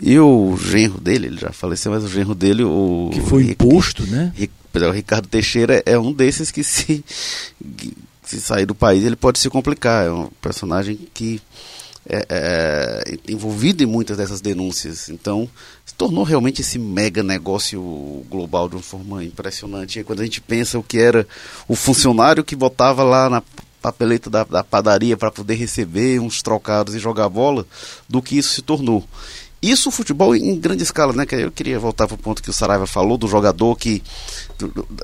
E 0.02 0.20
o 0.20 0.58
genro 0.58 1.00
dele 1.00 1.28
ele 1.28 1.38
já 1.38 1.52
faleceu 1.52 1.92
mas 1.92 2.04
o 2.04 2.10
genro 2.10 2.36
dele 2.36 2.64
o 2.64 3.10
que 3.14 3.22
foi 3.22 3.44
imposto 3.44 4.06
né? 4.08 4.34
O 4.76 4.92
Ricardo 4.92 5.30
Teixeira 5.30 5.82
é 5.86 5.98
um 5.98 6.12
desses 6.12 6.52
que 6.52 6.64
se 6.64 7.04
se 8.26 8.42
sair 8.42 8.66
do 8.66 8.76
país 8.76 9.04
ele 9.04 9.16
pode 9.16 9.40
se 9.40 9.50
complicar. 9.50 10.08
É 10.08 10.12
um 10.12 10.30
personagem 10.42 11.00
que 11.14 11.42
é, 12.08 12.26
é, 12.30 13.18
envolvido 13.28 13.84
em 13.84 13.88
muitas 13.88 14.18
dessas 14.18 14.42
denúncias. 14.42 15.10
Então, 15.10 15.50
se 15.86 15.94
tornou 15.96 16.24
realmente 16.24 16.62
esse 16.62 16.78
mega 16.78 17.24
negócio 17.24 18.24
global 18.30 18.70
de 18.70 18.76
uma 18.76 18.84
forma 18.84 19.24
impressionante. 19.24 20.00
E 20.00 20.04
quando 20.04 20.22
a 20.22 20.24
gente 20.24 20.42
pensa 20.42 20.78
o 20.78 20.84
que 20.84 21.00
era 21.00 21.28
o 21.68 21.76
funcionário 21.76 22.44
que 22.44 22.56
botava 22.56 23.04
lá 23.04 23.30
na 23.30 23.44
papeleta 23.82 24.30
da, 24.30 24.44
da 24.44 24.64
padaria 24.64 25.16
para 25.16 25.32
poder 25.32 25.56
receber 25.56 26.20
uns 26.20 26.42
trocados 26.42 26.96
e 26.96 27.00
jogar 27.00 27.30
bola, 27.30 27.66
do 28.10 28.22
que 28.22 28.38
isso 28.38 28.54
se 28.54 28.62
tornou. 28.62 29.04
Isso 29.62 29.90
o 29.90 29.92
futebol 29.92 30.36
em 30.36 30.60
grande 30.60 30.84
escala, 30.84 31.12
né? 31.14 31.26
Que 31.26 31.36
eu 31.36 31.52
queria 31.52 31.80
voltar 31.80 32.08
para 32.08 32.14
o 32.14 32.20
ponto 32.20 32.42
que 32.44 32.50
o 32.50 32.54
Saraiva 32.54 32.86
falou 32.86 33.18
do 33.18 33.28
jogador 33.28 33.76
que 33.76 34.04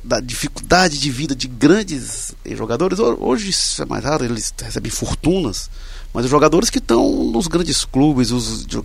da 0.04 0.20
dificuldade 0.20 1.00
de 1.00 1.10
vida 1.10 1.36
de 1.36 1.48
grandes 1.48 2.36
jogadores. 2.46 3.00
Hoje 3.00 3.50
isso 3.50 3.82
é 3.82 3.86
mais 3.86 4.04
raro, 4.04 4.24
eles 4.24 4.54
recebem 4.62 4.92
fortunas 4.92 5.70
mas 6.14 6.26
os 6.26 6.32
jogadores 6.32 6.70
que 6.70 6.80
estão 6.80 7.32
nos 7.32 7.48
grandes 7.48 7.86
clubes, 7.86 8.32
os 8.32 8.66
de, 8.66 8.78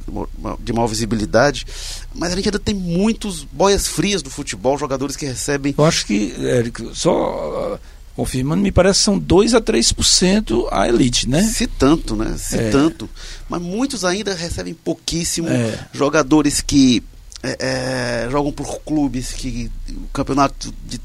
de 0.61 0.73
maior 0.73 0.87
visibilidade, 0.87 1.67
mas 2.15 2.33
a 2.33 2.37
gente 2.37 2.49
ainda 2.49 2.59
tem 2.59 2.75
muitos 2.75 3.45
boias 3.45 3.89
frias 3.89 4.23
do 4.23 4.31
futebol, 4.31 4.79
jogadores 4.79 5.17
que 5.17 5.27
recebem. 5.27 5.75
Eu 5.77 5.85
acho 5.85 6.07
que, 6.07 6.35
Érico, 6.39 6.95
só 6.95 7.75
uh, 7.75 7.79
confirmando, 8.15 8.63
me 8.63 8.73
parece 8.73 9.01
que 9.01 9.05
são 9.05 9.19
2 9.19 9.55
a 9.55 9.61
3% 9.61 10.69
a 10.71 10.89
elite, 10.89 11.29
né? 11.29 11.43
Se 11.43 11.67
tanto, 11.67 12.15
né? 12.15 12.37
Se 12.39 12.57
é. 12.57 12.71
tanto. 12.71 13.09
Mas 13.49 13.61
muitos 13.61 14.05
ainda 14.05 14.35
recebem 14.35 14.73
pouquíssimo. 14.73 15.49
É. 15.49 15.87
Jogadores 15.93 16.61
que 16.61 17.03
é, 17.43 18.25
é 18.25 18.31
jogam 18.31 18.53
por 18.53 18.81
clubes 18.81 19.33
que 19.33 19.71
o 19.91 20.09
campeonato 20.13 20.73
de 20.85 21.01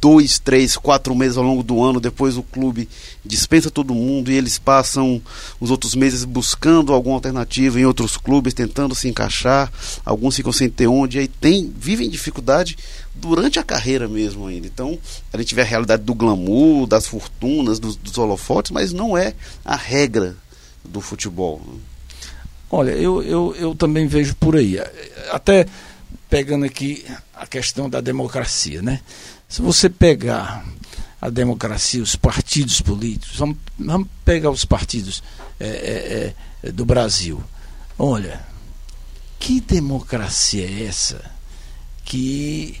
dois, 0.00 0.38
três, 0.38 0.76
quatro 0.76 1.14
meses 1.14 1.36
ao 1.36 1.44
longo 1.44 1.62
do 1.62 1.82
ano, 1.82 2.00
depois 2.00 2.36
o 2.36 2.42
clube 2.42 2.88
dispensa 3.24 3.70
todo 3.70 3.94
mundo 3.94 4.30
e 4.30 4.36
eles 4.36 4.58
passam 4.58 5.20
os 5.60 5.70
outros 5.70 5.94
meses 5.94 6.24
buscando 6.24 6.92
alguma 6.92 7.16
alternativa 7.16 7.78
em 7.78 7.84
outros 7.84 8.16
clubes, 8.16 8.54
tentando 8.54 8.94
se 8.94 9.08
encaixar, 9.08 9.72
alguns 10.04 10.36
ficam 10.36 10.52
sem 10.52 10.68
ter 10.68 10.86
onde, 10.86 11.18
e 11.18 11.20
aí 11.20 11.28
tem, 11.28 11.72
vivem 11.76 12.08
dificuldade 12.08 12.76
durante 13.14 13.58
a 13.58 13.62
carreira 13.62 14.08
mesmo 14.08 14.46
ainda. 14.46 14.66
Então, 14.66 14.98
a 15.32 15.38
gente 15.38 15.54
vê 15.54 15.62
a 15.62 15.64
realidade 15.64 16.02
do 16.02 16.14
glamour, 16.14 16.86
das 16.86 17.06
fortunas, 17.06 17.78
dos, 17.78 17.96
dos 17.96 18.16
holofotes, 18.18 18.70
mas 18.70 18.92
não 18.92 19.16
é 19.16 19.34
a 19.64 19.76
regra 19.76 20.36
do 20.84 21.00
futebol. 21.00 21.60
Olha, 22.70 22.92
eu, 22.92 23.22
eu, 23.22 23.54
eu 23.58 23.74
também 23.74 24.06
vejo 24.06 24.34
por 24.36 24.56
aí. 24.56 24.78
Até 25.30 25.66
pegando 26.28 26.64
aqui 26.64 27.04
a 27.34 27.46
questão 27.46 27.90
da 27.90 28.00
democracia, 28.00 28.80
né? 28.80 29.00
Se 29.52 29.60
você 29.60 29.90
pegar 29.90 30.64
a 31.20 31.28
democracia, 31.28 32.02
os 32.02 32.16
partidos 32.16 32.80
políticos, 32.80 33.36
vamos, 33.36 33.58
vamos 33.78 34.08
pegar 34.24 34.48
os 34.48 34.64
partidos 34.64 35.22
é, 35.60 35.66
é, 35.66 36.34
é, 36.68 36.72
do 36.72 36.86
Brasil. 36.86 37.38
Olha, 37.98 38.42
que 39.38 39.60
democracia 39.60 40.64
é 40.66 40.84
essa 40.84 41.30
que 42.02 42.80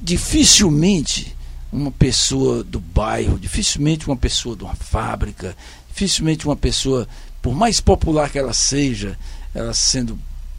dificilmente 0.00 1.36
uma 1.72 1.90
pessoa 1.90 2.62
do 2.62 2.78
bairro, 2.78 3.36
dificilmente 3.36 4.06
uma 4.06 4.16
pessoa 4.16 4.54
de 4.54 4.62
uma 4.62 4.76
fábrica, 4.76 5.56
dificilmente 5.88 6.46
uma 6.46 6.54
pessoa, 6.54 7.08
por 7.42 7.56
mais 7.56 7.80
popular 7.80 8.30
que 8.30 8.38
ela 8.38 8.54
seja, 8.54 9.18
ela 9.52 9.74
sendo 9.74 10.16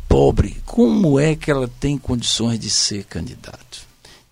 pobre, 0.10 0.62
como 0.66 1.18
é 1.18 1.34
que 1.34 1.50
ela 1.50 1.70
tem 1.80 1.98
condições 1.98 2.60
de 2.60 2.70
ser 2.70 3.06
candidato? 3.06 3.85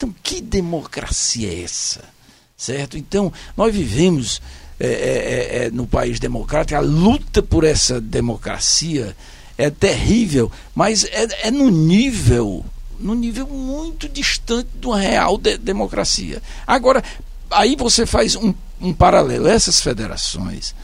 Então, 0.04 0.16
que 0.22 0.42
democracia 0.42 1.50
é 1.50 1.64
essa? 1.64 2.02
Certo? 2.58 2.98
Então, 2.98 3.32
nós 3.56 3.74
vivemos 3.74 4.42
é, 4.78 4.86
é, 4.86 4.90
é, 4.90 5.66
é, 5.66 5.72
no 5.72 5.88
país 5.88 6.20
democrático, 6.20 6.78
a 6.78 6.82
luta 6.82 7.42
por 7.42 7.64
essa 7.64 8.02
democracia 8.02 9.16
é 9.58 9.70
terrível, 9.70 10.52
mas 10.76 11.06
é, 11.06 11.48
é 11.48 11.52
no 11.52 11.70
nível, 11.70 12.66
no 13.00 13.14
nível 13.14 13.48
muito 13.48 14.10
distante 14.10 14.68
de 14.76 14.88
uma 14.88 15.00
real 15.00 15.38
de 15.38 15.58
democracia. 15.58 16.42
Agora, 16.68 17.02
aí 17.50 17.78
você 17.78 18.06
faz 18.06 18.36
um, 18.36 18.54
um 18.82 18.92
paralelo. 18.92 19.48
Essas 19.48 19.80
federações, 19.80 20.76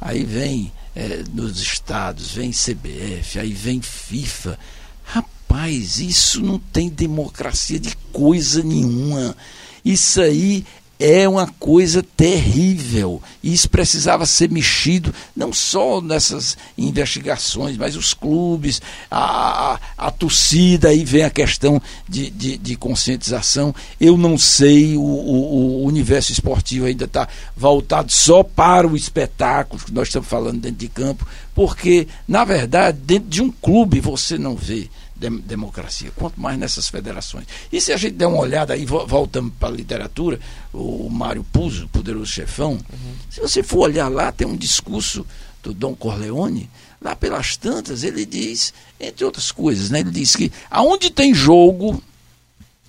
aí 0.00 0.24
vem 0.24 0.72
é, 0.94 1.22
nos 1.30 1.60
estados, 1.60 2.32
vem 2.32 2.52
CBF, 2.52 3.38
aí 3.38 3.52
vem 3.52 3.82
FIFA. 3.82 4.58
Rapaz, 5.04 5.35
isso 5.70 6.40
não 6.42 6.58
tem 6.58 6.88
democracia 6.88 7.78
de 7.78 7.96
coisa 8.12 8.62
nenhuma. 8.62 9.36
Isso 9.84 10.20
aí 10.20 10.64
é 10.98 11.28
uma 11.28 11.46
coisa 11.46 12.02
terrível. 12.02 13.22
Isso 13.44 13.68
precisava 13.68 14.24
ser 14.24 14.50
mexido, 14.50 15.14
não 15.34 15.52
só 15.52 16.00
nessas 16.00 16.56
investigações, 16.76 17.76
mas 17.76 17.96
os 17.96 18.14
clubes, 18.14 18.80
a, 19.10 19.74
a, 19.74 19.80
a 19.98 20.10
torcida, 20.10 20.88
aí 20.88 21.04
vem 21.04 21.24
a 21.24 21.30
questão 21.30 21.80
de, 22.08 22.30
de, 22.30 22.56
de 22.56 22.76
conscientização. 22.76 23.74
Eu 24.00 24.16
não 24.16 24.38
sei, 24.38 24.96
o, 24.96 25.02
o, 25.02 25.82
o 25.82 25.84
universo 25.84 26.32
esportivo 26.32 26.86
ainda 26.86 27.04
está 27.04 27.28
voltado 27.54 28.10
só 28.10 28.42
para 28.42 28.88
o 28.88 28.96
espetáculo 28.96 29.82
que 29.82 29.92
nós 29.92 30.08
estamos 30.08 30.28
falando 30.28 30.60
dentro 30.60 30.78
de 30.78 30.88
campo, 30.88 31.26
porque, 31.54 32.08
na 32.26 32.44
verdade, 32.44 32.98
dentro 33.02 33.28
de 33.28 33.42
um 33.42 33.50
clube 33.50 34.00
você 34.00 34.38
não 34.38 34.56
vê 34.56 34.88
democracia, 35.16 36.12
quanto 36.14 36.40
mais 36.40 36.58
nessas 36.58 36.88
federações. 36.88 37.46
E 37.72 37.80
se 37.80 37.92
a 37.92 37.96
gente 37.96 38.14
der 38.14 38.26
uma 38.26 38.38
olhada 38.38 38.74
aí, 38.74 38.84
voltamos 38.84 39.52
para 39.58 39.68
a 39.68 39.72
literatura, 39.72 40.38
o 40.72 41.08
Mário 41.08 41.44
Puzo, 41.44 41.88
Poderoso 41.88 42.26
Chefão, 42.26 42.72
uhum. 42.72 43.14
se 43.30 43.40
você 43.40 43.62
for 43.62 43.80
olhar 43.80 44.08
lá, 44.08 44.30
tem 44.30 44.46
um 44.46 44.56
discurso 44.56 45.26
do 45.62 45.72
Dom 45.72 45.94
Corleone, 45.94 46.68
lá 47.00 47.16
pelas 47.16 47.56
tantas, 47.56 48.02
ele 48.02 48.24
diz, 48.26 48.72
entre 49.00 49.24
outras 49.24 49.50
coisas, 49.50 49.90
né, 49.90 50.00
ele 50.00 50.10
diz 50.10 50.36
que 50.36 50.52
aonde 50.70 51.10
tem 51.10 51.34
jogo, 51.34 52.02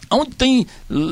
aonde 0.09 0.32
tem 0.32 0.67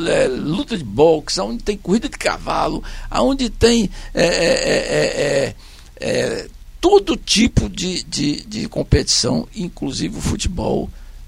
é, 0.07 0.28
luta 0.28 0.78
de 0.78 0.84
boxe, 0.84 1.39
aonde 1.39 1.63
tem 1.63 1.78
corrida 1.78 2.09
de 2.09 2.18
cavalo, 2.18 2.84
aonde 3.09 3.49
tem 3.49 3.89
é, 4.13 4.26
é, 4.26 5.55
é 5.99 6.49
todo 6.86 7.18
tipo 7.18 7.68
de, 7.68 8.03
de, 8.03 8.45
de 8.45 8.70
competição, 8.70 9.47
inclusive 9.55 10.20
o 10.20 10.22
futebol, 10.22 10.88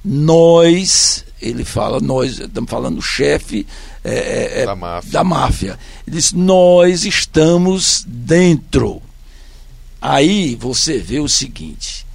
nós, 0.09 1.25
ele 1.41 1.65
fala, 1.65 1.99
nós, 1.99 2.39
estamos 2.39 2.69
falando 2.69 3.01
chefe 3.01 3.67
é, 4.05 4.13
é, 4.13 4.61
é, 4.61 4.65
da, 4.65 4.75
máfia. 4.75 5.11
da 5.11 5.23
máfia. 5.23 5.79
Ele 6.07 6.15
diz, 6.15 6.31
nós 6.31 7.03
estamos 7.03 8.05
dentro. 8.07 9.01
Aí 9.99 10.55
você 10.55 10.97
vê 10.97 11.19
o 11.19 11.27
seguinte, 11.27 12.05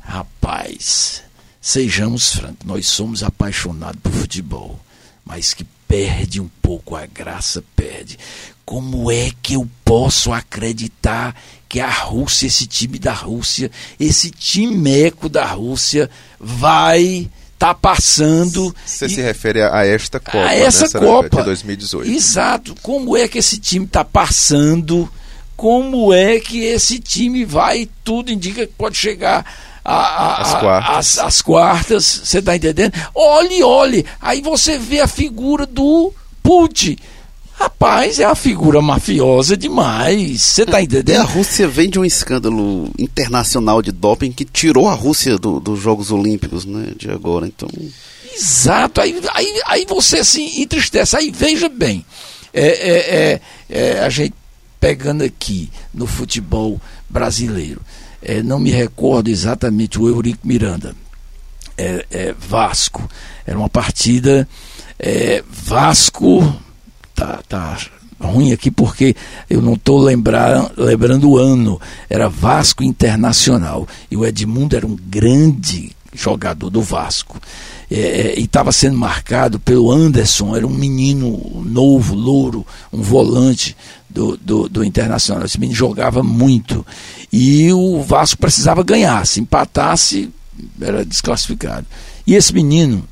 rapaz, 0.00 1.22
sejamos 1.60 2.34
francos, 2.34 2.66
nós 2.66 2.88
somos 2.88 3.22
apaixonados 3.22 4.00
por 4.02 4.10
futebol, 4.10 4.80
mas 5.24 5.54
que 5.54 5.64
perde 5.86 6.40
um 6.40 6.50
pouco 6.60 6.96
a 6.96 7.06
graça, 7.06 7.62
perde. 7.76 8.18
Como 8.64 9.08
é 9.08 9.30
que 9.40 9.54
eu 9.54 9.68
posso 9.84 10.32
acreditar 10.32 11.36
que 11.74 11.80
a 11.80 11.90
Rússia, 11.90 12.46
esse 12.46 12.68
time 12.68 13.00
da 13.00 13.12
Rússia, 13.12 13.68
esse 13.98 14.30
timeco 14.30 15.28
da 15.28 15.44
Rússia 15.44 16.08
vai 16.38 17.28
tá 17.58 17.74
passando. 17.74 18.72
Você 18.86 19.06
e, 19.06 19.08
se 19.08 19.20
refere 19.20 19.60
a 19.60 19.84
esta 19.84 20.20
Copa, 20.20 20.38
a 20.38 20.54
essa 20.54 20.84
né, 20.84 21.04
Copa 21.04 21.38
de 21.38 21.42
2018. 21.42 22.08
Exato. 22.08 22.76
Como 22.80 23.16
é 23.16 23.26
que 23.26 23.38
esse 23.38 23.58
time 23.58 23.86
está 23.86 24.04
passando? 24.04 25.10
Como 25.56 26.12
é 26.12 26.38
que 26.38 26.62
esse 26.62 27.00
time 27.00 27.44
vai? 27.44 27.88
Tudo 28.04 28.30
indica 28.30 28.64
que 28.64 28.72
pode 28.74 28.96
chegar 28.96 29.44
a, 29.84 29.94
a, 29.94 30.42
as 30.42 30.60
quartas. 30.60 30.96
As, 30.96 31.18
as 31.18 31.42
quartas, 31.42 32.04
você 32.22 32.38
está 32.38 32.54
entendendo? 32.54 32.92
Olhe, 33.12 33.64
olhe. 33.64 34.06
Aí 34.20 34.40
você 34.40 34.78
vê 34.78 35.00
a 35.00 35.08
figura 35.08 35.66
do 35.66 36.12
Putin 36.40 36.96
Rapaz, 37.56 38.18
é 38.18 38.26
uma 38.26 38.34
figura 38.34 38.82
mafiosa 38.82 39.56
demais. 39.56 40.42
Você 40.42 40.66
tá 40.66 40.82
entendendo? 40.82 41.16
E 41.16 41.16
a 41.16 41.22
Rússia 41.22 41.68
vem 41.68 41.88
de 41.88 41.98
um 41.98 42.04
escândalo 42.04 42.90
internacional 42.98 43.80
de 43.80 43.92
doping 43.92 44.32
que 44.32 44.44
tirou 44.44 44.88
a 44.88 44.94
Rússia 44.94 45.38
do, 45.38 45.60
dos 45.60 45.80
Jogos 45.80 46.10
Olímpicos, 46.10 46.64
né? 46.64 46.92
De 46.96 47.10
agora, 47.10 47.46
então. 47.46 47.68
Exato. 48.34 49.00
Aí, 49.00 49.20
aí, 49.32 49.62
aí 49.66 49.86
você 49.88 50.24
se 50.24 50.60
entristece. 50.60 51.16
Aí 51.16 51.30
veja 51.30 51.68
bem, 51.68 52.04
é, 52.52 52.66
é, 52.66 53.40
é, 53.70 53.94
é 53.96 54.00
a 54.00 54.08
gente 54.08 54.34
pegando 54.80 55.22
aqui 55.22 55.70
no 55.92 56.06
futebol 56.06 56.80
brasileiro. 57.08 57.80
É, 58.20 58.42
não 58.42 58.58
me 58.58 58.70
recordo 58.70 59.28
exatamente 59.28 59.98
o 60.00 60.08
Eurico 60.08 60.46
Miranda. 60.46 60.94
É, 61.78 62.04
é 62.10 62.34
Vasco. 62.36 63.08
Era 63.46 63.58
uma 63.58 63.68
partida 63.68 64.48
Vasco 65.48 66.63
tá, 67.14 67.40
tá 67.48 67.78
ruim 68.20 68.52
aqui 68.52 68.70
porque 68.70 69.14
eu 69.48 69.60
não 69.60 69.74
estou 69.74 69.98
lembrando, 70.00 71.30
o 71.30 71.38
ano. 71.38 71.80
Era 72.08 72.28
Vasco 72.28 72.82
Internacional. 72.82 73.86
E 74.10 74.16
o 74.16 74.24
Edmundo 74.24 74.76
era 74.76 74.86
um 74.86 74.96
grande 74.96 75.94
jogador 76.12 76.70
do 76.70 76.80
Vasco. 76.80 77.40
É, 77.90 77.98
é 77.98 78.38
e 78.38 78.44
estava 78.44 78.72
sendo 78.72 78.96
marcado 78.96 79.60
pelo 79.60 79.90
Anderson, 79.90 80.56
era 80.56 80.66
um 80.66 80.70
menino 80.70 81.62
novo, 81.64 82.14
louro, 82.14 82.66
um 82.92 83.02
volante 83.02 83.76
do, 84.08 84.36
do, 84.36 84.68
do, 84.68 84.84
Internacional. 84.84 85.44
Esse 85.44 85.58
menino 85.58 85.76
jogava 85.76 86.22
muito. 86.22 86.86
E 87.32 87.72
o 87.72 88.02
Vasco 88.02 88.40
precisava 88.40 88.82
ganhar. 88.82 89.26
Se 89.26 89.40
empatasse, 89.40 90.30
era 90.80 91.04
desclassificado. 91.04 91.86
E 92.26 92.34
esse 92.34 92.54
menino 92.54 93.04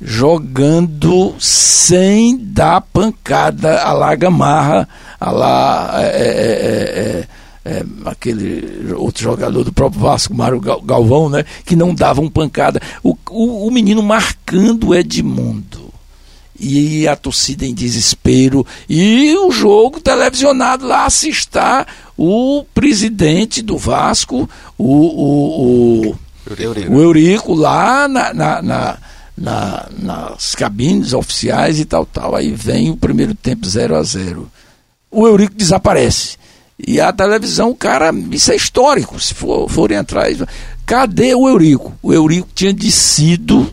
jogando 0.00 1.34
sem 1.40 2.36
dar 2.38 2.80
pancada 2.80 3.82
a 3.82 3.92
lá 3.92 4.14
Gamarra, 4.14 4.88
a 5.20 5.30
lá 5.30 5.90
é 5.96 6.06
é, 6.06 6.14
é, 6.14 7.00
é, 7.00 7.78
é, 7.78 7.84
aquele 8.06 8.94
outro 8.94 9.22
jogador 9.22 9.64
do 9.64 9.72
próprio 9.72 10.00
Vasco, 10.00 10.34
Mário 10.34 10.60
Galvão, 10.60 11.28
né, 11.28 11.44
que 11.64 11.76
não 11.76 11.94
davam 11.94 12.30
pancada. 12.30 12.80
O, 13.02 13.16
o, 13.30 13.66
o 13.66 13.70
menino 13.70 14.02
marcando 14.02 14.88
o 14.88 14.94
Edmundo. 14.94 15.88
E 16.60 17.06
a 17.06 17.14
torcida 17.14 17.64
em 17.64 17.72
desespero. 17.72 18.66
E 18.88 19.32
o 19.36 19.52
jogo 19.52 20.00
televisionado 20.00 20.86
lá 20.88 21.06
está 21.06 21.86
o 22.16 22.64
presidente 22.74 23.62
do 23.62 23.78
Vasco, 23.78 24.50
o, 24.76 24.84
o, 24.84 26.08
o, 26.10 26.16
Eurico. 26.58 26.92
o 26.92 27.00
Eurico, 27.00 27.54
lá 27.54 28.08
na, 28.08 28.34
na, 28.34 28.62
na 28.62 28.98
na, 29.38 29.88
nas 29.98 30.54
cabines 30.54 31.12
oficiais 31.12 31.78
e 31.78 31.84
tal, 31.84 32.04
tal. 32.04 32.34
Aí 32.34 32.52
vem 32.52 32.90
o 32.90 32.96
primeiro 32.96 33.34
tempo 33.34 33.66
0 33.66 33.96
a 33.96 34.02
0 34.02 34.50
O 35.10 35.26
Eurico 35.26 35.54
desaparece. 35.54 36.36
E 36.78 37.00
a 37.00 37.12
televisão, 37.12 37.74
cara, 37.74 38.12
isso 38.30 38.52
é 38.52 38.56
histórico. 38.56 39.18
Se 39.18 39.34
for, 39.34 39.68
forem 39.68 39.98
atrás, 39.98 40.38
cadê 40.86 41.34
o 41.34 41.48
Eurico? 41.48 41.92
O 42.02 42.12
Eurico 42.12 42.48
tinha 42.54 42.72
descido, 42.72 43.72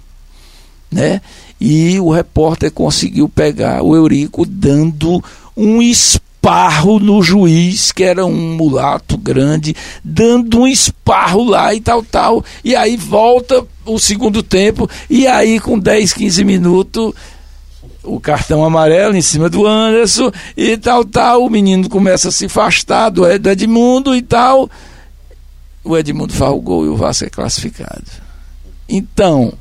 né? 0.91 1.21
E 1.59 1.99
o 1.99 2.11
repórter 2.11 2.71
conseguiu 2.71 3.29
pegar 3.29 3.83
o 3.83 3.95
Eurico 3.95 4.45
dando 4.45 5.23
um 5.55 5.81
espaço 5.81 6.24
esparro 6.45 6.99
no 6.99 7.23
juiz, 7.23 7.91
que 7.91 8.03
era 8.03 8.23
um 8.23 8.55
mulato 8.55 9.17
grande, 9.17 9.75
dando 10.03 10.61
um 10.61 10.67
esparro 10.67 11.43
lá 11.43 11.73
e 11.73 11.81
tal, 11.81 12.03
tal. 12.03 12.45
E 12.63 12.75
aí 12.75 12.95
volta 12.95 13.65
o 13.83 13.97
segundo 13.97 14.43
tempo, 14.43 14.87
e 15.09 15.25
aí 15.25 15.59
com 15.59 15.79
10, 15.79 16.13
15 16.13 16.43
minutos 16.43 17.13
o 18.03 18.19
cartão 18.19 18.63
amarelo 18.63 19.15
em 19.15 19.21
cima 19.21 19.49
do 19.49 19.65
Anderson 19.65 20.31
e 20.55 20.77
tal, 20.77 21.03
tal. 21.03 21.43
O 21.43 21.49
menino 21.49 21.89
começa 21.89 22.29
a 22.29 22.31
se 22.31 22.45
afastar 22.45 23.09
do 23.09 23.27
Edmundo 23.27 24.15
e 24.15 24.21
tal. 24.21 24.69
O 25.83 25.97
Edmundo 25.97 26.31
faz 26.31 26.51
o 26.51 26.61
gol 26.61 26.85
e 26.85 26.89
o 26.89 26.95
Vasco 26.95 27.25
é 27.25 27.29
classificado. 27.29 28.03
Então, 28.87 29.51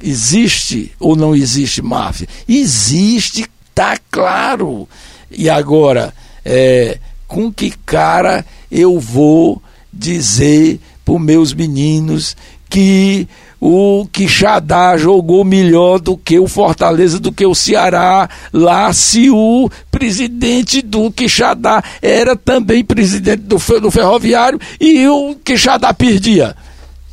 existe 0.00 0.92
ou 1.00 1.16
não 1.16 1.34
existe 1.34 1.82
máfia? 1.82 2.28
Existe, 2.48 3.44
tá 3.74 3.98
claro. 4.08 4.88
E 5.36 5.48
agora, 5.48 6.14
é, 6.44 6.98
com 7.26 7.52
que 7.52 7.72
cara 7.84 8.44
eu 8.70 8.98
vou 8.98 9.62
dizer 9.92 10.80
para 11.04 11.14
os 11.14 11.20
meus 11.20 11.52
meninos 11.52 12.36
que 12.68 13.28
o 13.60 14.08
Quixadá 14.10 14.96
jogou 14.96 15.44
melhor 15.44 16.00
do 16.00 16.16
que 16.16 16.36
o 16.38 16.48
Fortaleza, 16.48 17.20
do 17.20 17.30
que 17.30 17.46
o 17.46 17.54
Ceará, 17.54 18.28
lá 18.52 18.92
se 18.92 19.30
o 19.30 19.70
presidente 19.88 20.82
do 20.82 21.12
Quixadá 21.12 21.82
era 22.02 22.34
também 22.34 22.84
presidente 22.84 23.42
do, 23.42 23.58
do 23.80 23.90
Ferroviário 23.90 24.58
e 24.80 25.06
o 25.06 25.36
Quixadá 25.44 25.94
perdia. 25.94 26.56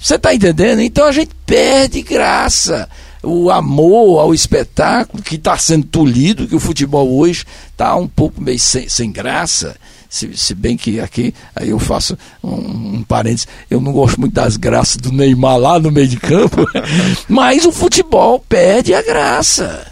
Você 0.01 0.15
está 0.15 0.33
entendendo? 0.33 0.81
Então 0.81 1.05
a 1.05 1.11
gente 1.11 1.31
perde 1.45 2.01
graça 2.01 2.89
o 3.21 3.49
amor 3.49 4.19
ao 4.19 4.33
espetáculo 4.33 5.21
que 5.21 5.35
está 5.35 5.57
sendo 5.57 5.85
tolhido, 5.85 6.47
que 6.47 6.55
o 6.55 6.59
futebol 6.59 7.17
hoje 7.17 7.45
está 7.71 7.95
um 7.95 8.07
pouco 8.07 8.41
meio 8.41 8.59
sem, 8.59 8.87
sem 8.87 9.11
graça. 9.11 9.75
Se, 10.09 10.35
se, 10.35 10.55
bem 10.55 10.75
que 10.75 10.99
aqui, 10.99 11.35
aí 11.55 11.69
eu 11.69 11.77
faço 11.77 12.17
um, 12.43 12.95
um 12.95 13.03
parênteses, 13.03 13.47
eu 13.69 13.79
não 13.79 13.91
gosto 13.91 14.19
muito 14.19 14.33
das 14.33 14.57
graças 14.57 14.97
do 14.97 15.11
Neymar 15.11 15.57
lá 15.57 15.79
no 15.79 15.91
meio 15.91 16.07
de 16.07 16.19
campo, 16.19 16.65
mas 17.29 17.63
o 17.65 17.71
futebol 17.71 18.39
perde 18.39 18.91
a 18.93 19.03
graça. 19.03 19.85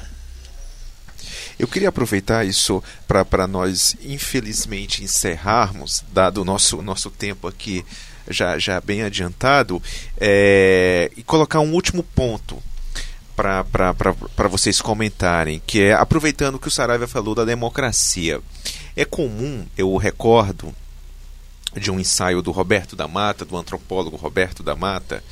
Eu 1.59 1.67
queria 1.67 1.89
aproveitar 1.89 2.45
isso 2.45 2.83
para 3.07 3.47
nós, 3.47 3.95
infelizmente, 4.03 5.03
encerrarmos, 5.03 6.03
dado 6.11 6.41
o 6.41 6.45
nosso, 6.45 6.81
nosso 6.81 7.11
tempo 7.11 7.47
aqui 7.47 7.85
já, 8.29 8.57
já 8.57 8.81
bem 8.81 9.03
adiantado, 9.03 9.81
é, 10.19 11.11
e 11.15 11.23
colocar 11.23 11.59
um 11.59 11.73
último 11.73 12.01
ponto 12.01 12.61
para 13.37 14.47
vocês 14.49 14.81
comentarem, 14.81 15.61
que 15.65 15.81
é 15.81 15.93
aproveitando 15.93 16.57
que 16.57 16.67
o 16.67 16.71
Saraiva 16.71 17.07
falou 17.07 17.35
da 17.35 17.45
democracia. 17.45 18.41
É 18.95 19.05
comum, 19.05 19.63
eu 19.77 19.95
recordo 19.95 20.73
de 21.75 21.91
um 21.91 21.99
ensaio 21.99 22.41
do 22.41 22.49
Roberto 22.49 22.95
da 22.95 23.07
Mata, 23.07 23.45
do 23.45 23.55
antropólogo 23.55 24.17
Roberto 24.17 24.63
da 24.63 24.75
Mata, 24.75 25.23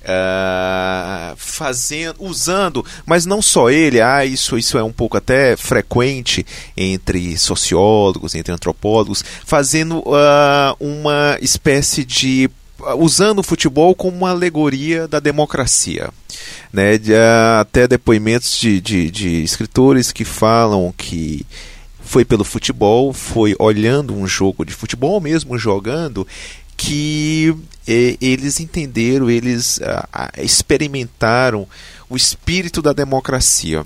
uh, 0.00 1.36
fazendo, 1.36 2.16
usando, 2.20 2.86
mas 3.04 3.26
não 3.26 3.42
só 3.42 3.68
ele, 3.68 4.00
ah, 4.00 4.24
isso, 4.24 4.56
isso 4.56 4.78
é 4.78 4.82
um 4.82 4.92
pouco 4.92 5.18
até 5.18 5.54
frequente 5.54 6.46
entre 6.74 7.36
sociólogos, 7.36 8.34
entre 8.34 8.50
antropólogos, 8.50 9.22
fazendo 9.44 9.98
uh, 9.98 10.74
uma 10.80 11.36
espécie 11.42 12.02
de 12.02 12.50
usando 12.96 13.40
o 13.40 13.44
futebol 13.44 13.94
como 13.94 14.16
uma 14.16 14.30
alegoria 14.30 15.06
da 15.06 15.20
democracia. 15.20 16.10
Né, 16.72 16.98
de, 16.98 17.12
uh, 17.12 17.60
até 17.60 17.86
depoimentos 17.86 18.58
de, 18.58 18.80
de, 18.80 19.10
de, 19.10 19.42
escritores 19.42 20.12
que 20.12 20.24
falam 20.24 20.92
que 20.96 21.46
foi 22.00 22.24
pelo 22.24 22.44
futebol, 22.44 23.12
foi 23.12 23.54
olhando 23.58 24.14
um 24.14 24.26
jogo 24.26 24.64
de 24.64 24.72
futebol, 24.72 25.20
mesmo 25.20 25.58
jogando, 25.58 26.26
que 26.76 27.54
eh, 27.86 28.16
eles 28.20 28.58
entenderam, 28.58 29.30
eles 29.30 29.78
uh, 29.78 30.42
experimentaram 30.42 31.66
o 32.08 32.16
espírito 32.16 32.82
da 32.82 32.92
democracia. 32.92 33.84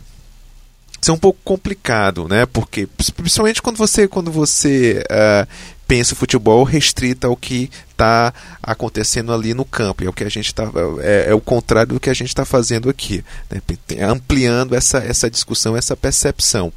Isso 1.00 1.10
é 1.10 1.14
um 1.14 1.18
pouco 1.18 1.38
complicado, 1.44 2.26
né? 2.26 2.46
Porque 2.46 2.88
principalmente 3.14 3.60
quando 3.60 3.76
você 3.76 4.08
quando 4.08 4.32
você 4.32 5.04
pensa 5.86 6.14
o 6.14 6.16
futebol 6.16 6.64
restrita 6.64 7.28
ao 7.28 7.36
que 7.36 7.70
está 7.96 8.32
acontecendo 8.62 9.32
ali 9.32 9.54
no 9.54 9.64
campo. 9.64 10.04
É 10.04 10.08
o 10.08 10.12
que 10.12 10.22
a 10.22 10.28
gente 10.28 10.46
está 10.46 10.70
é, 11.00 11.26
é, 11.30 11.34
o 11.34 11.40
contrário 11.40 11.94
do 11.94 12.00
que 12.00 12.10
a 12.10 12.14
gente 12.14 12.28
está 12.28 12.44
fazendo 12.44 12.90
aqui, 12.90 13.24
né? 13.50 13.60
ampliando 14.06 14.74
essa, 14.74 14.98
essa 14.98 15.30
discussão, 15.30 15.76
essa 15.76 15.96
percepção. 15.96 16.72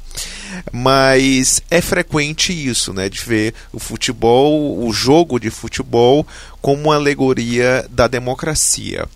Mas 0.72 1.62
é 1.70 1.80
frequente 1.80 2.52
isso, 2.52 2.92
né? 2.92 3.08
De 3.08 3.20
ver 3.20 3.54
o 3.72 3.78
futebol, 3.78 4.82
o 4.84 4.92
jogo 4.92 5.38
de 5.38 5.50
futebol 5.50 6.26
como 6.60 6.84
uma 6.84 6.96
alegoria 6.96 7.86
da 7.90 8.08
democracia. 8.08 9.06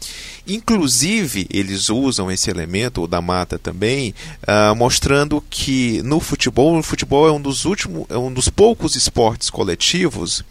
Inclusive, 0.46 1.46
eles 1.50 1.88
usam 1.88 2.30
esse 2.30 2.50
elemento, 2.50 3.02
o 3.02 3.06
da 3.06 3.22
mata 3.22 3.58
também, 3.58 4.14
uh, 4.42 4.76
mostrando 4.76 5.42
que 5.48 6.02
no 6.02 6.20
futebol, 6.20 6.78
o 6.78 6.82
futebol 6.82 7.26
é 7.26 7.32
um 7.32 7.40
dos 7.40 7.64
últimos, 7.64 8.04
é 8.10 8.18
um 8.18 8.30
dos 8.30 8.50
poucos 8.50 8.94
esportes 8.94 9.48
coletivos 9.48 10.44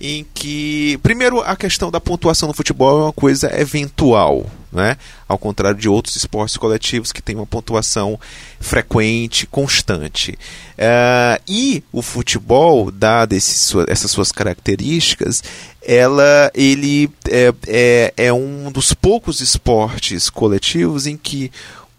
em 0.00 0.24
que, 0.32 0.98
primeiro, 1.02 1.40
a 1.40 1.54
questão 1.54 1.90
da 1.90 2.00
pontuação 2.00 2.48
no 2.48 2.54
futebol 2.54 3.00
é 3.00 3.02
uma 3.04 3.12
coisa 3.12 3.54
eventual, 3.60 4.46
né? 4.72 4.96
ao 5.28 5.36
contrário 5.36 5.78
de 5.78 5.88
outros 5.88 6.16
esportes 6.16 6.56
coletivos 6.56 7.12
que 7.12 7.20
têm 7.20 7.36
uma 7.36 7.46
pontuação 7.46 8.18
frequente, 8.58 9.46
constante. 9.46 10.38
Uh, 10.72 11.42
e 11.46 11.84
o 11.92 12.00
futebol, 12.00 12.90
dado 12.90 13.34
essas 13.34 14.10
suas 14.10 14.32
características, 14.32 15.42
ela, 15.82 16.50
ele 16.54 17.10
é, 17.28 17.52
é, 17.66 18.14
é, 18.16 18.32
um 18.32 18.72
dos 18.72 18.94
poucos 18.94 19.40
esportes 19.40 20.30
coletivos 20.30 21.06
em 21.06 21.16
que 21.16 21.52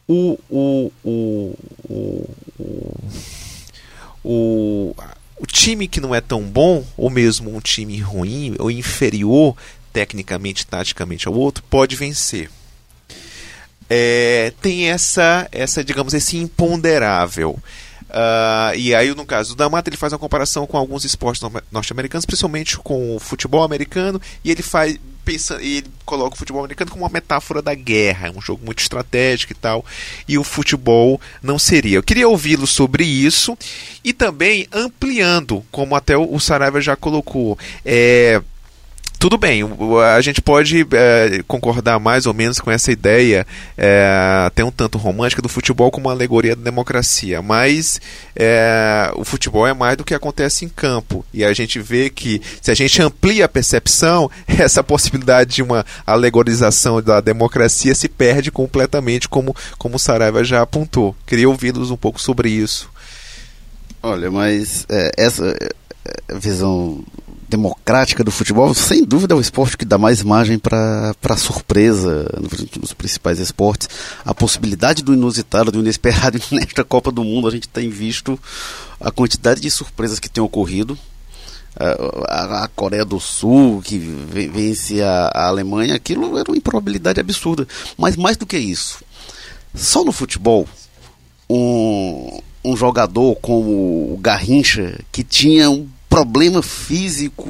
o, 0.08 0.39
o, 0.49 0.91
o, 1.04 1.56
o, 1.88 2.30
o, 4.24 4.95
o 5.42 5.46
time 5.48 5.88
que 5.88 6.00
não 6.00 6.14
é 6.14 6.22
tão 6.22 6.44
bom, 6.44 6.86
ou 6.96 7.10
mesmo 7.10 7.54
um 7.56 7.60
time 7.60 8.00
ruim 8.00 8.56
ou 8.60 8.70
inferior 8.70 9.58
tecnicamente, 9.92 10.68
taticamente 10.68 11.28
ao 11.28 11.34
outro, 11.34 11.64
pode 11.68 11.96
vencer. 11.96 12.50
É, 13.89 14.54
tem 14.62 14.89
essa, 14.89 15.50
essa, 15.52 15.84
digamos, 15.84 16.14
esse 16.14 16.38
imponderável. 16.38 17.60
Uh, 18.04 18.76
e 18.78 18.94
aí, 18.94 19.14
no 19.16 19.26
caso 19.26 19.50
do 19.50 19.58
Damata, 19.58 19.89
ele 19.89 19.98
faz 19.98 20.14
uma 20.14 20.20
comparação 20.20 20.68
com 20.68 20.78
alguns 20.78 21.04
esportes 21.06 21.42
norte-americanos, 21.72 22.26
principalmente 22.26 22.78
com 22.78 23.16
o 23.16 23.20
futebol 23.20 23.64
americano, 23.64 24.22
e 24.44 24.52
ele 24.52 24.62
faz 24.62 24.98
pensa, 25.24 25.62
ele 25.62 25.88
coloca 26.06 26.36
o 26.36 26.38
futebol 26.38 26.62
americano 26.62 26.92
como 26.92 27.04
uma 27.04 27.10
metáfora 27.10 27.62
da 27.62 27.74
guerra, 27.74 28.32
um 28.36 28.42
jogo 28.42 28.66
muito 28.66 28.80
estratégico 28.80 29.54
e 29.54 29.56
tal, 29.56 29.86
e 30.28 30.38
o 30.38 30.44
futebol 30.44 31.20
não 31.42 31.58
seria. 31.58 31.98
Eu 31.98 32.04
queria 32.04 32.28
ouvi-lo 32.28 32.68
sobre 32.68 33.04
isso 33.04 33.58
e 34.04 34.14
também 34.14 34.68
ampliando, 34.72 35.64
como 35.72 35.96
até 35.96 36.18
o 36.18 36.40
Saraiva 36.40 36.82
já 36.82 36.96
colocou, 36.96 37.58
é, 37.86 38.42
tudo 39.22 39.38
bem, 39.38 39.62
a 40.16 40.20
gente 40.20 40.42
pode 40.42 40.84
é, 40.94 41.44
concordar 41.48 42.00
mais 42.00 42.26
ou 42.26 42.34
menos 42.34 42.60
com 42.60 42.72
essa 42.72 42.92
ideia, 42.92 43.46
é, 43.78 44.44
até 44.48 44.66
um 44.66 44.72
tanto 44.72 44.98
romântica, 44.98 45.44
do 45.44 45.48
futebol 45.48 45.92
como 45.92 46.08
uma 46.08 46.12
alegoria 46.12 46.56
da 46.56 46.64
democracia, 46.64 47.40
mas 47.40 48.02
é, 48.36 49.12
o 49.14 49.24
futebol 49.24 49.68
é 49.68 49.76
mais 49.76 49.96
do 49.96 50.04
que 50.04 50.16
acontece 50.16 50.66
em 50.66 50.70
campo. 50.70 51.24
E 51.32 51.46
a 51.46 51.54
gente 51.54 51.80
vê 51.80 52.10
que, 52.10 52.42
se 52.60 52.72
a 52.72 52.74
gente 52.74 53.00
amplia 53.00 53.46
a 53.46 53.48
percepção, 53.48 54.28
essa 54.58 54.84
possibilidade 54.84 55.54
de 55.54 55.62
uma 55.62 55.86
alegorização 56.04 57.00
da 57.00 57.22
democracia 57.22 57.94
se 57.94 58.10
perde 58.10 58.50
completamente, 58.50 59.30
como, 59.30 59.56
como 59.78 59.98
o 59.98 60.00
Saraiva 60.00 60.44
já 60.44 60.64
apontou. 60.64 61.16
Queria 61.28 61.48
ouvi-los 61.48 61.92
um 61.92 61.98
pouco 61.98 62.20
sobre 62.20 62.50
isso. 62.50 62.90
Olha, 64.02 64.32
mas 64.32 64.84
é, 64.90 65.12
essa 65.16 65.56
é, 65.62 65.70
visão 66.40 67.04
democrática 67.52 68.24
do 68.24 68.32
futebol, 68.32 68.74
sem 68.74 69.04
dúvida 69.04 69.34
é 69.34 69.38
o 69.38 69.41
esporte 69.41 69.78
que 69.78 69.84
dá 69.84 69.97
mais 69.97 70.24
margem 70.24 70.58
para 70.58 71.38
surpresa 71.38 72.26
nos 72.80 72.93
principais 72.93 73.39
esportes. 73.39 73.89
A 74.24 74.34
possibilidade 74.34 75.04
do 75.04 75.14
inusitado, 75.14 75.72
do 75.72 75.80
inesperado 75.80 76.39
nesta 76.49 76.84
Copa 76.86 77.12
do 77.12 77.24
Mundo, 77.24 77.49
a 77.49 77.52
gente 77.52 77.68
tem 77.68 77.89
visto 77.89 78.39
a 78.99 79.12
quantidade 79.12 79.60
de 79.60 79.70
surpresas 79.70 80.18
que 80.18 80.30
tem 80.30 80.41
ocorrido. 80.41 80.97
A, 82.28 82.64
a, 82.64 82.68
Coreia 82.70 83.06
do 83.06 83.20
Sul, 83.20 83.82
que 83.82 83.97
vence 83.97 85.02
a, 85.02 85.32
a 85.34 85.47
Alemanha, 85.47 85.95
aquilo 85.95 86.38
era 86.38 86.49
uma 86.49 86.58
improbabilidade 86.58 87.20
absurda. 87.20 87.68
Mas 87.97 88.16
mais 88.16 88.38
do 88.38 88.45
que 88.45 88.58
isso, 88.58 89.04
só 89.74 90.04
no 90.04 90.12
futebol, 90.12 90.68
um, 91.49 92.41
um 92.64 92.78
jogador 92.78 93.36
como 93.36 94.14
o 94.14 94.20
Garrincha, 94.22 94.99
que 95.12 95.24
tinha 95.24 95.70
um 95.70 95.88
problema 96.12 96.62
físico 96.62 97.47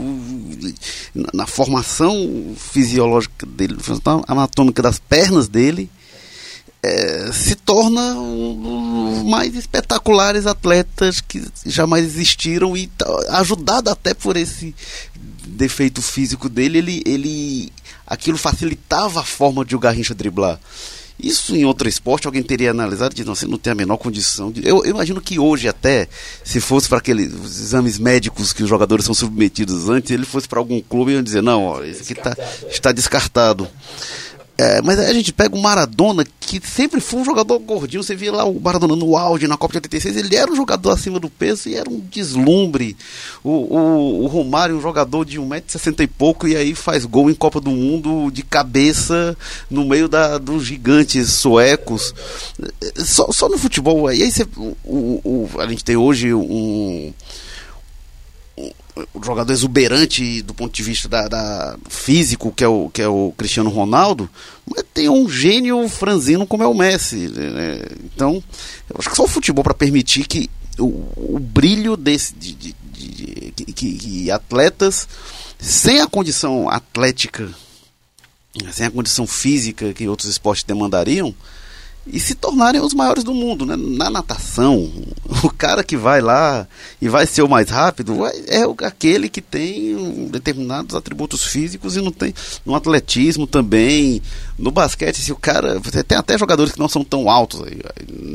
na 1.33 1.47
formação 1.47 2.55
fisiológica 2.55 3.43
dele, 3.43 3.75
anatômica 4.27 4.83
das 4.83 4.99
pernas 4.99 5.47
dele, 5.47 5.89
é, 6.83 7.31
se 7.33 7.55
torna 7.55 8.13
um 8.13 9.15
dos 9.15 9.23
mais 9.23 9.55
espetaculares 9.55 10.45
atletas 10.45 11.21
que 11.21 11.43
jamais 11.65 12.05
existiram 12.05 12.77
e 12.77 12.87
ajudado 13.29 13.89
até 13.89 14.13
por 14.13 14.37
esse 14.37 14.75
defeito 15.43 15.99
físico 15.99 16.47
dele, 16.47 16.77
ele, 16.77 17.03
ele 17.03 17.73
aquilo 18.05 18.37
facilitava 18.37 19.21
a 19.21 19.25
forma 19.25 19.65
de 19.65 19.75
o 19.75 19.79
Garrincha 19.79 20.13
driblar. 20.13 20.59
Isso 21.21 21.55
em 21.55 21.65
outro 21.65 21.87
esporte 21.87 22.25
alguém 22.25 22.41
teria 22.41 22.71
analisado 22.71 23.13
e 23.17 23.23
não, 23.23 23.35
você 23.35 23.45
não 23.45 23.57
tem 23.57 23.71
a 23.71 23.75
menor 23.75 23.97
condição. 23.97 24.51
De... 24.51 24.67
Eu, 24.67 24.83
eu, 24.83 24.91
imagino 24.91 25.21
que 25.21 25.37
hoje 25.37 25.67
até, 25.67 26.07
se 26.43 26.59
fosse 26.59 26.89
para 26.89 26.97
aqueles 26.97 27.31
exames 27.31 27.99
médicos 27.99 28.51
que 28.53 28.63
os 28.63 28.69
jogadores 28.69 29.05
são 29.05 29.13
submetidos 29.13 29.89
antes, 29.89 30.11
ele 30.11 30.25
fosse 30.25 30.47
para 30.47 30.59
algum 30.59 30.81
clube 30.81 31.13
e 31.13 31.21
dizer, 31.21 31.41
não, 31.41 31.63
ó, 31.63 31.83
esse 31.83 32.01
aqui 32.01 32.15
tá, 32.15 32.35
está 32.69 32.91
descartado. 32.91 33.67
É, 34.61 34.79
mas 34.79 34.99
a 34.99 35.11
gente 35.11 35.33
pega 35.33 35.55
o 35.55 35.59
Maradona, 35.59 36.23
que 36.39 36.61
sempre 36.63 37.01
foi 37.01 37.21
um 37.21 37.25
jogador 37.25 37.57
gordinho. 37.57 38.03
Você 38.03 38.15
via 38.15 38.31
lá 38.31 38.45
o 38.45 38.61
Maradona 38.61 38.95
no 38.95 39.17
auge, 39.17 39.47
na 39.47 39.57
Copa 39.57 39.71
de 39.71 39.77
86, 39.77 40.17
ele 40.17 40.35
era 40.35 40.51
um 40.51 40.55
jogador 40.55 40.91
acima 40.91 41.19
do 41.19 41.31
peso 41.31 41.67
e 41.67 41.73
era 41.73 41.89
um 41.89 41.99
deslumbre. 41.99 42.95
O, 43.43 43.49
o, 43.49 44.23
o 44.23 44.27
Romário, 44.27 44.77
um 44.77 44.81
jogador 44.81 45.25
de 45.25 45.39
1,60m 45.39 46.01
e 46.01 46.07
pouco, 46.07 46.47
e 46.47 46.55
aí 46.55 46.75
faz 46.75 47.05
gol 47.05 47.27
em 47.27 47.33
Copa 47.33 47.59
do 47.59 47.71
Mundo 47.71 48.29
de 48.29 48.43
cabeça 48.43 49.35
no 49.67 49.83
meio 49.83 50.07
da, 50.07 50.37
dos 50.37 50.63
gigantes 50.63 51.31
suecos. 51.31 52.13
Só, 52.97 53.31
só 53.31 53.49
no 53.49 53.57
futebol. 53.57 54.11
E 54.11 54.21
aí 54.21 54.31
você, 54.31 54.45
o, 54.55 54.77
o, 54.85 55.49
a 55.57 55.65
gente 55.65 55.83
tem 55.83 55.97
hoje 55.97 56.35
um 56.35 57.11
jogador 59.23 59.51
exuberante 59.51 60.41
do 60.41 60.53
ponto 60.53 60.73
de 60.73 60.83
vista 60.83 61.07
da, 61.07 61.27
da, 61.27 61.77
físico, 61.89 62.51
que 62.51 62.63
é, 62.63 62.67
o, 62.67 62.89
que 62.89 63.01
é 63.01 63.07
o 63.07 63.33
Cristiano 63.37 63.69
Ronaldo, 63.69 64.29
mas 64.65 64.83
tem 64.93 65.09
um 65.09 65.29
gênio 65.29 65.87
franzino 65.87 66.45
como 66.45 66.63
é 66.63 66.67
o 66.67 66.73
Messi. 66.73 67.27
Né? 67.27 67.81
Então, 68.03 68.43
eu 68.89 68.95
acho 68.99 69.09
que 69.09 69.15
só 69.15 69.23
o 69.23 69.27
futebol 69.27 69.63
para 69.63 69.73
permitir 69.73 70.27
que 70.27 70.49
o, 70.77 71.35
o 71.35 71.39
brilho 71.39 71.95
desse, 71.95 72.33
de, 72.33 72.53
de, 72.53 72.75
de, 72.93 73.51
de 73.51 73.65
que, 73.73 73.93
que 73.93 74.31
atletas 74.31 75.07
sem 75.59 76.01
a 76.01 76.07
condição 76.07 76.69
atlética, 76.69 77.49
sem 78.71 78.85
a 78.85 78.91
condição 78.91 79.27
física 79.27 79.93
que 79.93 80.07
outros 80.07 80.29
esportes 80.29 80.63
demandariam, 80.63 81.33
e 82.05 82.19
se 82.19 82.33
tornarem 82.33 82.81
os 82.81 82.93
maiores 82.93 83.23
do 83.23 83.33
mundo. 83.33 83.65
Né? 83.65 83.75
Na 83.75 84.09
natação, 84.09 84.91
o 85.43 85.49
cara 85.49 85.83
que 85.83 85.95
vai 85.95 86.21
lá 86.21 86.67
e 87.01 87.07
vai 87.07 87.25
ser 87.27 87.43
o 87.43 87.49
mais 87.49 87.69
rápido 87.69 88.25
é 88.47 88.63
aquele 88.85 89.29
que 89.29 89.41
tem 89.41 90.27
determinados 90.29 90.95
atributos 90.95 91.45
físicos 91.45 91.95
e 91.95 92.01
não 92.01 92.11
tem 92.11 92.33
no 92.65 92.75
atletismo 92.75 93.45
também. 93.45 94.21
No 94.57 94.71
basquete, 94.71 95.21
se 95.21 95.31
o 95.31 95.35
cara. 95.35 95.79
Tem 96.07 96.17
até 96.17 96.37
jogadores 96.37 96.73
que 96.73 96.79
não 96.79 96.89
são 96.89 97.03
tão 97.03 97.29
altos, 97.29 97.61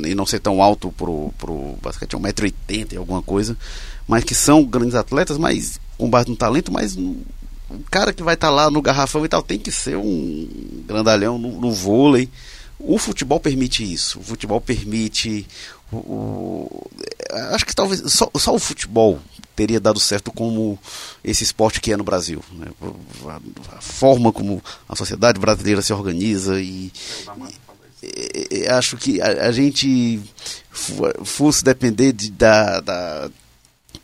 e 0.04 0.14
não 0.14 0.26
ser 0.26 0.40
tão 0.40 0.62
alto 0.62 0.92
pro, 0.92 1.32
pro 1.38 1.76
basquete, 1.82 2.14
é 2.14 2.18
1,80m 2.18 2.92
e 2.92 2.96
alguma 2.96 3.22
coisa, 3.22 3.56
mas 4.06 4.24
que 4.24 4.34
são 4.34 4.64
grandes 4.64 4.94
atletas, 4.94 5.38
mas 5.38 5.78
com 5.96 6.10
base 6.10 6.28
no 6.28 6.36
talento, 6.36 6.72
mas 6.72 6.96
o 6.96 7.80
cara 7.90 8.12
que 8.12 8.22
vai 8.22 8.34
estar 8.34 8.48
tá 8.48 8.52
lá 8.52 8.70
no 8.70 8.82
garrafão 8.82 9.24
e 9.24 9.28
tal 9.28 9.42
tem 9.42 9.58
que 9.58 9.72
ser 9.72 9.96
um 9.96 10.48
grandalhão 10.86 11.38
no, 11.38 11.60
no 11.60 11.72
vôlei. 11.72 12.28
O 12.78 12.98
futebol 12.98 13.40
permite 13.40 13.90
isso. 13.90 14.20
O 14.20 14.22
futebol 14.22 14.60
permite. 14.60 15.46
O, 15.90 15.96
o, 15.96 16.90
acho 17.52 17.64
que 17.64 17.74
talvez 17.74 18.02
só, 18.12 18.30
só, 18.36 18.54
o 18.54 18.58
futebol 18.58 19.20
teria 19.54 19.80
dado 19.80 19.98
certo 19.98 20.30
como 20.30 20.78
esse 21.24 21.42
esporte 21.42 21.80
que 21.80 21.92
é 21.92 21.96
no 21.96 22.04
Brasil. 22.04 22.44
Né? 22.52 22.66
A, 23.26 23.40
a, 23.76 23.80
forma 23.80 24.32
como 24.32 24.62
a 24.88 24.94
sociedade 24.94 25.40
brasileira 25.40 25.80
se 25.80 25.92
organiza 25.92 26.60
e. 26.60 26.92
e, 28.02 28.48
e 28.50 28.66
acho 28.68 28.96
que 28.96 29.20
a, 29.22 29.46
a, 29.46 29.52
gente 29.52 30.20
fosse 30.70 31.64
depender 31.64 32.12
de, 32.12 32.30
da, 32.30 32.80
da 32.80 33.30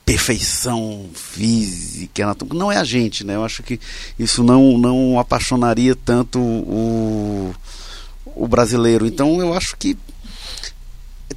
perfeição 0.05 1.11
física, 1.15 2.37
não 2.55 2.73
é 2.73 2.77
a 2.77 2.85
gente, 2.85 3.25
né? 3.25 3.37
Eu 3.37 3.45
acho 3.45 3.63
que 3.63 3.79
isso 4.19 4.43
não, 4.43 4.79
não 4.79 5.19
apaixonaria 5.19 5.95
tanto 5.95 6.41
o, 6.41 7.55
o 8.35 8.47
brasileiro. 8.47 9.07
Então 9.07 9.41
eu 9.41 9.55
acho 9.55 9.77
que 9.77 9.97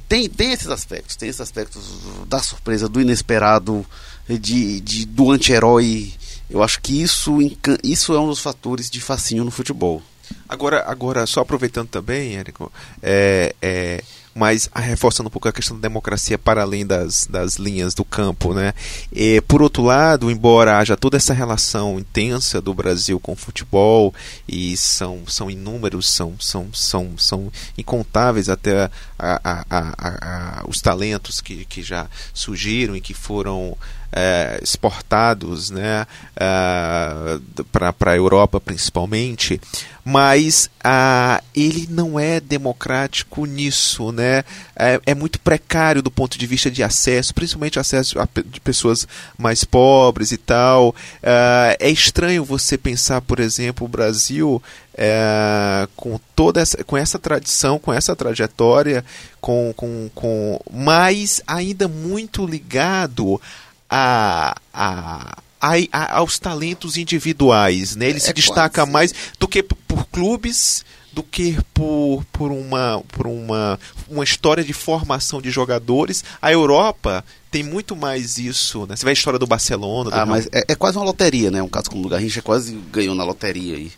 tem, 0.08 0.28
tem 0.28 0.52
esses 0.52 0.68
aspectos, 0.68 1.16
tem 1.16 1.28
esses 1.28 1.40
aspectos 1.40 1.84
da 2.26 2.38
surpresa, 2.38 2.88
do 2.88 3.00
inesperado, 3.00 3.84
de, 4.28 4.80
de 4.80 5.06
do 5.06 5.30
anti-herói. 5.30 6.12
Eu 6.48 6.62
acho 6.62 6.80
que 6.80 7.02
isso, 7.02 7.38
isso 7.82 8.14
é 8.14 8.20
um 8.20 8.28
dos 8.28 8.40
fatores 8.40 8.88
de 8.88 9.00
fascínio 9.00 9.44
no 9.44 9.50
futebol. 9.50 10.02
Agora, 10.48 10.84
agora 10.86 11.26
só 11.26 11.40
aproveitando 11.40 11.88
também, 11.88 12.36
Érico, 12.36 12.72
é, 13.02 13.54
é, 13.60 14.02
mas 14.36 14.68
reforçando 14.74 15.28
um 15.28 15.30
pouco 15.30 15.48
a 15.48 15.52
questão 15.52 15.74
da 15.74 15.88
democracia 15.88 16.36
para 16.36 16.60
além 16.60 16.86
das, 16.86 17.26
das 17.26 17.56
linhas 17.56 17.94
do 17.94 18.04
campo. 18.04 18.52
Né? 18.52 18.74
E, 19.10 19.40
por 19.40 19.62
outro 19.62 19.82
lado, 19.82 20.30
embora 20.30 20.76
haja 20.76 20.94
toda 20.94 21.16
essa 21.16 21.32
relação 21.32 21.98
intensa 21.98 22.60
do 22.60 22.74
Brasil 22.74 23.18
com 23.18 23.32
o 23.32 23.36
futebol, 23.36 24.14
e 24.46 24.76
são, 24.76 25.22
são 25.26 25.50
inúmeros, 25.50 26.06
são, 26.06 26.34
são, 26.38 26.68
são, 26.74 27.16
são 27.16 27.50
incontáveis 27.78 28.50
até 28.50 28.90
a, 29.18 29.40
a, 29.42 29.64
a, 29.70 30.64
os 30.68 30.82
talentos 30.82 31.40
que, 31.40 31.64
que 31.64 31.82
já 31.82 32.06
surgiram 32.34 32.94
e 32.94 33.00
que 33.00 33.14
foram 33.14 33.74
é, 34.12 34.58
exportados 34.62 35.70
né, 35.70 36.06
é, 36.36 37.38
para 37.72 38.12
a 38.12 38.16
Europa 38.16 38.60
principalmente, 38.60 39.60
mas 40.04 40.70
ah, 40.84 41.42
ele 41.52 41.88
não 41.90 42.18
é 42.18 42.38
democrático 42.38 43.44
nisso, 43.44 44.12
né? 44.12 44.44
É, 44.76 45.00
é, 45.04 45.14
muito 45.16 45.40
precário 45.40 46.00
do 46.00 46.12
ponto 46.12 46.38
de 46.38 46.46
vista 46.46 46.70
de 46.70 46.80
acesso, 46.80 47.34
principalmente 47.34 47.80
acesso 47.80 48.20
a, 48.20 48.28
de 48.46 48.60
pessoas 48.60 49.08
mais 49.36 49.64
pobres 49.64 50.30
e 50.30 50.36
tal. 50.36 50.94
Ah, 51.20 51.76
é 51.80 51.90
estranho 51.90 52.44
você 52.44 52.78
pensar, 52.78 53.20
por 53.20 53.40
exemplo, 53.40 53.84
o 53.84 53.88
Brasil 53.88 54.62
é, 54.96 55.86
com 55.96 56.20
toda 56.34 56.60
essa, 56.60 56.82
com 56.84 56.96
essa 56.96 57.18
tradição, 57.18 57.78
com 57.78 57.92
essa 57.92 58.16
trajetória, 58.16 59.04
com, 59.40 59.74
com, 59.76 60.08
com 60.14 60.60
mais 60.72 61.42
ainda 61.46 61.88
muito 61.88 62.46
ligado 62.46 63.40
a, 63.88 64.56
a, 64.72 65.36
a, 65.60 66.16
aos 66.18 66.38
talentos 66.38 66.96
individuais, 66.96 67.96
né? 67.96 68.08
Ele 68.08 68.18
é 68.18 68.20
se 68.20 68.32
destaca 68.32 68.82
quase. 68.82 68.92
mais 68.92 69.14
do 69.38 69.48
que 69.48 69.62
por 69.62 70.06
clubes, 70.06 70.84
do 71.12 71.22
que 71.22 71.56
por, 71.72 72.24
por, 72.30 72.50
uma, 72.50 73.02
por 73.08 73.26
uma, 73.26 73.80
uma 74.08 74.22
história 74.22 74.62
de 74.62 74.72
formação 74.74 75.40
de 75.40 75.50
jogadores. 75.50 76.22
A 76.42 76.52
Europa 76.52 77.24
tem 77.50 77.62
muito 77.62 77.96
mais 77.96 78.36
isso, 78.36 78.86
né? 78.86 78.94
Você 78.94 79.04
vê 79.04 79.10
a 79.10 79.14
história 79.14 79.38
do 79.38 79.46
Barcelona. 79.46 80.10
Do 80.10 80.16
ah, 80.16 80.26
mas 80.26 80.46
é, 80.52 80.64
é, 80.68 80.74
quase 80.74 80.98
uma 80.98 81.06
loteria, 81.06 81.50
né? 81.50 81.62
Um 81.62 81.68
caso 81.68 81.90
como 81.90 82.06
o 82.06 82.08
Garrincha 82.10 82.42
quase 82.42 82.78
ganhou 82.92 83.14
na 83.14 83.24
loteria 83.24 83.76
aí. 83.76 83.90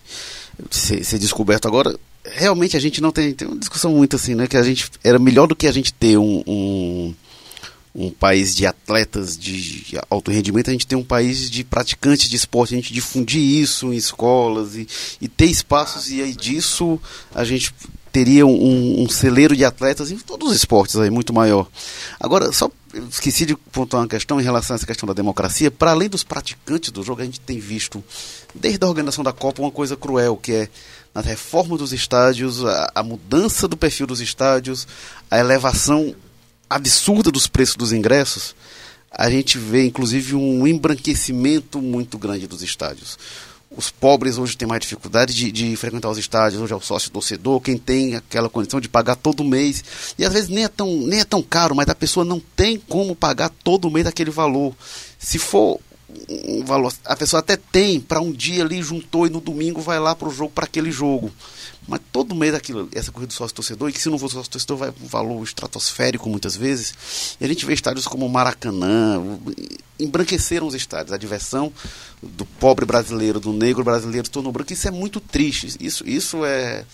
Ser, 0.70 1.02
ser 1.04 1.18
descoberto 1.18 1.66
agora. 1.66 1.92
Realmente 2.24 2.76
a 2.76 2.80
gente 2.80 3.00
não 3.00 3.10
tem, 3.10 3.32
tem 3.32 3.48
uma 3.48 3.58
discussão 3.58 3.92
muito 3.92 4.14
assim, 4.14 4.36
né? 4.36 4.46
Que 4.46 4.56
a 4.56 4.62
gente 4.62 4.88
era 5.02 5.18
melhor 5.18 5.48
do 5.48 5.56
que 5.56 5.66
a 5.66 5.72
gente 5.72 5.92
ter 5.92 6.16
um, 6.18 6.44
um 6.46 7.14
um 7.94 8.10
país 8.10 8.54
de 8.54 8.66
atletas 8.66 9.36
de 9.36 9.98
alto 10.08 10.30
rendimento, 10.30 10.68
a 10.68 10.72
gente 10.72 10.86
tem 10.86 10.96
um 10.96 11.04
país 11.04 11.50
de 11.50 11.64
praticantes 11.64 12.28
de 12.28 12.36
esporte, 12.36 12.74
a 12.74 12.76
gente 12.76 12.92
difundir 12.92 13.40
isso 13.40 13.92
em 13.92 13.96
escolas 13.96 14.76
e, 14.76 14.86
e 15.20 15.28
ter 15.28 15.46
espaços, 15.46 16.10
e 16.10 16.22
aí 16.22 16.34
disso 16.34 17.00
a 17.34 17.44
gente 17.44 17.74
teria 18.12 18.46
um, 18.46 19.02
um, 19.02 19.08
celeiro 19.08 19.56
de 19.56 19.64
atletas 19.64 20.10
em 20.10 20.18
todos 20.18 20.50
os 20.50 20.56
esportes 20.56 20.96
aí, 20.96 21.10
muito 21.10 21.32
maior. 21.32 21.66
Agora, 22.18 22.52
só 22.52 22.70
esqueci 23.10 23.44
de 23.44 23.54
pontuar 23.54 24.02
uma 24.02 24.08
questão 24.08 24.40
em 24.40 24.44
relação 24.44 24.74
a 24.74 24.76
essa 24.76 24.86
questão 24.86 25.06
da 25.06 25.12
democracia. 25.12 25.70
Para 25.70 25.90
além 25.90 26.08
dos 26.08 26.24
praticantes 26.24 26.90
do 26.90 27.02
jogo, 27.02 27.20
a 27.20 27.24
gente 27.24 27.40
tem 27.40 27.58
visto, 27.58 28.02
desde 28.54 28.84
a 28.84 28.88
organização 28.88 29.22
da 29.22 29.32
Copa, 29.32 29.62
uma 29.62 29.70
coisa 29.70 29.96
cruel, 29.96 30.36
que 30.36 30.52
é 30.52 30.68
na 31.14 31.20
reforma 31.20 31.76
dos 31.76 31.92
estádios, 31.92 32.64
a, 32.64 32.92
a 32.94 33.02
mudança 33.02 33.68
do 33.68 33.76
perfil 33.76 34.06
dos 34.06 34.20
estádios, 34.20 34.86
a 35.30 35.38
elevação 35.38 36.14
absurda 36.68 37.30
dos 37.30 37.46
preços 37.46 37.76
dos 37.76 37.92
ingressos, 37.92 38.54
a 39.10 39.30
gente 39.30 39.58
vê 39.58 39.86
inclusive 39.86 40.34
um 40.34 40.66
embranquecimento 40.66 41.80
muito 41.80 42.18
grande 42.18 42.46
dos 42.46 42.62
estádios. 42.62 43.18
Os 43.70 43.90
pobres 43.90 44.38
hoje 44.38 44.56
têm 44.56 44.66
mais 44.66 44.80
dificuldade 44.80 45.34
de, 45.34 45.52
de, 45.52 45.76
frequentar 45.76 46.08
os 46.08 46.16
estádios, 46.16 46.60
hoje 46.60 46.72
é 46.72 46.76
o 46.76 46.80
sócio 46.80 47.10
torcedor, 47.10 47.60
quem 47.60 47.76
tem 47.76 48.16
aquela 48.16 48.48
condição 48.48 48.80
de 48.80 48.88
pagar 48.88 49.14
todo 49.14 49.44
mês. 49.44 49.84
E 50.18 50.24
às 50.24 50.32
vezes 50.32 50.48
nem 50.48 50.64
é 50.64 50.68
tão, 50.68 50.88
nem 51.02 51.20
é 51.20 51.24
tão 51.24 51.42
caro, 51.42 51.74
mas 51.74 51.88
a 51.88 51.94
pessoa 51.94 52.24
não 52.24 52.40
tem 52.56 52.78
como 52.78 53.14
pagar 53.14 53.50
todo 53.62 53.90
mês 53.90 54.06
aquele 54.06 54.30
valor. 54.30 54.74
Se 55.18 55.38
for 55.38 55.78
um 56.28 56.64
valor, 56.64 56.92
a 57.04 57.14
pessoa 57.14 57.40
até 57.40 57.56
tem 57.56 58.00
para 58.00 58.20
um 58.20 58.32
dia 58.32 58.64
ali, 58.64 58.82
juntou 58.82 59.26
e 59.26 59.30
no 59.30 59.40
domingo 59.40 59.82
vai 59.82 60.00
lá 60.00 60.14
para 60.14 60.28
o 60.28 60.32
jogo, 60.32 60.50
para 60.50 60.64
aquele 60.64 60.90
jogo. 60.90 61.30
Mas 61.88 62.02
todo 62.12 62.34
mês 62.34 62.54
aquilo, 62.54 62.86
essa 62.94 63.10
corrida 63.10 63.28
do 63.28 63.32
sócio-torcedor, 63.32 63.88
e 63.88 63.92
que 63.94 64.00
se 64.00 64.10
não 64.10 64.18
for 64.18 64.30
sócio-torcedor 64.30 64.76
vai 64.76 64.90
um 64.90 65.06
valor 65.06 65.42
estratosférico 65.42 66.28
muitas 66.28 66.54
vezes. 66.54 67.36
E 67.40 67.44
a 67.46 67.48
gente 67.48 67.64
vê 67.64 67.72
estádios 67.72 68.06
como 68.06 68.28
Maracanã, 68.28 69.22
embranqueceram 69.98 70.66
os 70.66 70.74
estádios. 70.74 71.12
A 71.12 71.16
diversão 71.16 71.72
do 72.22 72.44
pobre 72.44 72.84
brasileiro, 72.84 73.40
do 73.40 73.54
negro 73.54 73.82
brasileiro, 73.82 74.28
tornou 74.28 74.52
branco. 74.52 74.70
Isso 74.70 74.86
é 74.86 74.90
muito 74.90 75.18
triste. 75.18 75.78
Isso, 75.80 76.06
isso 76.06 76.44
é, 76.44 76.84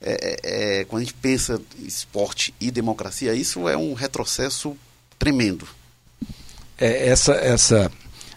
é, 0.00 0.12
é, 0.12 0.80
é, 0.80 0.84
quando 0.84 1.02
a 1.02 1.04
gente 1.04 1.14
pensa 1.14 1.60
esporte 1.80 2.54
e 2.60 2.70
democracia, 2.70 3.34
isso 3.34 3.68
é 3.68 3.76
um 3.76 3.92
retrocesso 3.92 4.76
tremendo. 5.18 5.66
É, 6.78 7.08
essa, 7.08 7.32
essa 7.32 7.90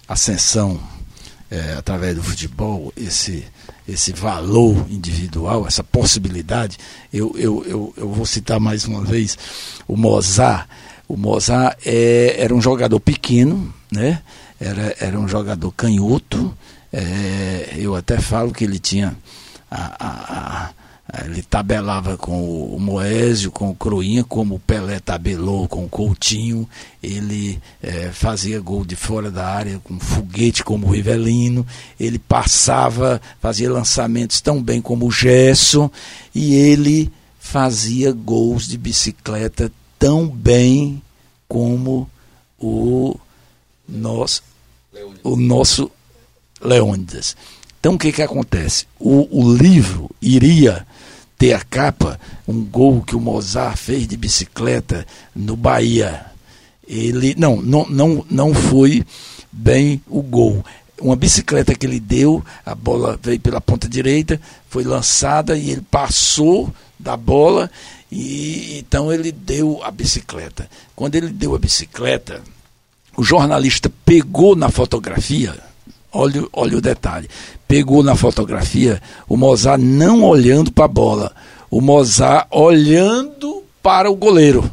ascensão 0.08 0.82
é, 1.52 1.74
através 1.74 2.16
do 2.16 2.24
futebol, 2.24 2.92
esse 2.98 3.46
esse 3.88 4.12
valor 4.12 4.86
individual, 4.90 5.66
essa 5.66 5.84
possibilidade. 5.84 6.78
Eu, 7.14 7.34
eu, 7.38 7.64
eu, 7.66 7.94
eu 7.96 8.10
vou 8.10 8.26
citar 8.26 8.60
mais 8.60 8.86
uma 8.86 9.04
vez 9.04 9.38
o 9.88 9.96
Mozart. 9.96 10.68
O 11.08 11.16
Mozart 11.16 11.78
é, 11.86 12.36
era 12.38 12.54
um 12.54 12.62
jogador 12.62 13.00
pequeno, 13.00 13.74
né? 13.92 14.22
era, 14.60 14.96
era 15.00 15.20
um 15.20 15.28
jogador 15.28 15.72
canhoto. 15.72 16.56
É, 16.92 17.76
eu 17.78 17.96
até 17.96 18.20
falo 18.20 18.52
que 18.52 18.64
ele 18.64 18.80
tinha 18.80 19.16
a, 19.70 20.06
a, 20.06 20.64
a 20.66 20.70
ele 21.26 21.42
tabelava 21.42 22.18
com 22.18 22.66
o 22.66 22.78
Moésio, 22.80 23.50
com 23.50 23.70
o 23.70 23.76
Croinha, 23.76 24.26
como 24.26 24.56
o 24.56 24.60
Pelé 24.60 25.00
tabelou 25.00 25.68
com 25.68 25.86
o 25.86 25.90
Coutinho. 25.90 26.68
Ele 27.02 27.62
é, 27.82 28.12
fazia 28.12 28.60
gol 28.60 28.84
de 28.84 28.96
fora 28.96 29.32
da 29.32 29.48
área 29.48 29.80
com 29.80 29.98
foguete 30.00 30.66
como 30.66 30.86
o 30.86 30.92
Rivelino. 30.92 31.66
Ele 31.98 32.20
passava, 32.20 33.22
fazia 33.40 33.72
lançamentos 33.72 34.42
tão 34.42 34.62
bem 34.62 34.82
como 34.82 35.08
o 35.08 35.12
Gesso. 35.12 35.90
E 36.36 36.54
ele 36.54 37.10
fazia 37.40 38.12
gols 38.12 38.68
de 38.68 38.78
bicicleta 38.78 39.72
tão 39.98 40.28
bem 40.28 41.02
como 41.48 42.10
o 42.60 43.18
nosso, 43.88 44.44
o 45.24 45.38
nosso 45.38 45.90
Leônidas. 46.60 47.36
Então 47.80 47.94
o 47.94 47.98
que, 48.00 48.12
que 48.12 48.22
acontece? 48.22 48.86
O, 49.00 49.28
o 49.32 49.54
livro 49.54 50.10
iria 50.22 50.87
ter 51.38 51.54
a 51.54 51.60
capa, 51.60 52.20
um 52.48 52.64
gol 52.64 53.02
que 53.02 53.16
o 53.16 53.20
Mozart 53.20 53.78
fez 53.78 54.08
de 54.08 54.18
bicicleta 54.18 55.06
no 55.36 55.56
Bahia. 55.56 56.26
Ele 56.88 57.36
não, 57.38 57.62
não, 57.62 57.86
não, 57.88 58.26
não 58.30 58.54
foi 58.54 59.06
bem 59.52 60.02
o 60.08 60.22
gol. 60.22 60.66
Uma 61.00 61.16
bicicleta 61.16 61.76
que 61.76 61.86
ele 61.86 62.00
deu, 62.00 62.44
a 62.66 62.74
bola 62.74 63.20
veio 63.22 63.40
pela 63.40 63.62
ponta 63.62 63.88
direita, 63.88 64.42
foi 64.70 64.84
lançada 64.84 65.56
e 65.56 65.70
ele 65.70 65.86
passou 65.92 66.74
da 67.00 67.16
bola 67.16 67.70
E 68.12 68.80
então 68.80 69.14
ele 69.14 69.32
deu 69.32 69.84
a 69.84 69.92
bicicleta. 69.92 70.70
Quando 70.96 71.16
ele 71.16 71.30
deu 71.30 71.54
a 71.54 71.60
bicicleta, 71.60 72.42
o 73.16 73.24
jornalista 73.24 73.92
pegou 74.06 74.56
na 74.56 74.70
fotografia, 74.70 75.56
olha, 76.12 76.44
olha 76.54 76.78
o 76.78 76.82
detalhe, 76.82 77.30
pegou 77.68 78.02
na 78.02 78.16
fotografia 78.16 79.02
o 79.28 79.36
Mozart 79.36 79.82
não 79.82 80.24
olhando 80.24 80.72
para 80.72 80.86
a 80.86 80.90
bola, 80.90 81.32
o 81.70 81.82
Mozart 81.82 82.48
olhando 82.52 83.64
para 83.84 84.10
o 84.10 84.16
goleiro, 84.16 84.70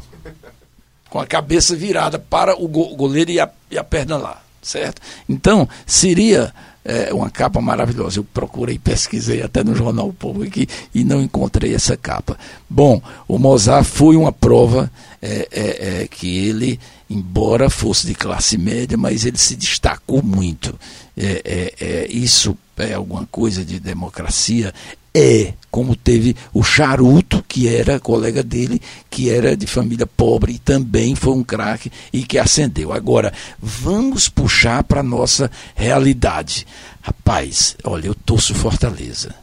com 1.09 1.19
a 1.19 1.25
cabeça 1.25 1.75
virada 1.75 2.19
para 2.19 2.55
o 2.61 2.67
goleiro 2.67 3.31
e 3.31 3.39
a, 3.39 3.49
e 3.69 3.77
a 3.77 3.83
perna 3.83 4.17
lá, 4.17 4.41
certo? 4.61 5.01
Então, 5.27 5.67
seria 5.85 6.53
é, 6.85 7.11
uma 7.11 7.29
capa 7.31 7.59
maravilhosa. 7.59 8.19
Eu 8.19 8.23
procurei, 8.23 8.77
pesquisei 8.77 9.41
até 9.41 9.63
no 9.63 9.75
Jornal 9.75 10.13
Público 10.13 10.47
aqui, 10.47 10.67
e 10.93 11.03
não 11.03 11.21
encontrei 11.21 11.73
essa 11.73 11.97
capa. 11.97 12.37
Bom, 12.69 13.01
o 13.27 13.39
Mozart 13.39 13.85
foi 13.85 14.15
uma 14.15 14.31
prova 14.31 14.91
é, 15.21 15.47
é, 15.51 16.01
é, 16.03 16.07
que 16.07 16.37
ele, 16.47 16.79
embora 17.09 17.69
fosse 17.69 18.05
de 18.05 18.13
classe 18.13 18.57
média, 18.57 18.97
mas 18.97 19.25
ele 19.25 19.37
se 19.37 19.55
destacou 19.55 20.21
muito. 20.21 20.77
É, 21.17 21.73
é, 21.79 22.07
isso 22.09 22.55
é 22.77 22.93
alguma 22.93 23.25
coisa 23.25 23.63
de 23.63 23.79
democracia, 23.79 24.73
é 25.13 25.53
como 25.71 25.95
teve 25.95 26.35
o 26.53 26.61
Charuto, 26.61 27.43
que 27.47 27.69
era 27.69 28.01
colega 28.01 28.43
dele, 28.43 28.81
que 29.09 29.29
era 29.29 29.55
de 29.55 29.65
família 29.65 30.05
pobre 30.05 30.53
e 30.53 30.59
também 30.59 31.15
foi 31.15 31.33
um 31.33 31.43
craque 31.43 31.89
e 32.11 32.23
que 32.23 32.37
ascendeu. 32.37 32.91
Agora, 32.91 33.33
vamos 33.61 34.27
puxar 34.27 34.83
para 34.83 34.99
a 34.99 35.03
nossa 35.03 35.49
realidade. 35.73 36.67
Rapaz, 37.01 37.77
olha, 37.85 38.07
eu 38.07 38.15
torço 38.15 38.53
Fortaleza, 38.53 39.33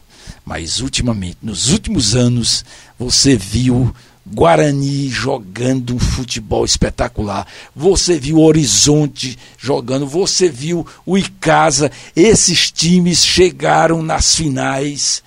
mas 0.45 0.81
ultimamente, 0.81 1.39
nos 1.43 1.71
últimos 1.71 2.15
anos, 2.15 2.65
você 2.99 3.35
viu 3.35 3.95
Guarani 4.25 5.09
jogando 5.09 5.95
um 5.95 5.99
futebol 5.99 6.65
espetacular. 6.65 7.47
Você 7.75 8.19
viu 8.19 8.37
o 8.37 8.45
Horizonte 8.45 9.39
jogando, 9.59 10.07
você 10.07 10.49
viu 10.49 10.87
o 11.05 11.19
Icasa. 11.19 11.91
Esses 12.15 12.71
times 12.71 13.25
chegaram 13.25 14.03
nas 14.03 14.35
finais 14.35 15.23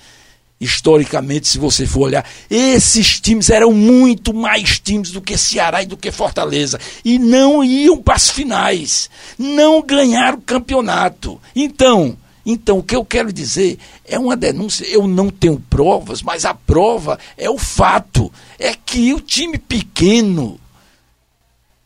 historicamente, 0.59 1.47
se 1.47 1.57
você 1.57 1.85
for 1.85 2.03
olhar, 2.03 2.25
esses 2.49 3.19
times 3.19 3.49
eram 3.49 3.71
muito 3.73 4.33
mais 4.33 4.79
times 4.79 5.11
do 5.11 5.21
que 5.21 5.37
Ceará 5.37 5.83
e 5.83 5.85
do 5.85 5.97
que 5.97 6.11
Fortaleza. 6.11 6.79
E 7.03 7.19
não 7.19 7.63
iam 7.63 7.97
para 8.01 8.15
as 8.15 8.29
finais. 8.29 9.09
Não 9.37 9.81
ganharam 9.81 10.37
o 10.37 10.41
campeonato. 10.41 11.39
Então, 11.55 12.17
então, 12.45 12.77
o 12.77 12.83
que 12.83 12.95
eu 12.95 13.03
quero 13.03 13.33
dizer 13.33 13.79
é 14.05 14.19
uma 14.19 14.37
denúncia. 14.37 14.85
Eu 14.85 15.07
não 15.07 15.31
tenho 15.31 15.59
provas, 15.67 16.21
mas 16.21 16.45
a 16.45 16.53
prova 16.53 17.17
é 17.35 17.49
o 17.49 17.57
fato. 17.57 18.31
É 18.59 18.75
que 18.75 19.13
o 19.13 19.19
time 19.19 19.57
pequeno 19.57 20.59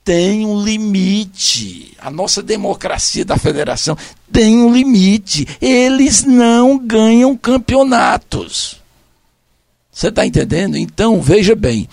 tem 0.03 0.45
um 0.45 0.61
limite. 0.61 1.95
A 1.97 2.11
nossa 2.11 2.43
democracia 2.43 3.23
da 3.23 3.37
federação 3.37 3.97
tem 4.31 4.57
um 4.57 4.73
limite. 4.73 5.47
Eles 5.61 6.25
não 6.25 6.77
ganham 6.77 7.37
campeonatos. 7.37 8.81
Você 9.89 10.09
está 10.09 10.25
entendendo? 10.25 10.77
Então, 10.77 11.21
veja 11.21 11.55
bem. 11.55 11.87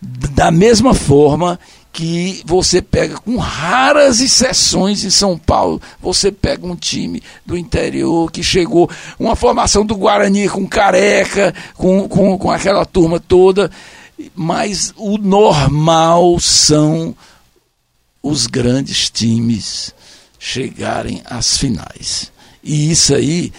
Da 0.00 0.52
mesma 0.52 0.94
forma 0.94 1.58
que 1.96 2.42
você 2.44 2.82
pega, 2.82 3.16
com 3.16 3.38
raras 3.38 4.20
exceções 4.20 5.02
em 5.02 5.08
São 5.08 5.38
Paulo, 5.38 5.80
você 5.98 6.30
pega 6.30 6.66
um 6.66 6.76
time 6.76 7.22
do 7.46 7.56
interior 7.56 8.30
que 8.30 8.42
chegou, 8.42 8.90
uma 9.18 9.34
formação 9.34 9.82
do 9.82 9.96
Guarani 9.96 10.46
com 10.46 10.66
careca, 10.66 11.54
com, 11.74 12.06
com, 12.06 12.36
com 12.36 12.50
aquela 12.50 12.84
turma 12.84 13.18
toda, 13.18 13.70
mas 14.34 14.92
o 14.94 15.16
normal 15.16 16.38
são 16.38 17.16
os 18.22 18.46
grandes 18.46 19.08
times 19.08 19.94
chegarem 20.38 21.22
às 21.24 21.56
finais. 21.56 22.30
E 22.62 22.90
isso 22.90 23.14
aí 23.14 23.50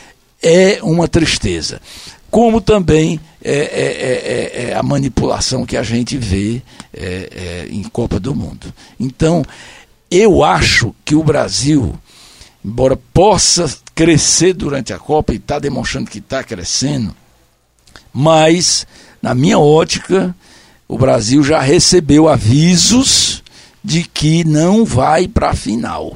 é 0.44 0.78
uma 0.84 1.08
tristeza. 1.08 1.82
Como 2.30 2.62
também 2.62 3.20
é, 3.50 3.54
é, 3.54 3.62
é, 3.62 4.68
é, 4.68 4.70
é 4.72 4.76
a 4.76 4.84
manipulação 4.84 5.66
que 5.66 5.78
a 5.78 5.84
gente 5.84 6.18
vê 6.18 6.62
é, 6.94 7.66
em 7.72 7.82
Copa 7.84 8.20
do 8.20 8.36
Mundo. 8.36 8.74
Então, 9.00 9.42
eu 10.12 10.44
acho 10.44 10.94
que 11.06 11.16
o 11.16 11.24
Brasil, 11.24 11.98
embora 12.64 12.98
possa 13.14 13.74
crescer 13.96 14.52
durante 14.52 14.92
a 14.92 15.00
Copa, 15.00 15.32
e 15.32 15.38
está 15.38 15.60
demonstrando 15.60 16.12
que 16.12 16.20
está 16.20 16.44
crescendo, 16.44 17.16
mas, 18.12 18.86
na 19.22 19.34
minha 19.34 19.58
ótica, 19.58 20.36
o 20.86 20.98
Brasil 20.98 21.42
já 21.42 21.62
recebeu 21.62 22.28
avisos 22.28 23.42
de 23.82 24.04
que 24.04 24.44
não 24.44 24.84
vai 24.84 25.26
para 25.26 25.52
a 25.52 25.56
final. 25.56 26.14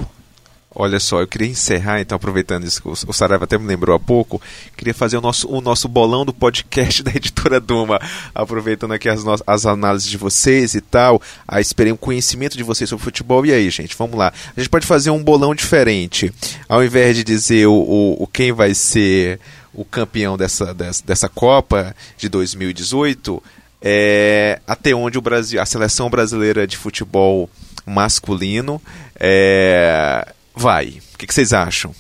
Olha 0.74 1.02
só, 1.02 1.20
eu 1.20 1.28
queria 1.28 1.50
encerrar, 1.50 2.00
então, 2.00 2.16
aproveitando 2.16 2.64
isso 2.64 2.82
que 2.82 2.88
o 2.88 3.14
Saraiva 3.14 3.44
até 3.44 3.58
me 3.58 3.68
lembrou 3.68 3.94
há 3.94 4.00
pouco, 4.00 4.42
queria 4.78 4.94
fazer 4.94 5.18
o 5.18 5.22
nosso, 5.22 5.50
o 5.50 5.60
nosso 5.60 5.90
bolão 5.90 6.24
do 6.26 6.34
podcast 6.34 7.04
da 7.04 7.12
editora 7.12 7.60
Duma, 7.60 8.00
aproveitando 8.34 8.94
aqui 8.94 9.10
as, 9.10 9.22
as 9.46 9.66
análises 9.66 10.10
de 10.10 10.18
vocês 10.18 10.74
e 10.74 10.80
tal, 10.80 11.22
a 11.46 11.60
esperei 11.60 11.92
um 11.92 11.98
conhecimento 11.98 12.56
de 12.56 12.64
vocês 12.64 12.90
sobre 12.90 13.04
futebol. 13.04 13.46
E 13.46 13.52
aí, 13.52 13.70
gente, 13.70 13.98
vamos 13.98 14.18
lá. 14.18 14.32
A 14.56 14.60
gente 14.60 14.70
pode 14.70 14.86
fazer 14.86 15.10
um 15.10 15.22
bolão 15.22 15.54
diferente. 15.54 16.34
Ao 16.70 16.82
invés 16.82 17.18
de 17.18 17.26
dizer 17.26 17.68
o, 17.68 17.74
o, 17.74 18.24
o 18.24 18.28
quem 18.28 18.54
vai 18.54 18.74
ser 18.74 19.42
o 19.74 19.84
campeão 19.84 20.38
dessa, 20.38 20.74
dessa, 20.74 21.04
dessa 21.06 21.28
Copa 21.28 21.94
de 22.18 22.30
2018, 22.30 23.44
é, 23.82 24.62
até 24.66 24.96
onde 24.96 25.18
o 25.18 25.22
Brasil, 25.22 25.62
a 25.62 25.66
seleção 25.66 26.10
brasileira 26.10 26.66
de 26.66 26.78
futebol 26.78 27.50
masculino 27.86 28.82
é, 29.20 30.34
vai. 30.56 31.02
O 31.14 31.18
que, 31.18 31.28
que, 31.28 31.34
vocês 31.34 31.54
acham? 31.54 31.94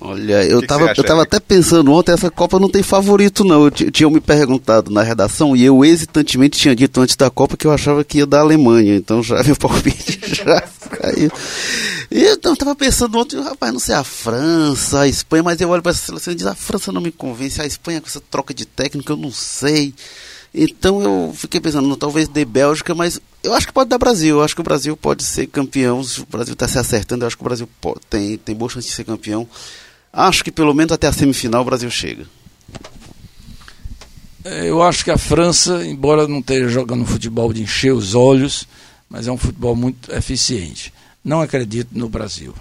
Olha, 0.00 0.44
eu 0.44 0.58
que 0.58 0.64
estava 0.64 0.92
eu 0.96 1.04
tava 1.04 1.22
até 1.22 1.38
pensando 1.38 1.92
ontem, 1.92 2.12
essa 2.12 2.30
Copa 2.30 2.58
não 2.58 2.68
tem 2.68 2.82
favorito 2.82 3.44
não. 3.44 3.64
Eu 3.64 3.70
tinha 3.70 4.10
me 4.10 4.20
perguntado 4.20 4.90
na 4.90 5.02
redação 5.02 5.56
e 5.56 5.64
eu 5.64 5.84
hesitantemente 5.84 6.58
tinha 6.58 6.74
dito 6.74 7.00
antes 7.00 7.14
da 7.14 7.30
Copa 7.30 7.56
que 7.56 7.66
eu 7.66 7.72
achava 7.72 8.02
que 8.02 8.18
ia 8.18 8.26
da 8.26 8.40
Alemanha, 8.40 8.96
então 8.96 9.22
já 9.22 9.42
meu 9.44 9.56
palpite 9.56 10.20
já 10.34 10.60
caiu. 10.90 11.30
E 12.10 12.22
eu 12.22 12.34
estava 12.34 12.74
pensando 12.74 13.18
ontem, 13.18 13.40
rapaz, 13.40 13.72
não 13.72 13.80
sei 13.80 13.94
a 13.94 14.04
França, 14.04 15.00
a 15.00 15.08
Espanha, 15.08 15.42
mas 15.42 15.60
eu 15.60 15.68
olho 15.68 15.82
para 15.82 15.92
essa 15.92 16.04
seleção 16.04 16.32
e 16.32 16.36
digo, 16.36 16.50
a 16.50 16.54
França 16.54 16.92
não 16.92 17.00
me 17.00 17.12
convence, 17.12 17.60
a 17.60 17.66
Espanha 17.66 18.00
com 18.00 18.08
essa 18.08 18.20
troca 18.20 18.52
de 18.52 18.66
técnico, 18.66 19.12
eu 19.12 19.16
não 19.16 19.32
sei. 19.32 19.94
Então 20.54 21.02
eu 21.02 21.32
fiquei 21.34 21.60
pensando, 21.60 21.96
talvez 21.96 22.28
de 22.28 22.44
Bélgica, 22.44 22.94
mas 22.94 23.20
eu 23.42 23.52
acho 23.54 23.66
que 23.66 23.72
pode 23.72 23.90
dar 23.90 23.98
Brasil. 23.98 24.36
Eu 24.36 24.44
acho 24.44 24.54
que 24.54 24.60
o 24.60 24.64
Brasil 24.64 24.96
pode 24.96 25.24
ser 25.24 25.48
campeão. 25.48 26.00
O 26.00 26.26
Brasil 26.30 26.52
está 26.52 26.68
se 26.68 26.78
acertando, 26.78 27.24
eu 27.24 27.26
acho 27.26 27.36
que 27.36 27.42
o 27.42 27.44
Brasil 27.44 27.68
pode, 27.80 28.00
tem, 28.08 28.38
tem 28.38 28.54
boa 28.54 28.70
chance 28.70 28.86
de 28.86 28.94
ser 28.94 29.04
campeão. 29.04 29.48
Acho 30.12 30.44
que 30.44 30.52
pelo 30.52 30.72
menos 30.72 30.92
até 30.92 31.08
a 31.08 31.12
semifinal 31.12 31.62
o 31.62 31.64
Brasil 31.64 31.90
chega. 31.90 32.24
É, 34.44 34.68
eu 34.70 34.80
acho 34.80 35.04
que 35.04 35.10
a 35.10 35.18
França, 35.18 35.84
embora 35.84 36.28
não 36.28 36.38
esteja 36.38 36.68
jogando 36.68 37.04
futebol 37.04 37.52
de 37.52 37.62
encher 37.62 37.92
os 37.92 38.14
olhos, 38.14 38.68
mas 39.08 39.26
é 39.26 39.32
um 39.32 39.38
futebol 39.38 39.74
muito 39.74 40.12
eficiente. 40.12 40.92
Não 41.24 41.40
acredito 41.40 41.88
no 41.92 42.08
Brasil. 42.08 42.54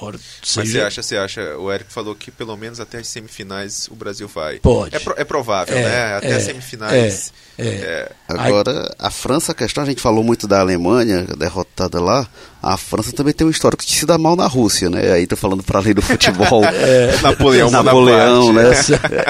Ora, 0.00 0.18
seja... 0.42 0.60
Mas 0.60 0.70
você 0.70 0.80
acha, 0.80 1.02
você 1.02 1.16
acha, 1.16 1.56
o 1.58 1.72
Eric 1.72 1.92
falou 1.92 2.14
que 2.14 2.30
pelo 2.30 2.56
menos 2.56 2.80
até 2.80 2.98
as 2.98 3.08
semifinais 3.08 3.88
o 3.88 3.94
Brasil 3.94 4.26
vai. 4.26 4.58
Pode. 4.58 4.96
É, 4.96 4.98
pro, 4.98 5.14
é 5.16 5.24
provável, 5.24 5.76
é, 5.76 5.82
né? 5.82 6.14
Até 6.16 6.30
é, 6.30 6.34
as 6.34 6.42
semifinais. 6.44 7.28
É, 7.28 7.49
é. 7.68 8.12
Agora, 8.28 8.94
a 8.98 9.10
França, 9.10 9.52
a 9.52 9.54
questão, 9.54 9.82
a 9.82 9.86
gente 9.86 10.00
falou 10.00 10.22
muito 10.22 10.46
da 10.46 10.60
Alemanha, 10.60 11.26
derrotada 11.36 12.00
lá. 12.00 12.26
A 12.62 12.76
França 12.76 13.12
também 13.12 13.32
tem 13.32 13.46
um 13.46 13.50
histórico 13.50 13.84
de 13.84 13.90
se 13.90 14.04
dar 14.04 14.18
mal 14.18 14.36
na 14.36 14.46
Rússia, 14.46 14.90
né? 14.90 15.12
Aí 15.12 15.26
tô 15.26 15.34
falando 15.34 15.62
para 15.62 15.78
além 15.78 15.94
do 15.94 16.02
futebol. 16.02 16.62
é, 16.68 17.18
Napoleão, 17.22 17.70
Napoleão, 17.70 18.52
né? 18.52 18.72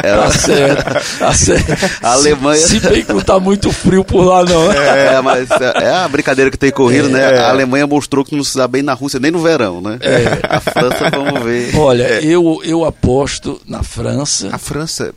Ela, 0.03 0.25
tá 0.25 0.31
certo, 0.33 1.19
tá 1.19 1.33
certo. 1.33 2.01
A 2.03 2.13
Alemanha. 2.15 2.61
Se 2.61 2.81
bem 2.81 3.05
que 3.05 3.13
não 3.13 3.21
tá 3.21 3.39
muito 3.39 3.71
frio 3.71 4.05
por 4.05 4.25
lá, 4.25 4.45
não. 4.45 4.73
É, 4.73 5.21
mas 5.23 5.49
é 5.51 5.91
a 5.93 6.09
brincadeira 6.09 6.51
que 6.51 6.59
tem 6.59 6.73
corrido, 6.73 7.09
é, 7.09 7.13
né? 7.13 7.39
A 7.39 7.51
Alemanha 7.51 7.87
mostrou 7.87 8.25
que 8.25 8.35
não 8.35 8.43
se 8.43 8.57
dá 8.57 8.67
bem 8.67 8.83
na 8.83 8.95
Rússia 8.95 9.21
nem 9.21 9.31
no 9.31 9.41
verão, 9.41 9.81
né? 9.81 9.99
É. 10.01 10.41
A 10.49 10.59
França, 10.59 11.09
vamos 11.11 11.45
ver. 11.45 11.77
Olha, 11.77 12.03
é. 12.03 12.25
eu, 12.25 12.61
eu 12.65 12.85
aposto 12.85 13.61
na 13.65 13.85
França. 13.85 14.49
A 14.51 14.59
França, 14.59 15.15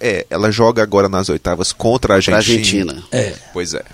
é, 0.00 0.24
ela 0.30 0.50
joga 0.50 0.82
agora 0.82 1.10
nas 1.10 1.28
oitavas 1.28 1.72
contra 1.72 2.14
a 2.14 2.17
Argentina. 2.18 2.92
Argentina. 2.92 3.04
É. 3.12 3.34
Pois 3.52 3.74
é. 3.74 3.84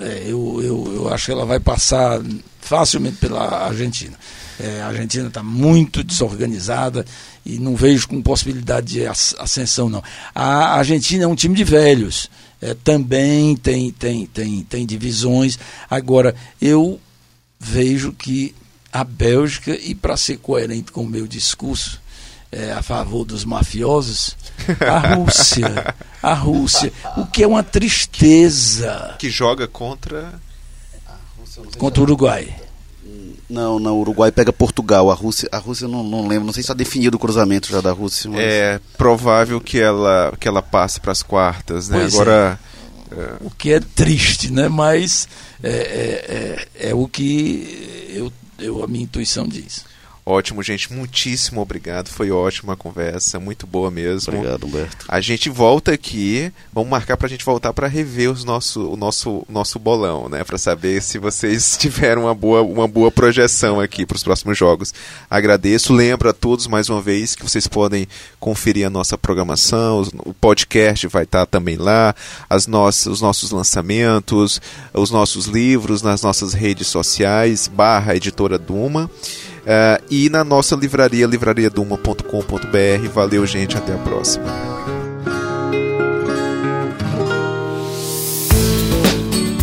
É, 0.00 0.24
eu, 0.26 0.60
eu, 0.62 0.94
eu 0.94 1.14
acho 1.14 1.26
que 1.26 1.32
ela 1.32 1.44
vai 1.44 1.58
passar 1.60 2.20
facilmente 2.60 3.16
pela 3.16 3.66
Argentina. 3.66 4.16
É, 4.60 4.80
a 4.80 4.88
Argentina 4.88 5.28
está 5.28 5.42
muito 5.42 6.04
desorganizada 6.04 7.04
e 7.44 7.58
não 7.58 7.74
vejo 7.74 8.06
com 8.06 8.22
possibilidade 8.22 8.92
de 8.92 9.06
ascensão, 9.06 9.88
não. 9.88 10.02
A 10.34 10.76
Argentina 10.76 11.24
é 11.24 11.26
um 11.26 11.34
time 11.34 11.54
de 11.54 11.64
velhos. 11.64 12.30
É, 12.60 12.74
também 12.74 13.56
tem, 13.56 13.90
tem, 13.90 14.26
tem, 14.26 14.62
tem 14.62 14.86
divisões. 14.86 15.58
Agora, 15.90 16.34
eu 16.60 17.00
vejo 17.58 18.12
que 18.12 18.54
a 18.92 19.02
Bélgica, 19.02 19.74
e 19.74 19.94
para 19.94 20.16
ser 20.16 20.36
coerente 20.36 20.92
com 20.92 21.02
o 21.02 21.08
meu 21.08 21.26
discurso, 21.26 22.01
é, 22.52 22.70
a 22.72 22.82
favor 22.82 23.24
dos 23.24 23.44
mafiosos. 23.44 24.36
A 24.78 25.14
Rússia, 25.14 25.94
a 26.22 26.34
Rússia, 26.34 26.92
o 27.16 27.26
que 27.26 27.42
é 27.42 27.46
uma 27.46 27.62
tristeza. 27.62 29.16
Que 29.18 29.30
joga 29.30 29.66
contra. 29.66 30.34
Contra 31.78 32.00
o 32.00 32.04
Uruguai. 32.04 32.54
Não, 33.48 33.78
não, 33.78 33.96
o 33.96 34.00
Uruguai 34.00 34.30
pega 34.30 34.52
Portugal. 34.52 35.10
A 35.10 35.14
Rússia, 35.14 35.48
a 35.50 35.58
Rússia 35.58 35.88
não, 35.88 36.02
não 36.02 36.26
lembro, 36.28 36.46
não 36.46 36.52
sei 36.52 36.62
se 36.62 36.66
está 36.66 36.74
definido 36.74 37.16
o 37.16 37.20
cruzamento 37.20 37.68
já 37.68 37.80
da 37.80 37.92
Rússia. 37.92 38.30
Mas... 38.30 38.40
É 38.40 38.80
provável 38.96 39.60
que 39.60 39.78
ela, 39.78 40.32
que 40.38 40.46
ela 40.46 40.62
passe 40.62 41.00
para 41.00 41.12
as 41.12 41.22
quartas, 41.22 41.88
né? 41.88 42.00
Pois 42.00 42.14
Agora. 42.14 42.58
O 43.42 43.50
que 43.50 43.72
é 43.72 43.80
triste, 43.80 44.50
né? 44.50 44.68
Mas 44.68 45.28
é, 45.62 45.68
é, 45.68 46.86
é, 46.86 46.90
é 46.90 46.94
o 46.94 47.06
que 47.06 48.08
eu, 48.08 48.32
eu, 48.58 48.82
a 48.82 48.86
minha 48.86 49.04
intuição 49.04 49.46
diz. 49.46 49.84
Ótimo, 50.24 50.62
gente. 50.62 50.92
Muitíssimo 50.92 51.60
obrigado. 51.60 52.08
Foi 52.08 52.30
ótima 52.30 52.74
a 52.74 52.76
conversa, 52.76 53.40
muito 53.40 53.66
boa 53.66 53.90
mesmo. 53.90 54.32
Obrigado, 54.32 54.66
Humberto. 54.66 55.04
A 55.08 55.20
gente 55.20 55.50
volta 55.50 55.92
aqui, 55.92 56.52
vamos 56.72 56.88
marcar 56.88 57.16
pra 57.16 57.28
gente 57.28 57.44
voltar 57.44 57.72
para 57.72 57.88
rever 57.88 58.30
os 58.30 58.44
nosso, 58.44 58.88
o 58.88 58.96
nosso, 58.96 59.44
nosso 59.48 59.80
bolão, 59.80 60.28
né? 60.28 60.44
Para 60.44 60.58
saber 60.58 61.02
se 61.02 61.18
vocês 61.18 61.76
tiveram 61.80 62.22
uma 62.22 62.34
boa, 62.34 62.62
uma 62.62 62.86
boa 62.86 63.10
projeção 63.10 63.80
aqui 63.80 64.06
para 64.06 64.16
os 64.16 64.22
próximos 64.22 64.56
jogos. 64.56 64.94
Agradeço. 65.28 65.92
Lembro 65.92 66.28
a 66.28 66.32
todos 66.32 66.68
mais 66.68 66.88
uma 66.88 67.00
vez 67.00 67.34
que 67.34 67.42
vocês 67.42 67.66
podem 67.66 68.06
conferir 68.38 68.86
a 68.86 68.90
nossa 68.90 69.18
programação, 69.18 70.02
o 70.24 70.32
podcast 70.32 71.06
vai 71.08 71.24
estar 71.24 71.46
também 71.46 71.76
lá, 71.76 72.14
as 72.48 72.68
nossas, 72.68 73.06
os 73.06 73.20
nossos 73.20 73.50
lançamentos, 73.50 74.60
os 74.94 75.10
nossos 75.10 75.46
livros 75.46 76.00
nas 76.00 76.22
nossas 76.22 76.52
redes 76.52 76.86
sociais, 76.86 77.66
barra 77.66 78.14
editora 78.14 78.56
Duma. 78.56 79.10
Uh, 79.62 80.02
e 80.10 80.28
na 80.28 80.42
nossa 80.42 80.74
livraria, 80.74 81.26
livrariaduma.com.br. 81.26 83.08
Valeu, 83.12 83.46
gente. 83.46 83.76
Até 83.76 83.94
a 83.94 83.98
próxima. 83.98 84.44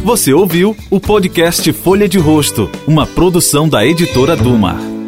Você 0.04 0.34
ouviu 0.34 0.76
o 0.89 1.00
podcast 1.00 1.72
Folha 1.72 2.10
de 2.10 2.18
Rosto, 2.18 2.70
uma 2.88 3.06
produção 3.06 3.70
da 3.70 3.86
editora 3.86 4.36
Duma. 4.36 4.99